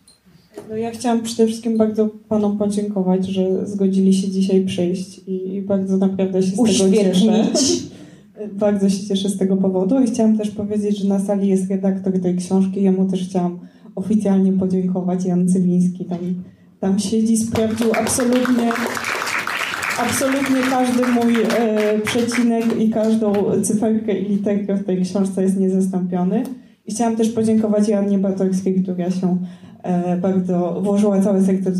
[0.69, 5.97] No ja chciałam przede wszystkim bardzo Panom podziękować, że zgodzili się dzisiaj przyjść i bardzo
[5.97, 7.47] naprawdę się z tego cieszę.
[8.53, 12.21] Bardzo się cieszę z tego powodu i chciałam też powiedzieć, że na sali jest redaktor
[12.21, 12.83] tej książki.
[12.83, 13.59] Jemu też chciałam
[13.95, 15.25] oficjalnie podziękować.
[15.25, 16.19] Jan Cywiński tam,
[16.79, 18.71] tam siedzi, sprawdził absolutnie,
[19.99, 26.43] absolutnie każdy mój e, przecinek i każdą cyferkę i literkę w tej książce jest niezastąpiony.
[26.85, 29.37] I chciałam też podziękować Jannie Batorskiej, która się
[29.83, 31.75] e, bardzo włożyła całe serce w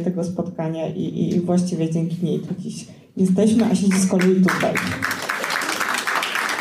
[0.00, 4.36] tego spotkania i, i, i właściwie dzięki niej tu dziś jesteśmy, a siedzi z kolei
[4.36, 4.74] tutaj.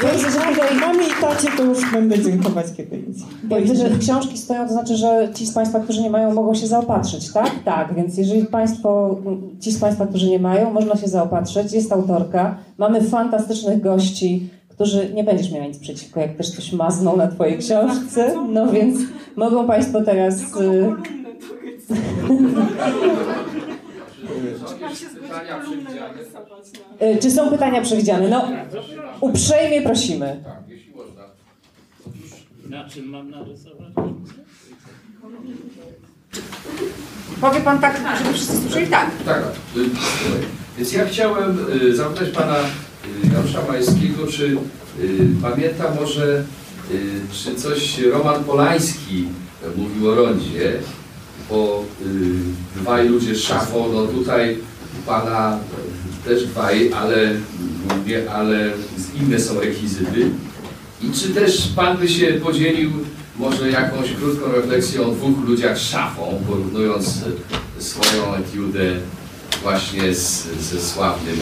[0.04, 0.10] Ja
[0.54, 3.26] tutaj Mamie i tacie to już będę dziękować kiedy indziej.
[3.50, 6.56] Ja widzę, że książki stoją, to znaczy, że ci z Państwa, którzy nie mają, mogą
[6.56, 7.52] się zaopatrzyć, tak?
[7.66, 9.18] Tak, więc jeżeli Państwo,
[9.60, 15.14] ci z Państwa, którzy nie mają, można się zaopatrzyć, jest autorka, mamy fantastycznych gości, którzy,
[15.14, 19.00] nie będziesz miała nic przeciwko, jak też coś mazną na Twojej książce, no więc
[19.36, 20.42] mogą Państwo teraz...
[20.42, 20.92] y,
[25.28, 26.24] Pytania przewidziane.
[27.02, 28.30] Y, Czy są pytania przewidziane?
[28.30, 28.48] No,
[29.22, 30.40] uprzejmie prosimy.
[30.46, 31.24] Tak, jeśli można.
[32.70, 33.88] Na czym mam narysować?
[37.42, 39.12] Powie pan tak, żeby wszyscy słyszeli tak.
[39.26, 39.44] Tak,
[40.78, 44.58] więc ja chciałem y, zapytać pana y, Janusza Majskiego, czy
[45.42, 46.44] pamięta może,
[47.32, 49.28] czy coś Roman Polański
[49.76, 50.74] mówił o rondzie,
[51.50, 51.84] bo
[52.76, 54.58] y, dwaj ludzie szafą, no tutaj
[55.08, 55.60] pana
[56.26, 57.34] też dwaj, ale
[57.98, 58.72] mówię, ale
[59.22, 60.30] inne są rekwizyty.
[61.02, 62.92] I czy też pan by się podzielił
[63.40, 67.14] może jakąś krótką refleksją o dwóch ludziach szafą, porównując
[67.80, 68.96] swoją etiudę
[69.64, 71.36] właśnie z, ze sławnym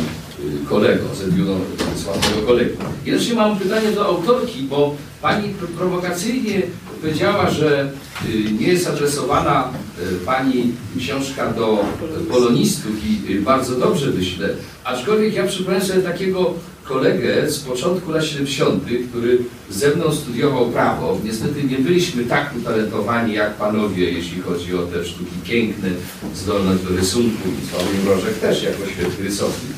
[0.63, 1.59] y, kolegą, z Edwioną
[2.03, 2.75] sławnego kolegą.
[3.05, 6.61] I jeszcze mam pytanie do autorki, bo pani pro- prowokacyjnie
[7.01, 7.91] powiedziała, że
[8.29, 9.69] y, nie jest adresowana
[10.13, 11.85] y, pani książka do
[12.31, 14.49] polonistów i y, bardzo dobrze myślę,
[14.83, 16.53] aczkolwiek ja przypomnę sobie takiego
[16.83, 19.37] kolegę z początku lat 70., który
[19.69, 21.19] ze mną studiował prawo.
[21.23, 25.89] Niestety nie byliśmy tak utalentowani jak panowie, jeśli chodzi o te sztuki piękne,
[26.35, 29.73] zdolność do rysunku i Sławomir Mrożek też jako świetny rysownik.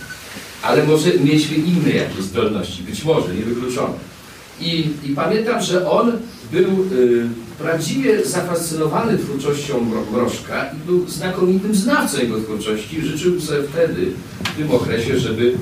[0.61, 3.94] Ale może mieliśmy inne jakieś zdolności, być może, niewykluczone.
[4.62, 6.12] I, I pamiętam, że on
[6.52, 7.28] był y,
[7.60, 13.02] prawdziwie zafascynowany twórczością Mrożka i był znakomitym znawcą jego twórczości.
[13.02, 14.12] Życzył sobie wtedy,
[14.44, 15.56] w tym okresie, żeby y,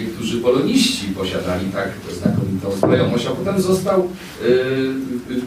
[0.00, 1.88] niektórzy poloniści posiadali tak
[2.18, 4.08] znakomitą znajomość, a potem został
[4.44, 4.46] y,
[5.30, 5.40] y,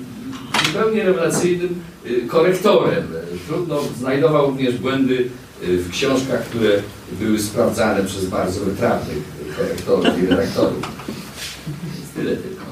[0.73, 3.03] zupełnie rewelacyjnym y, korektorem.
[3.47, 5.29] Trudno, znajdował również błędy
[5.63, 6.69] y, w książkach, które
[7.19, 9.17] były sprawdzane przez bardzo wytrawnych
[9.57, 10.81] korektorów i redaktorów.
[12.15, 12.62] Tyle tylko.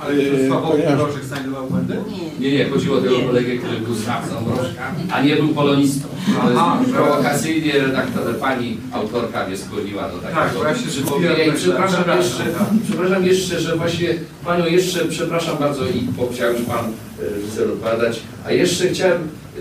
[0.00, 1.96] Ale Yy, czy Sławomir ponieważ- Mrożek znajdował błędy?
[2.40, 6.08] Nie, nie, chodziło o tego kolegę, który był znawcą Mrożka, a nie był polonistą.
[6.42, 6.54] Ale
[6.86, 11.44] że- prowokacyjnie redaktor, pani autorka mnie skłoniła do takiego Tak, ja się przypomnienia.
[11.44, 12.84] I przepraszam myślałem, jeszcze, przepraszam, tak.
[12.88, 14.08] przepraszam jeszcze, że właśnie
[14.44, 16.90] panią jeszcze, przepraszam bardzo i bo chciałem już pan e,
[17.34, 19.18] reżyser odpowiadać, a jeszcze chciałem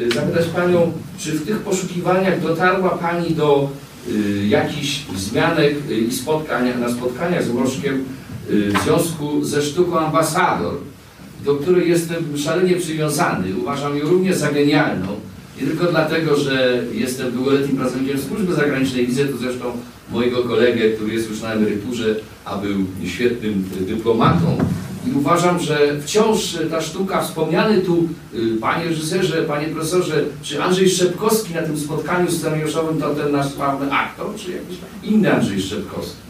[0.07, 3.69] e, zapytać panią, czy w tych poszukiwaniach dotarła pani do
[4.07, 8.18] y, jakichś wzmianek y, i spotkania, na spotkaniach z Mrożkiem y,
[8.49, 10.73] w związku ze sztuką Ambasador,
[11.45, 13.47] do której jestem szalenie przywiązany.
[13.61, 15.07] Uważam ją również za genialną.
[15.61, 19.65] Nie tylko dlatego, że jestem długoletnim pracownikiem służby zagranicznej, widzę tu zresztą
[20.11, 22.15] mojego kolegę, który jest już na emeryturze,
[22.45, 24.57] a był świetnym y, dyplomatą.
[25.07, 30.63] I uważam, że wciąż y, ta sztuka, wspomniany tu y, panie reżyserze, panie profesorze, czy
[30.63, 35.61] Andrzej Szczepkowski na tym spotkaniu scenariuszowym to ten nasz sławny aktor, czy jakiś inny Andrzej
[35.61, 36.28] Szczepkowski?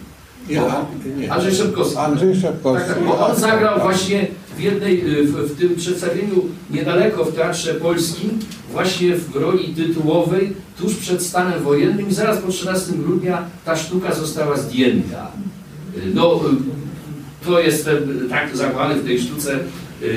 [0.50, 0.86] Ja,
[1.18, 1.32] nie.
[1.34, 1.98] Andrzej Szczepkowski.
[1.98, 2.88] Andrzej Szczepkowski.
[2.88, 7.36] Tak, tak, bo on zagrał właśnie w jednej, y, w, w tym przedstawieniu niedaleko w
[7.36, 8.30] Teatrze Polskim,
[8.72, 14.14] właśnie w roli tytułowej, tuż przed stanem wojennym i zaraz po 13 grudnia ta sztuka
[14.16, 15.32] została zdjęta.
[15.98, 19.60] Y, No, y, to jestem tak zakochany w tej sztuce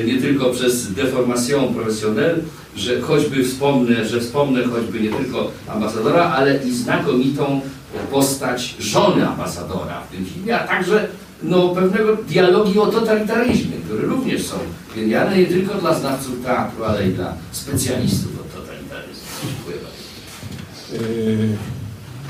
[0.07, 2.43] nie tylko przez deformacją profesjonel,
[2.77, 7.61] że choćby wspomnę, że wspomnę choćby nie tylko ambasadora, ale i znakomitą
[7.99, 11.09] postać żony ambasadora w tym filmie, a także
[11.43, 14.57] no, pewnego dialogi o totalitaryzmie, które również są
[14.97, 19.25] genialne nie tylko dla znawców teatru, ale i dla specjalistów od totalitaryzmu.
[19.43, 21.13] Dziękuję bardzo.
[21.13, 21.49] Yy,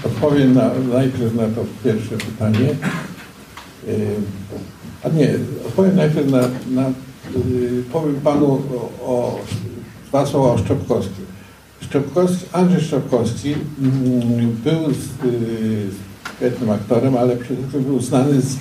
[0.04, 2.68] Odpowiem na, najpierw na to pierwsze pytanie.
[3.86, 3.96] Yy,
[5.04, 5.34] A nie,
[5.66, 6.40] odpowiem najpierw na,
[6.70, 6.88] na
[7.50, 8.62] yy, powiem panu
[9.02, 9.38] o, o
[10.08, 11.26] dwa słowa o Szczepkowskim.
[11.92, 15.86] Szczepkowski, Andrzej Szczepkowski mm, był yy,
[16.36, 18.52] świetnym aktorem, ale przede wszystkim był znany z,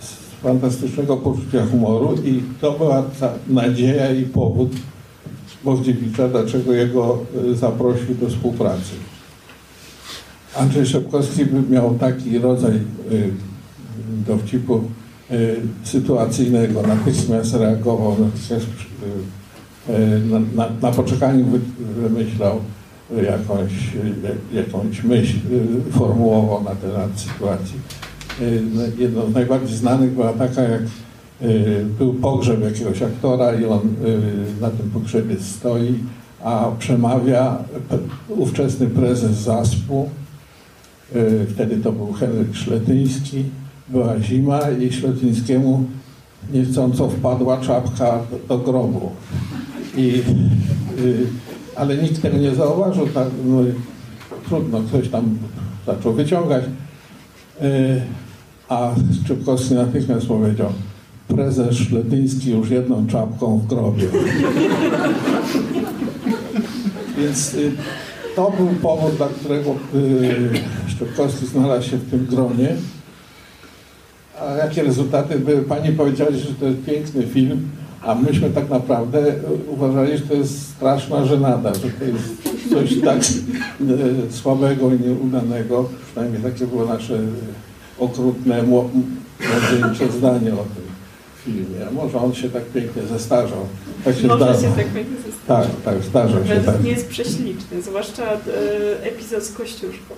[0.00, 4.72] z fantastycznego poczucia humoru i to była ta nadzieja i powód
[5.64, 7.18] Bogdziewicza, dlaczego jego
[7.50, 8.92] y, zaprosił do współpracy.
[10.56, 12.74] Andrzej Szepkowski miał taki rodzaj
[13.12, 13.30] y,
[14.26, 14.82] dowcipu
[15.30, 19.45] y, sytuacyjnego, natychmiast reagował, natychmiast y, y,
[20.30, 22.60] na, na, na poczekaniu wy, wymyślał
[23.10, 23.72] jakąś,
[24.52, 25.36] y, jakąś myśl,
[25.88, 27.76] y, formułował na temat sytuacji.
[28.40, 30.82] Y, no, Jedną z najbardziej znanych była taka, jak
[31.42, 35.94] y, był pogrzeb jakiegoś aktora i on y, na tym pogrzebie stoi,
[36.44, 37.58] a przemawia
[38.28, 40.08] ówczesny prezes ZASP-u,
[41.16, 43.44] y, wtedy to był Henryk Szletyński,
[43.88, 45.84] była zima i Szletyńskiemu
[46.52, 48.18] niechcąco wpadła czapka
[48.48, 49.10] do grobu.
[49.96, 50.22] I,
[50.98, 51.26] y,
[51.76, 53.58] ale nikt tego nie zauważył, tak, no,
[54.48, 55.38] trudno, ktoś tam
[55.86, 56.64] zaczął wyciągać.
[57.62, 58.00] Y,
[58.68, 58.94] a
[59.24, 60.72] Szczepkowski natychmiast powiedział,
[61.28, 64.04] prezes Szletyński już jedną czapką w grobie.
[67.18, 67.72] Więc y,
[68.36, 69.74] to był powód, dla którego
[70.86, 72.76] Szczepkowski znalazł się w tym gronie.
[74.40, 75.62] A jakie rezultaty były?
[75.62, 77.68] Pani powiedziała, że to jest piękny film,
[78.06, 79.34] a myśmy tak naprawdę
[79.68, 85.88] uważali, że to jest straszna żenada, że to jest coś tak y, słabego i nieudanego.
[86.12, 87.18] Przynajmniej takie było nasze
[87.98, 88.88] okrutne, mło-
[89.40, 90.86] młodzieńcze zdanie o tym
[91.44, 91.86] filmie.
[91.88, 93.58] A może on się tak pięknie zestarzał.
[94.04, 94.60] Tak się Może zdarza.
[94.60, 95.10] się tak będzie
[95.46, 96.80] Tak, tak, zdarza się tak.
[96.80, 98.38] mnie jest prześliczny, zwłaszcza e,
[99.02, 100.14] epizod z Kościuszką.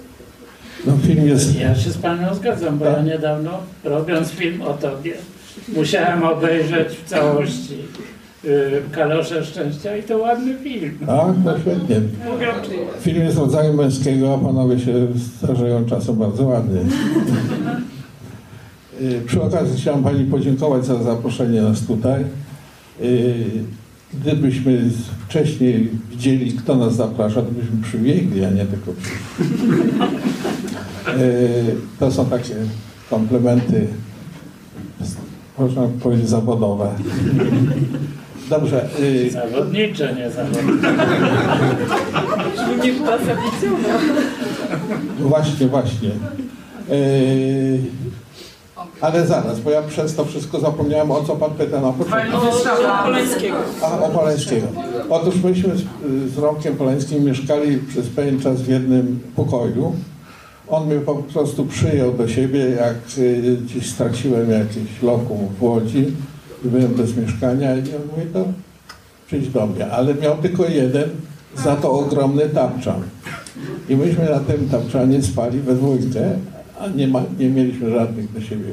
[0.87, 1.61] No film jest...
[1.61, 3.51] Ja się z Panią zgadzam, bo ja niedawno
[3.85, 5.15] robiąc film o Tobie
[5.77, 7.75] musiałem obejrzeć w całości
[8.45, 10.99] y, Kalosze Szczęścia i to ładny film.
[11.07, 12.01] Tak, to świetnie.
[13.01, 14.93] Film jest rodzaju męskiego, a panowie się
[15.39, 16.81] starzeją czasem bardzo ładnie.
[19.01, 22.25] Y, Przy okazji chciałem Pani podziękować za zaproszenie nas tutaj.
[23.03, 23.35] Y,
[24.15, 24.83] Gdybyśmy
[25.29, 29.17] wcześniej widzieli, kto nas zaprasza, to byśmy przybiegli, a nie tylko przyszli.
[31.23, 32.55] Y, To są takie
[33.11, 33.87] komplementy,
[35.59, 36.89] można powiedzieć, zawodowe.
[38.51, 38.89] Dobrze.
[39.01, 40.89] y, Zawodnicze, nie zawodnicze.
[42.57, 43.99] Żeby nie była zawiedziona.
[45.21, 46.09] Właśnie, właśnie.
[46.89, 47.79] Yy,
[49.01, 52.37] ale zaraz, bo ja przez to wszystko zapomniałem, o co pan pyta na początku.
[52.37, 53.57] O Polańskiego.
[53.83, 54.67] A, o Polańskiego.
[55.11, 55.83] Otóż myśmy z,
[56.35, 59.93] z Romkiem Polańskim mieszkali przez pewien czas w jednym pokoju.
[60.71, 66.07] On mnie po prostu przyjął do siebie, jak y, gdzieś straciłem jakieś lokum w Łodzi
[66.65, 68.45] i byłem bez mieszkania i on mówi, to
[69.27, 69.87] przyjdź do mnie.
[69.91, 71.05] Ale miał tylko jeden,
[71.57, 73.03] za to ogromny tapczan.
[73.89, 76.31] I myśmy na tym tapczanie spali we dwójkę,
[76.81, 78.65] a nie, ma, nie mieliśmy żadnych do siebie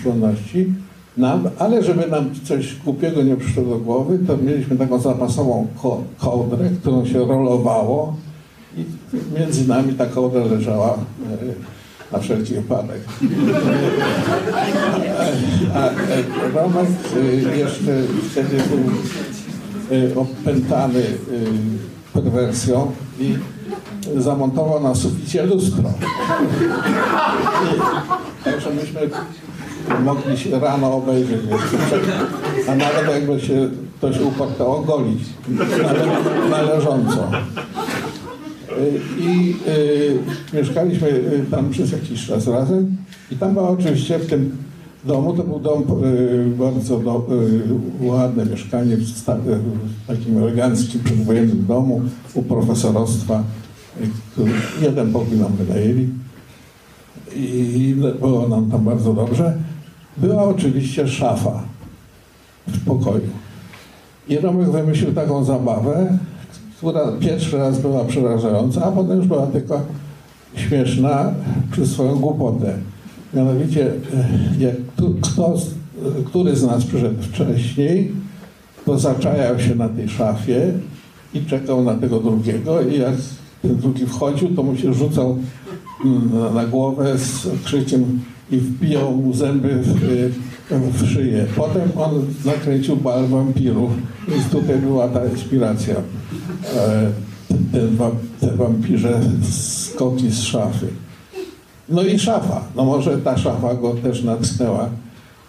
[0.00, 0.72] skłonności.
[1.16, 6.02] Nam, ale żeby nam coś głupiego nie przyszło do głowy, to mieliśmy taką zapasową ko-
[6.18, 8.16] kołdrę, którą się rolowało
[8.76, 8.84] i
[9.38, 10.96] między nami ta kołdra leżała e,
[12.12, 13.00] na wszelki wypadek.
[15.74, 21.02] A, a e, Romek e, jeszcze wtedy był opętany
[22.12, 23.34] perwersją i
[24.16, 25.92] zamontował na suficie lustro.
[28.40, 29.00] I, także myśmy
[30.04, 31.40] mogli się rano obejrzeć
[32.68, 36.06] a nawet jakby się ktoś uparł, ogolić nale,
[36.50, 37.30] należąco.
[38.78, 42.96] Y, I y, mieszkaliśmy y, tam przez jakiś czas razem
[43.30, 44.56] i tam była oczywiście w tym
[45.04, 47.26] domu, to był dom y, bardzo do,
[48.02, 52.02] y, ładne mieszkanie w, sta, w takim eleganckim, przedwojennym domu
[52.34, 53.42] u profesorostwa,
[54.32, 54.52] który
[54.82, 56.08] jeden pokój nam wynajęli
[57.36, 59.58] i było nam tam bardzo dobrze.
[60.16, 61.62] Była oczywiście szafa
[62.66, 63.30] w pokoju.
[64.28, 66.18] I Romek wymyślił taką zabawę,
[66.76, 69.80] która pierwszy raz była przerażająca, a potem już była tylko
[70.56, 71.34] śmieszna
[71.72, 72.74] przez swoją głupotę.
[73.34, 74.28] Mianowicie, e,
[74.58, 75.74] jak tu, kto, z-
[76.26, 78.12] który z nas przyszedł wcześniej,
[78.86, 80.72] to zaczajał się na tej szafie
[81.34, 83.14] i czekał na tego drugiego i jak
[83.62, 85.38] ten drugi wchodził, to mu się rzucał
[86.04, 88.20] mm, na, głowę z krzykiem
[88.50, 90.30] i wbijał mu zęby w, y,
[90.70, 91.46] w szyję.
[91.56, 93.90] Potem on nakręcił bal wampirów,
[94.28, 95.94] więc tutaj była ta inspiracja.
[96.76, 97.10] E,
[97.72, 98.10] te,
[98.40, 99.20] te wampirze
[99.50, 100.86] skoki z szafy.
[101.88, 102.64] No i szafa.
[102.76, 104.88] No może ta szafa go też natknęła.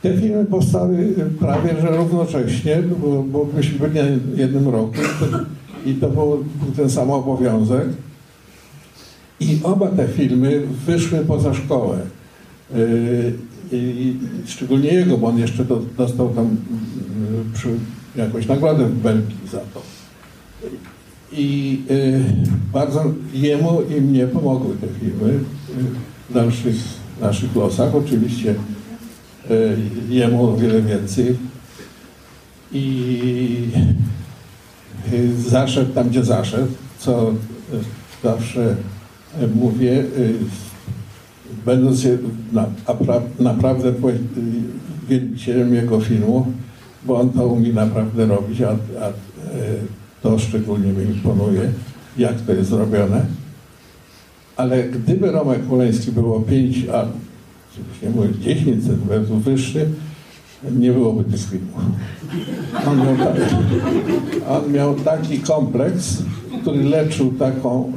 [0.02, 4.96] Te filmy powstały prawie że równocześnie, bo, bo myśmy byli na jednym roku
[5.86, 6.44] i to był
[6.76, 7.88] ten sam obowiązek.
[9.40, 11.98] I oba te filmy wyszły poza szkołę.
[13.72, 14.16] I
[14.46, 16.58] szczególnie jego, bo on jeszcze do, dostał tam yy,
[17.54, 17.70] przy,
[18.16, 19.82] jakąś nagrodę w Belgii za to.
[21.32, 22.22] I yy,
[22.74, 25.40] bardzo jemu i mnie pomogły te filmy yy,
[26.30, 26.76] w dalszych
[27.22, 27.96] naszych losach.
[27.96, 28.56] Oczywiście
[29.50, 29.78] yy,
[30.10, 31.36] jemu o wiele więcej.
[32.72, 33.70] I
[35.12, 37.34] yy, zaszedł tam, gdzie zaszedł, co
[38.24, 38.76] zawsze
[39.56, 40.34] mówię, yy,
[41.66, 42.18] będąc je-
[42.54, 43.94] na, apra, naprawdę
[45.10, 46.46] wielbicielem jego filmu,
[47.06, 48.70] bo on to umie naprawdę robić, a,
[49.02, 49.12] a e,
[50.24, 51.72] to szczególnie mi imponuje,
[52.18, 53.26] jak to jest zrobione.
[54.58, 57.06] Ale gdyby Romek Poleński było 5, a
[58.04, 59.86] nie mówię 10 centymetrów wyższy,
[60.72, 61.82] nie byłoby tych filmów.
[62.88, 63.34] On miał, ta,
[64.58, 66.24] on miał taki kompleks,
[66.62, 67.92] który leczył taką,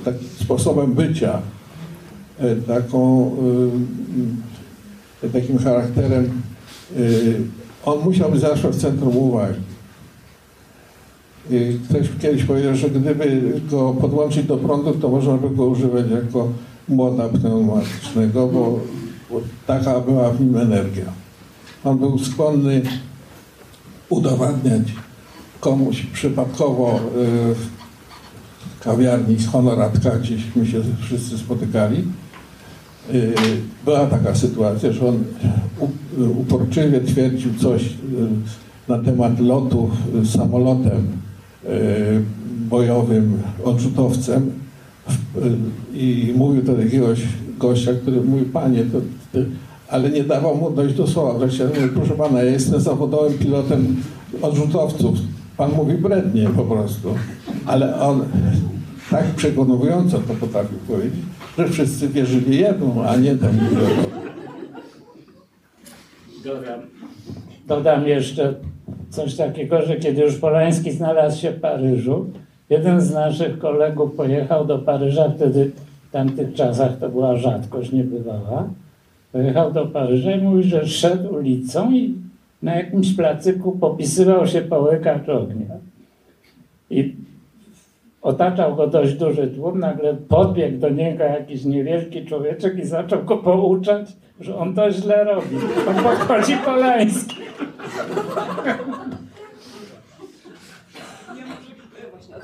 [0.00, 1.40] y, takim sposobem bycia,
[2.66, 3.30] taką,
[5.24, 6.42] y, takim charakterem.
[6.96, 7.40] y,
[7.84, 9.60] On musiał być zawsze w centrum uwagi.
[11.88, 16.48] Ktoś kiedyś powiedział, że gdyby go podłączyć do prądu, to można by go używać jako
[16.88, 18.80] młoda pneumatycznego, bo,
[19.30, 21.04] bo taka była w nim energia.
[21.84, 22.82] On był skłonny
[24.08, 24.82] udowadniać
[25.60, 27.00] komuś przypadkowo
[27.54, 27.66] w
[28.80, 32.04] kawiarni z honoratka, gdzieśmy się wszyscy spotykali.
[33.14, 33.34] Y,
[33.84, 35.24] Była taka sytuacja, że on
[36.38, 37.88] uporczywie twierdził coś y,
[38.88, 39.90] na temat lotów
[40.24, 41.06] samolotem
[41.64, 41.68] y,
[42.68, 44.50] bojowym, odrzutowcem
[45.94, 47.22] i mówił do jakiegoś
[47.58, 49.00] gościa, który mówi, panie, to
[49.32, 49.46] ty,
[49.88, 51.38] ale nie dawał mu dojść do słowa.
[51.38, 53.96] Wreszcie mówię, proszę pana, ja jestem zawodowym pilotem
[54.42, 55.18] odrzutowców.
[55.56, 57.14] Pan mówi brednie po prostu.
[57.66, 58.22] Ale on
[59.10, 61.20] tak przekonująco to potrafił powiedzieć,
[61.58, 63.60] że wszyscy wierzyli jemu, a nie temu.
[66.44, 66.80] Dodam,
[67.66, 68.54] dodam jeszcze
[69.10, 72.26] coś takiego, że kiedy już Polański znalazł się w Paryżu,
[72.70, 75.70] jeden z naszych kolegów pojechał do Paryża, wtedy
[76.08, 78.68] w tamtych czasach to była rzadkość niebywała.
[79.32, 82.14] Pojechał do Paryża i mówi, że szedł ulicą i
[82.62, 85.74] na jakimś placyku popisywał się połykacz ognia.
[86.90, 87.14] I
[88.22, 93.36] otaczał go dość duży tłum, nagle podbiegł do niego jakiś niewielki człowieczek i zaczął go
[93.36, 95.56] pouczać, że on to źle robi.
[95.88, 97.36] On podchodzi Polański.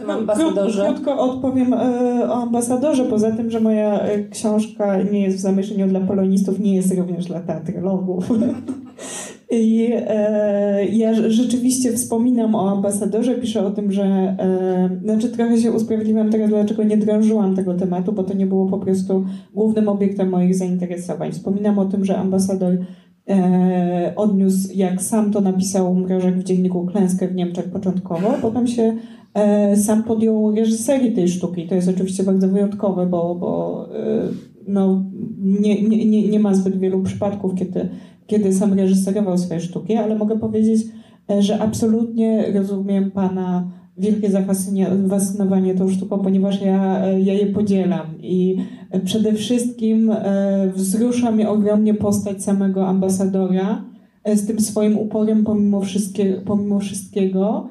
[0.05, 0.85] tym ambasadorze?
[0.85, 5.87] Krótko odpowiem e, o ambasadorze, poza tym, że moja e, książka nie jest w zamieszczeniu
[5.87, 8.29] dla polonistów, nie jest również dla teatrologów.
[9.63, 15.73] I e, ja rzeczywiście wspominam o ambasadorze, piszę o tym, że e, znaczy trochę się
[15.73, 19.25] usprawiedliwiam teraz, dlaczego nie drążyłam tego tematu, bo to nie było po prostu
[19.55, 21.33] głównym obiektem moich zainteresowań.
[21.33, 22.77] Wspominam o tym, że ambasador
[23.29, 28.97] e, odniósł, jak sam to napisał Mrożek w dzienniku, klęskę w Niemczech początkowo, potem się
[29.35, 31.67] e, sam podjął reżyserii tej sztuki.
[31.69, 34.29] To jest oczywiście bardzo wyjątkowe, bo, bo e,
[34.69, 35.05] no,
[35.39, 37.89] nie, nie, nie, nie ma zbyt wielu przypadków, kiedy
[38.27, 40.83] kiedy sam reżyserował swoje sztuki, ale mogę powiedzieć,
[41.31, 48.07] e, że absolutnie rozumiem Pana wielkie zafascynowanie tą sztuką, ponieważ ja, e, ja je podzielam
[48.21, 48.57] i
[49.05, 53.85] przede wszystkim e, wzrusza mnie ogromnie postać samego ambasadora
[54.35, 57.69] z tym swoim uporem pomimo, wszystkie, pomimo wszystkiego.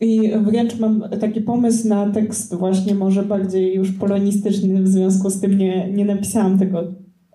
[0.00, 5.40] I wręcz mam taki pomysł na tekst właśnie może bardziej już polonistyczny, w związku z
[5.40, 6.82] tym nie, nie napisałam tego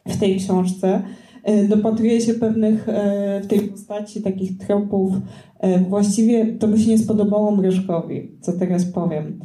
[0.08, 1.02] w tej książce,
[1.70, 5.14] dopatruje się pewnych e, w tej postaci takich tropów.
[5.60, 9.40] E, właściwie to by się nie spodobało Mreszkowi, co teraz powiem.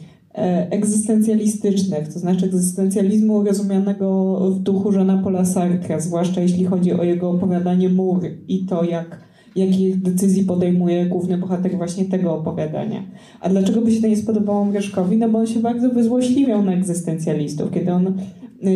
[0.70, 7.30] Egzystencjalistycznych, to znaczy egzystencjalizmu rozumianego w duchu Żana Paula Sartre, zwłaszcza jeśli chodzi o jego
[7.30, 9.20] opowiadanie Mur i to, jak,
[9.56, 13.02] jakich decyzji podejmuje główny bohater właśnie tego opowiadania.
[13.40, 15.16] A dlaczego by się to nie spodobało Mreszkowi?
[15.16, 17.70] No bo on się bardzo wyzłośliwiał na egzystencjalistów.
[17.70, 18.14] Kiedy on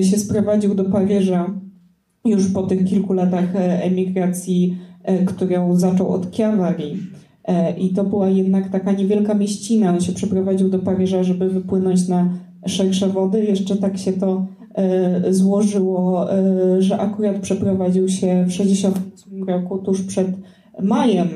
[0.02, 1.54] się sprowadził do Paryża
[2.26, 6.96] już po tych kilku latach e, emigracji, e, którą zaczął od Chiavari.
[7.44, 9.90] E, I to była jednak taka niewielka mieścina.
[9.90, 12.28] On się przeprowadził do Paryża, żeby wypłynąć na
[12.66, 13.44] szersze wody.
[13.44, 14.46] Jeszcze tak się to
[15.30, 16.26] złożyło,
[16.78, 20.28] że akurat przeprowadził się w 1968 roku, tuż przed
[20.82, 21.28] majem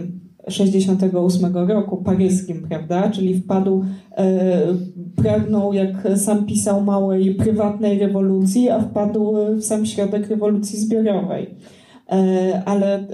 [0.49, 3.11] 68 roku, paryskim, prawda?
[3.11, 3.85] Czyli wpadł,
[4.17, 4.61] e,
[5.17, 11.55] pragnął, jak sam pisał, małej prywatnej rewolucji, a wpadł w sam środek rewolucji zbiorowej.
[12.11, 13.05] E, ale e,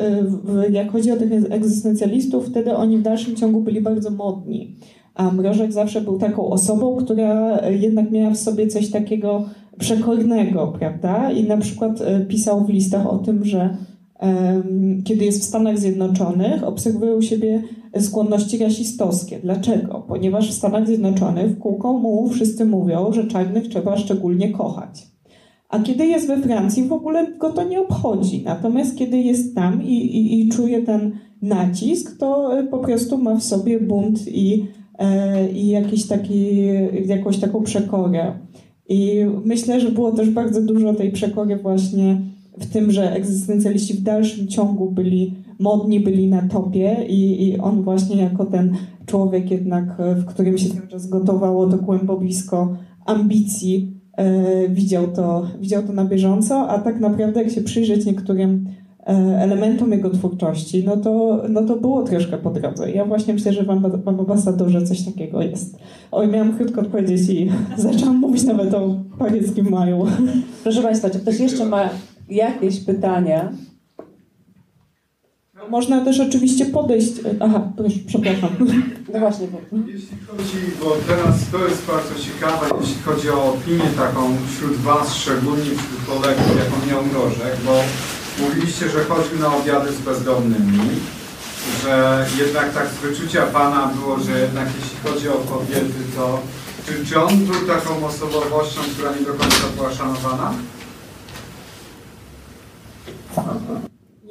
[0.70, 4.76] jak chodzi o tych egzystencjalistów, wtedy oni w dalszym ciągu byli bardzo modni.
[5.14, 9.44] A Mrożek zawsze był taką osobą, która jednak miała w sobie coś takiego
[9.78, 11.30] przekornego, prawda?
[11.30, 13.76] I na przykład e, pisał w listach o tym, że
[15.04, 17.62] kiedy jest w Stanach Zjednoczonych, obserwuje u siebie
[18.00, 19.38] skłonności rasistowskie.
[19.38, 20.04] Dlaczego?
[20.08, 25.06] Ponieważ w Stanach Zjednoczonych w kółko mu wszyscy mówią, że czarnych trzeba szczególnie kochać.
[25.68, 28.42] A kiedy jest we Francji, w ogóle go to nie obchodzi.
[28.44, 31.12] Natomiast kiedy jest tam i, i, i czuje ten
[31.42, 34.66] nacisk, to e, po prostu ma w sobie bunt i,
[34.98, 36.56] e, i jakiś taki,
[37.06, 38.32] jakąś taką przekorę.
[38.88, 42.20] I myślę, że było też bardzo dużo tej przekory właśnie
[42.58, 47.82] w tym, że egzystencjaliści w dalszym ciągu byli modni, byli na topie i, i on
[47.82, 48.74] właśnie jako ten
[49.06, 52.76] człowiek jednak, w którym się cały czas gotowało to głębowisko
[53.06, 58.66] ambicji, e, widział, to, widział to na bieżąco, a tak naprawdę jak się przyjrzeć niektórym
[59.06, 62.90] e, elementom jego twórczości, no to, no to było troszkę po drodze.
[62.90, 63.64] Ja właśnie myślę, że
[64.04, 65.78] w ambasadorze coś takiego jest.
[66.12, 70.06] Oj, miałam krótko odpowiedzieć i zaczęłam mówić nawet o paryskim maju.
[70.62, 71.90] Proszę Państwa, czy ktoś jeszcze ma
[72.28, 73.52] jakieś pytania?
[75.70, 77.12] Można też oczywiście podejść.
[77.40, 78.50] Aha, proszę, przepraszam.
[79.12, 79.46] No właśnie.
[79.86, 85.14] Jeśli chodzi, bo teraz to jest bardzo ciekawe, jeśli chodzi o opinię taką wśród Was,
[85.14, 87.74] szczególnie wśród kolegów, jaką miał Mrożek, bo
[88.42, 90.88] mówiliście, że chodził na obiady z bezdomnymi,
[91.82, 96.40] że jednak tak z wyczucia Pana było, że jednak jeśli chodzi o kobiety, to
[96.86, 100.54] czy, czy on był taką osobowością, która nie do końca była szanowana?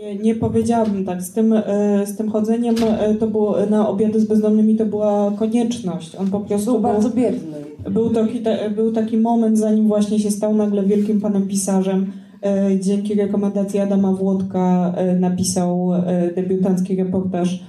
[0.02, 1.22] Nie, nie powiedziałabym tak.
[1.22, 5.32] Z tym, e, z tym chodzeniem e, to było na obiady z bezdomnymi to była
[5.32, 6.16] konieczność.
[6.16, 7.58] On po prostu był, był bardzo biedny.
[7.90, 8.42] Był taki,
[8.76, 12.12] był taki moment, zanim właśnie się stał nagle wielkim panem pisarzem,
[12.44, 15.92] e, dzięki rekomendacji Adama Włodka napisał
[16.36, 17.64] debiutancki reportaż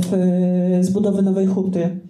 [0.00, 2.00] w, z budowy Nowej Huty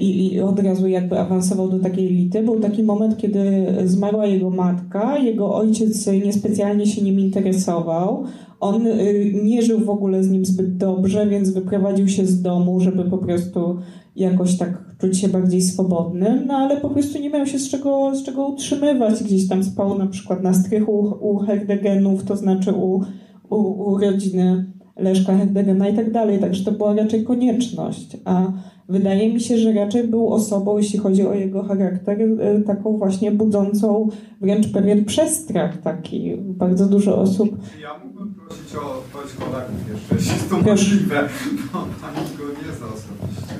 [0.00, 2.42] i, i od razu jakby awansował do takiej elity.
[2.42, 8.24] Był taki moment, kiedy zmarła jego matka, jego ojciec niespecjalnie się nim interesował.
[8.60, 12.80] On y, nie żył w ogóle z nim zbyt dobrze, więc wyprowadził się z domu,
[12.80, 13.78] żeby po prostu
[14.16, 18.14] jakoś tak czuć się bardziej swobodnym, no ale po prostu nie miał się z czego,
[18.14, 19.24] z czego utrzymywać.
[19.24, 23.00] Gdzieś tam spał na przykład na strychu u, u Herdegenów, to znaczy u,
[23.50, 24.64] u, u rodziny
[24.96, 26.38] Leszka Herdegena i tak dalej.
[26.38, 28.16] Także to była raczej konieczność.
[28.24, 28.52] A
[28.88, 33.32] wydaje mi się, że raczej był osobą, jeśli chodzi o jego charakter, y, taką właśnie
[33.32, 34.08] budzącą
[34.40, 36.36] wręcz pewien przestrach taki.
[36.36, 37.50] Bardzo dużo osób...
[37.82, 41.28] Ja mógłbym prosić o odpowiedź kolegów jeszcze, jeśli jest to możliwe,
[41.72, 43.54] bo pani go nie zna osobiście.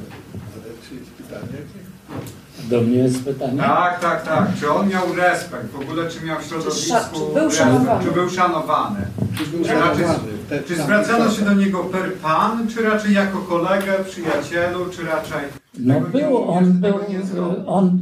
[0.88, 1.58] Czy jest pytanie?
[2.70, 3.58] Do mnie jest pytanie?
[3.58, 4.48] Tak, tak, tak.
[4.60, 5.66] Czy on miał respekt?
[5.72, 8.04] W ogóle czy miał w środowisku sza- czy był szanowany?
[8.04, 9.00] Czy był szanowany?
[9.38, 10.04] Czy był Czy, raczej,
[10.68, 15.48] czy zwracano się do niego per pan, czy raczej jako kolegę, przyjacielu, czy raczej...
[15.78, 17.62] No był, on był, tego nie zrobił?
[17.66, 17.98] on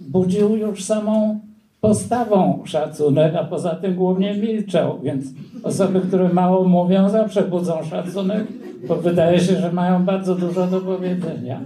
[0.00, 1.40] budził już samą
[1.80, 5.24] postawą szacunek, a poza tym głównie milczał, więc
[5.62, 8.44] osoby, które mało mówią, zawsze budzą szacunek,
[8.88, 11.60] bo wydaje się, że mają bardzo dużo do powiedzenia.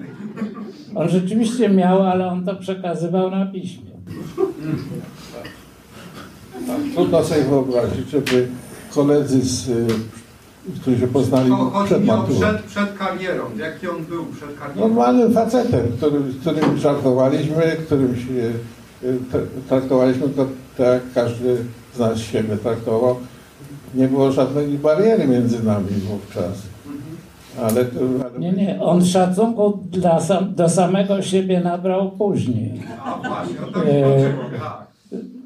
[0.94, 3.90] On rzeczywiście miał, ale on to przekazywał na piśmie.
[6.94, 8.48] Trudno sobie wyobrazić, żeby
[8.94, 9.86] koledzy, z, y,
[10.80, 13.44] którzy się poznali To przed maturą, przed, przed karierą.
[13.58, 14.88] Jaki on był przed karierą?
[14.88, 18.32] normalnym facetem, którym, z którym żartowaliśmy, którym się
[19.02, 20.46] y, tra- traktowaliśmy go
[20.76, 21.56] tak, jak każdy
[21.94, 23.16] z nas siebie traktował.
[23.94, 26.62] Nie było żadnej bariery między nami wówczas.
[27.62, 27.84] Ale,
[28.24, 32.72] ale Nie, nie, on szacunku dla sam, do samego siebie nabrał później.
[33.04, 34.32] A właśnie, o to mi E.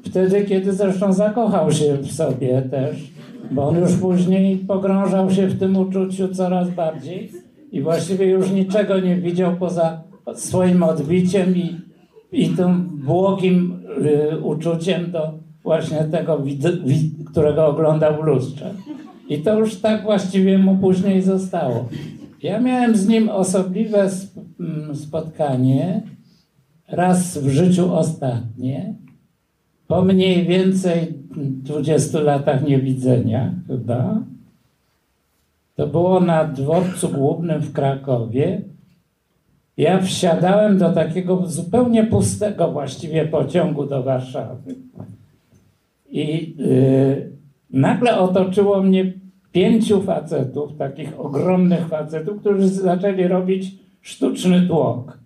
[0.05, 3.11] Wtedy, kiedy zresztą zakochał się w sobie też,
[3.51, 7.31] bo on już później pogrążał się w tym uczuciu coraz bardziej
[7.71, 10.01] i właściwie już niczego nie widział poza
[10.33, 11.75] swoim odbiciem i,
[12.31, 13.79] i tym błogim
[14.33, 15.31] y, uczuciem do
[15.63, 16.41] właśnie tego,
[17.31, 18.73] którego oglądał w lustrze.
[19.29, 21.89] I to już tak właściwie mu później zostało.
[22.43, 26.01] Ja miałem z nim osobliwe sp- m, spotkanie,
[26.87, 28.93] raz w życiu ostatnie,
[29.87, 34.21] po mniej więcej 20 latach niewidzenia chyba.
[35.75, 38.61] To było na dworcu głównym w Krakowie.
[39.77, 44.75] Ja wsiadałem do takiego zupełnie pustego właściwie pociągu do Warszawy.
[46.09, 47.34] I y,
[47.69, 49.13] nagle otoczyło mnie
[49.51, 55.19] pięciu facetów, takich ogromnych facetów, którzy zaczęli robić sztuczny tłok.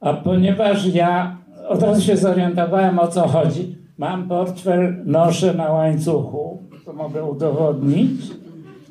[0.00, 1.36] A ponieważ ja
[1.68, 8.20] od razu się zorientowałem o co chodzi, mam portfel, noszę na łańcuchu, to mogę udowodnić.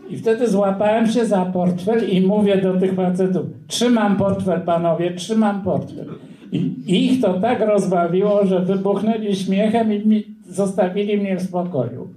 [0.10, 5.62] I wtedy złapałem się za portfel i mówię do tych facetów: Trzymam portfel, panowie, trzymam
[5.62, 6.06] portfel.
[6.52, 12.08] I ich to tak rozbawiło, że wybuchnęli śmiechem i mi, zostawili mnie w spokoju.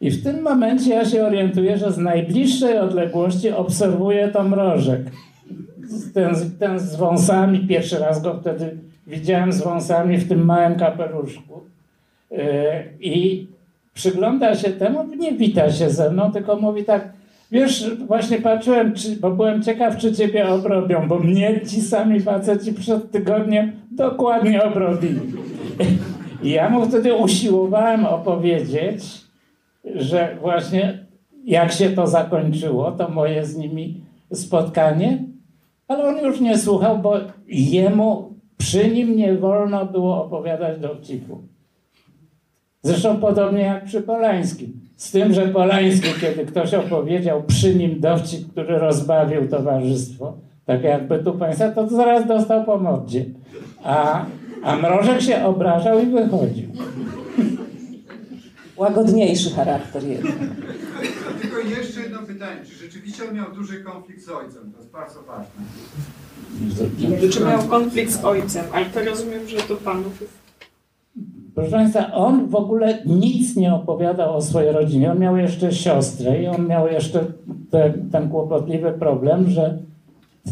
[0.00, 5.00] I w tym momencie ja się orientuję, że z najbliższej odległości obserwuję to mrożek.
[6.14, 11.60] Ten, ten z wąsami, pierwszy raz go wtedy widziałem z wąsami w tym małym kapeluszku.
[12.30, 12.38] Yy,
[13.00, 13.46] I
[13.94, 17.12] przygląda się temu, nie wita się ze mną, tylko mówi tak,
[17.52, 22.72] wiesz, właśnie patrzyłem, czy, bo byłem ciekaw, czy ciebie obrobią, bo mnie ci sami faceci
[22.72, 25.20] przed tygodniem dokładnie obrobili.
[26.42, 29.19] I ja mu wtedy usiłowałem opowiedzieć,
[29.84, 31.06] że właśnie
[31.44, 34.00] jak się to zakończyło, to moje z nimi
[34.32, 35.24] spotkanie,
[35.88, 37.16] ale on już nie słuchał, bo
[37.48, 41.38] jemu przy nim nie wolno było opowiadać dowcipu.
[42.82, 44.80] Zresztą podobnie jak przy Polańskim.
[44.96, 50.32] Z tym, że Polański, kiedy ktoś opowiedział przy nim dowcip, który rozbawił towarzystwo,
[50.64, 53.24] tak jakby tu państwa, to zaraz dostał po mordzie.
[53.84, 54.24] A,
[54.62, 56.68] a Mrożek się obrażał i wychodził.
[58.80, 60.32] Łagodniejszy charakter jednak.
[61.42, 62.60] Tylko jeszcze jedno pytanie.
[62.66, 64.72] Czy rzeczywiście on miał duży konflikt z ojcem?
[64.72, 65.62] To jest bardzo ważne.
[67.30, 70.32] Czy miał konflikt z ojcem, ale to rozumiem, że to panów jest.
[71.54, 75.12] Proszę Państwa, on w ogóle nic nie opowiadał o swojej rodzinie.
[75.12, 77.24] On miał jeszcze siostrę i on miał jeszcze
[77.70, 79.78] te, ten kłopotliwy problem, że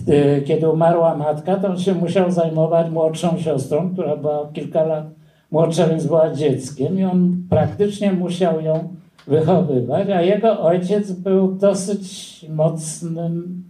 [0.09, 5.18] y, kiedy umarła matka, to on się musiał zajmować młodszą siostrą, która była kilka lat
[5.51, 8.89] młodsza, więc była dzieckiem i on praktycznie musiał ją
[9.27, 13.65] wychowywać, a jego ojciec był dosyć mocnym,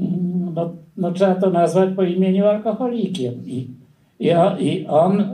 [0.00, 3.34] mm, no, no trzeba to nazwać po imieniu alkoholikiem.
[3.46, 3.68] I,
[4.20, 5.26] i, i on y,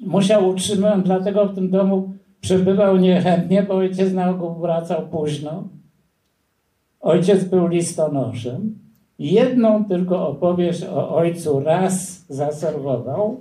[0.00, 5.68] musiał utrzymywać, dlatego w tym domu Przybywał niechętnie, bo ojciec na ogół wracał późno.
[7.00, 8.78] Ojciec był listonoszem.
[9.18, 13.40] Jedną tylko opowieść o ojcu raz zaserwował,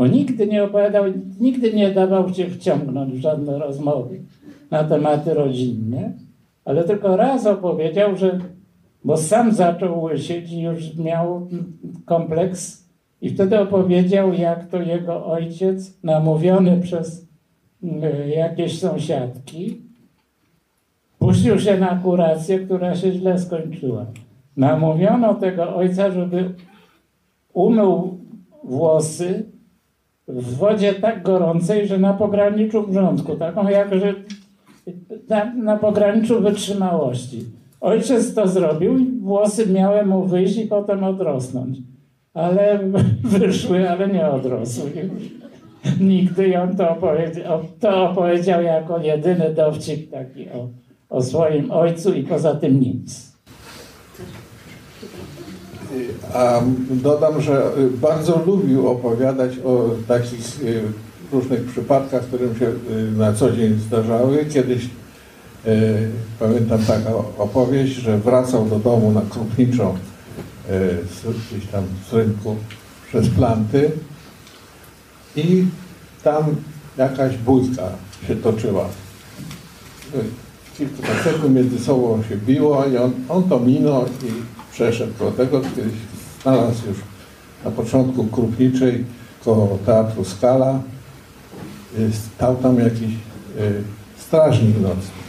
[0.00, 1.04] bo nigdy nie opowiadał,
[1.40, 4.20] nigdy nie dawał się wciągnąć w żadne rozmowy
[4.70, 6.12] na tematy rodzinne,
[6.64, 8.38] ale tylko raz opowiedział, że,
[9.04, 11.48] bo sam zaczął łysieć i już miał
[12.04, 12.88] kompleks
[13.22, 17.28] i wtedy opowiedział, jak to jego ojciec, namówiony przez
[17.84, 19.80] y, jakieś sąsiadki,
[21.18, 24.06] puścił się na kurację, która się źle skończyła.
[24.56, 26.54] Namówiono tego ojca, żeby
[27.52, 28.18] umył
[28.64, 29.59] włosy
[30.34, 34.14] w wodzie tak gorącej, że na pograniczu wrzątku, taką jak, że
[35.28, 37.44] na, na pograniczu wytrzymałości.
[37.80, 41.78] Ojciec to zrobił i włosy miały mu wyjść i potem odrosnąć.
[42.34, 42.78] Ale
[43.38, 44.90] wyszły, ale nie odrosły.
[46.00, 50.68] Nigdy on to opowiedział, to opowiedział jako jedyny dowcip taki o,
[51.08, 53.30] o swoim ojcu i poza tym nic.
[56.34, 56.60] A
[56.90, 60.82] dodam, że bardzo lubił opowiadać o takich y,
[61.32, 64.46] różnych przypadkach, które mu się y, na co dzień zdarzały.
[64.46, 64.88] Kiedyś y,
[66.38, 69.94] pamiętam taką opowieść, że wracał do domu na Krupniczą
[71.50, 72.56] gdzieś tam z rynku
[73.08, 73.90] przez planty
[75.36, 75.64] i
[76.24, 76.44] tam
[76.98, 77.82] jakaś bójka
[78.28, 78.88] się toczyła.
[80.78, 85.60] Kilka sekund między sobą się biło i on, on to minął i przeszedł do tego,
[85.60, 85.92] kiedyś
[86.42, 86.98] znalazł już
[87.64, 89.04] na początku Krupniczej
[89.44, 90.80] koło Teatru Skala.
[92.12, 93.14] Stał tam jakiś
[94.18, 95.20] strażnik nocny.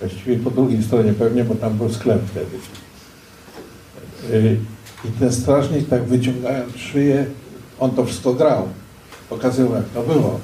[0.00, 2.58] Właściwie po drugiej stronie pewnie, bo tam był sklep wtedy.
[5.04, 7.26] I ten strażnik tak wyciągając szyję,
[7.78, 8.68] on to wszystko grał.
[9.28, 10.40] Pokazywał jak to było.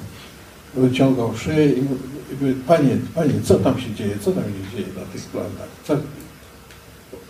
[0.75, 5.05] Wyciągał szyję i mówił, panie, panie, co tam się dzieje, co tam się dzieje na
[5.05, 5.67] tych plantach?
[5.87, 5.97] Co?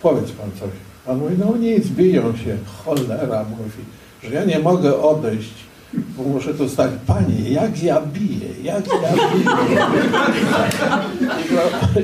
[0.02, 0.70] Powiedz pan coś.
[1.06, 2.56] Pan mówi, no nic, biją się.
[2.84, 3.84] Cholera, mówi,
[4.22, 5.54] że ja nie mogę odejść,
[5.94, 6.90] bo muszę tu stać.
[7.06, 9.50] Panie, jak ja biję, jak ja biję.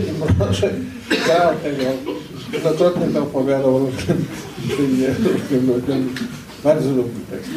[0.08, 0.70] I może
[1.26, 1.84] grał tego,
[2.50, 4.26] wielokrotnie to opowiadał różnym,
[5.24, 6.14] różnym ludziom.
[6.64, 7.50] Bardzo lubi powiedzieć.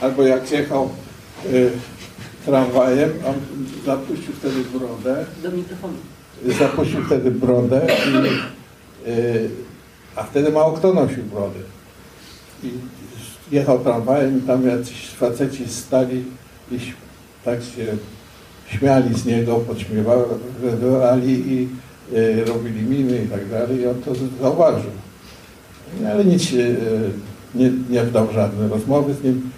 [0.00, 0.90] Albo jak jechał
[1.46, 1.70] y,
[2.46, 3.34] tramwajem, on
[3.86, 5.26] zapuścił wtedy brodę.
[5.42, 6.17] Do mikrofonu.
[6.46, 9.50] Zapuścił wtedy brodę, i, y,
[10.16, 11.58] a wtedy mało kto nosił brodę.
[12.62, 12.70] I
[13.52, 16.24] jechał tramwajem i tam jacyś faceci stali
[16.72, 16.78] i
[17.44, 17.96] tak się
[18.66, 21.68] śmiali z niego, podśmiewali i
[22.16, 24.10] y, robili miny i tak dalej i on to
[24.40, 24.90] zauważył.
[26.12, 26.76] Ale nic y,
[27.54, 29.50] nie, nie wdał w żadne rozmowy z nim,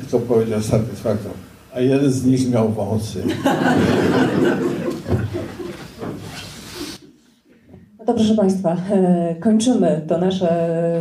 [0.00, 1.30] tylko powiedział z satysfakcją,
[1.74, 3.22] a jeden z nich miał wąsy.
[8.00, 10.48] No dobrze, proszę Państwa, e, kończymy to nasze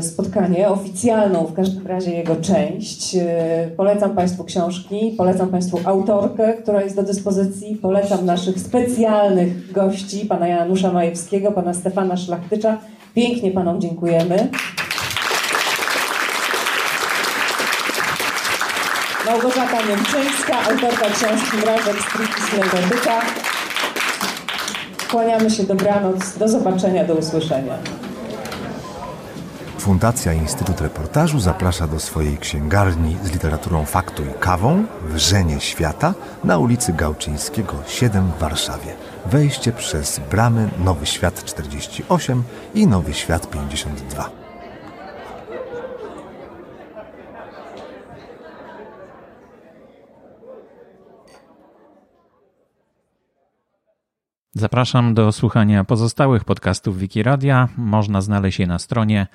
[0.01, 3.15] spotkanie, oficjalną w każdym razie jego część.
[3.15, 10.26] E, Polecam Państwu książki, polecam Państwu autorkę, która jest do dyspozycji, polecam naszych specjalnych gości,
[10.26, 12.77] pana Janusza Majewskiego, pana Stefana Szlachtycza.
[13.13, 14.49] Pięknie Panom dziękujemy.
[19.26, 23.48] Małgorzata Niemczyńska, autorka książki Mrażek Stripis Legotyka.
[25.11, 27.73] Kłaniamy się, dobranoc, do zobaczenia, do usłyszenia.
[29.80, 36.14] Fundacja Instytut Reportażu zaprasza do swojej księgarni z literaturą faktu i kawą Wrzenie Świata
[36.44, 38.94] na ulicy Gałczyńskiego 7 w Warszawie.
[39.26, 44.39] Wejście przez bramy Nowy Świat 48 i Nowy Świat 52.
[54.60, 57.68] Zapraszam do słuchania pozostałych podcastów Wikiradia.
[57.77, 59.27] Można znaleźć je na stronie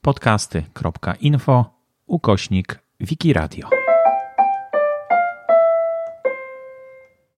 [0.00, 1.64] podcasty.info
[2.06, 3.81] ukośnik Wikiradio.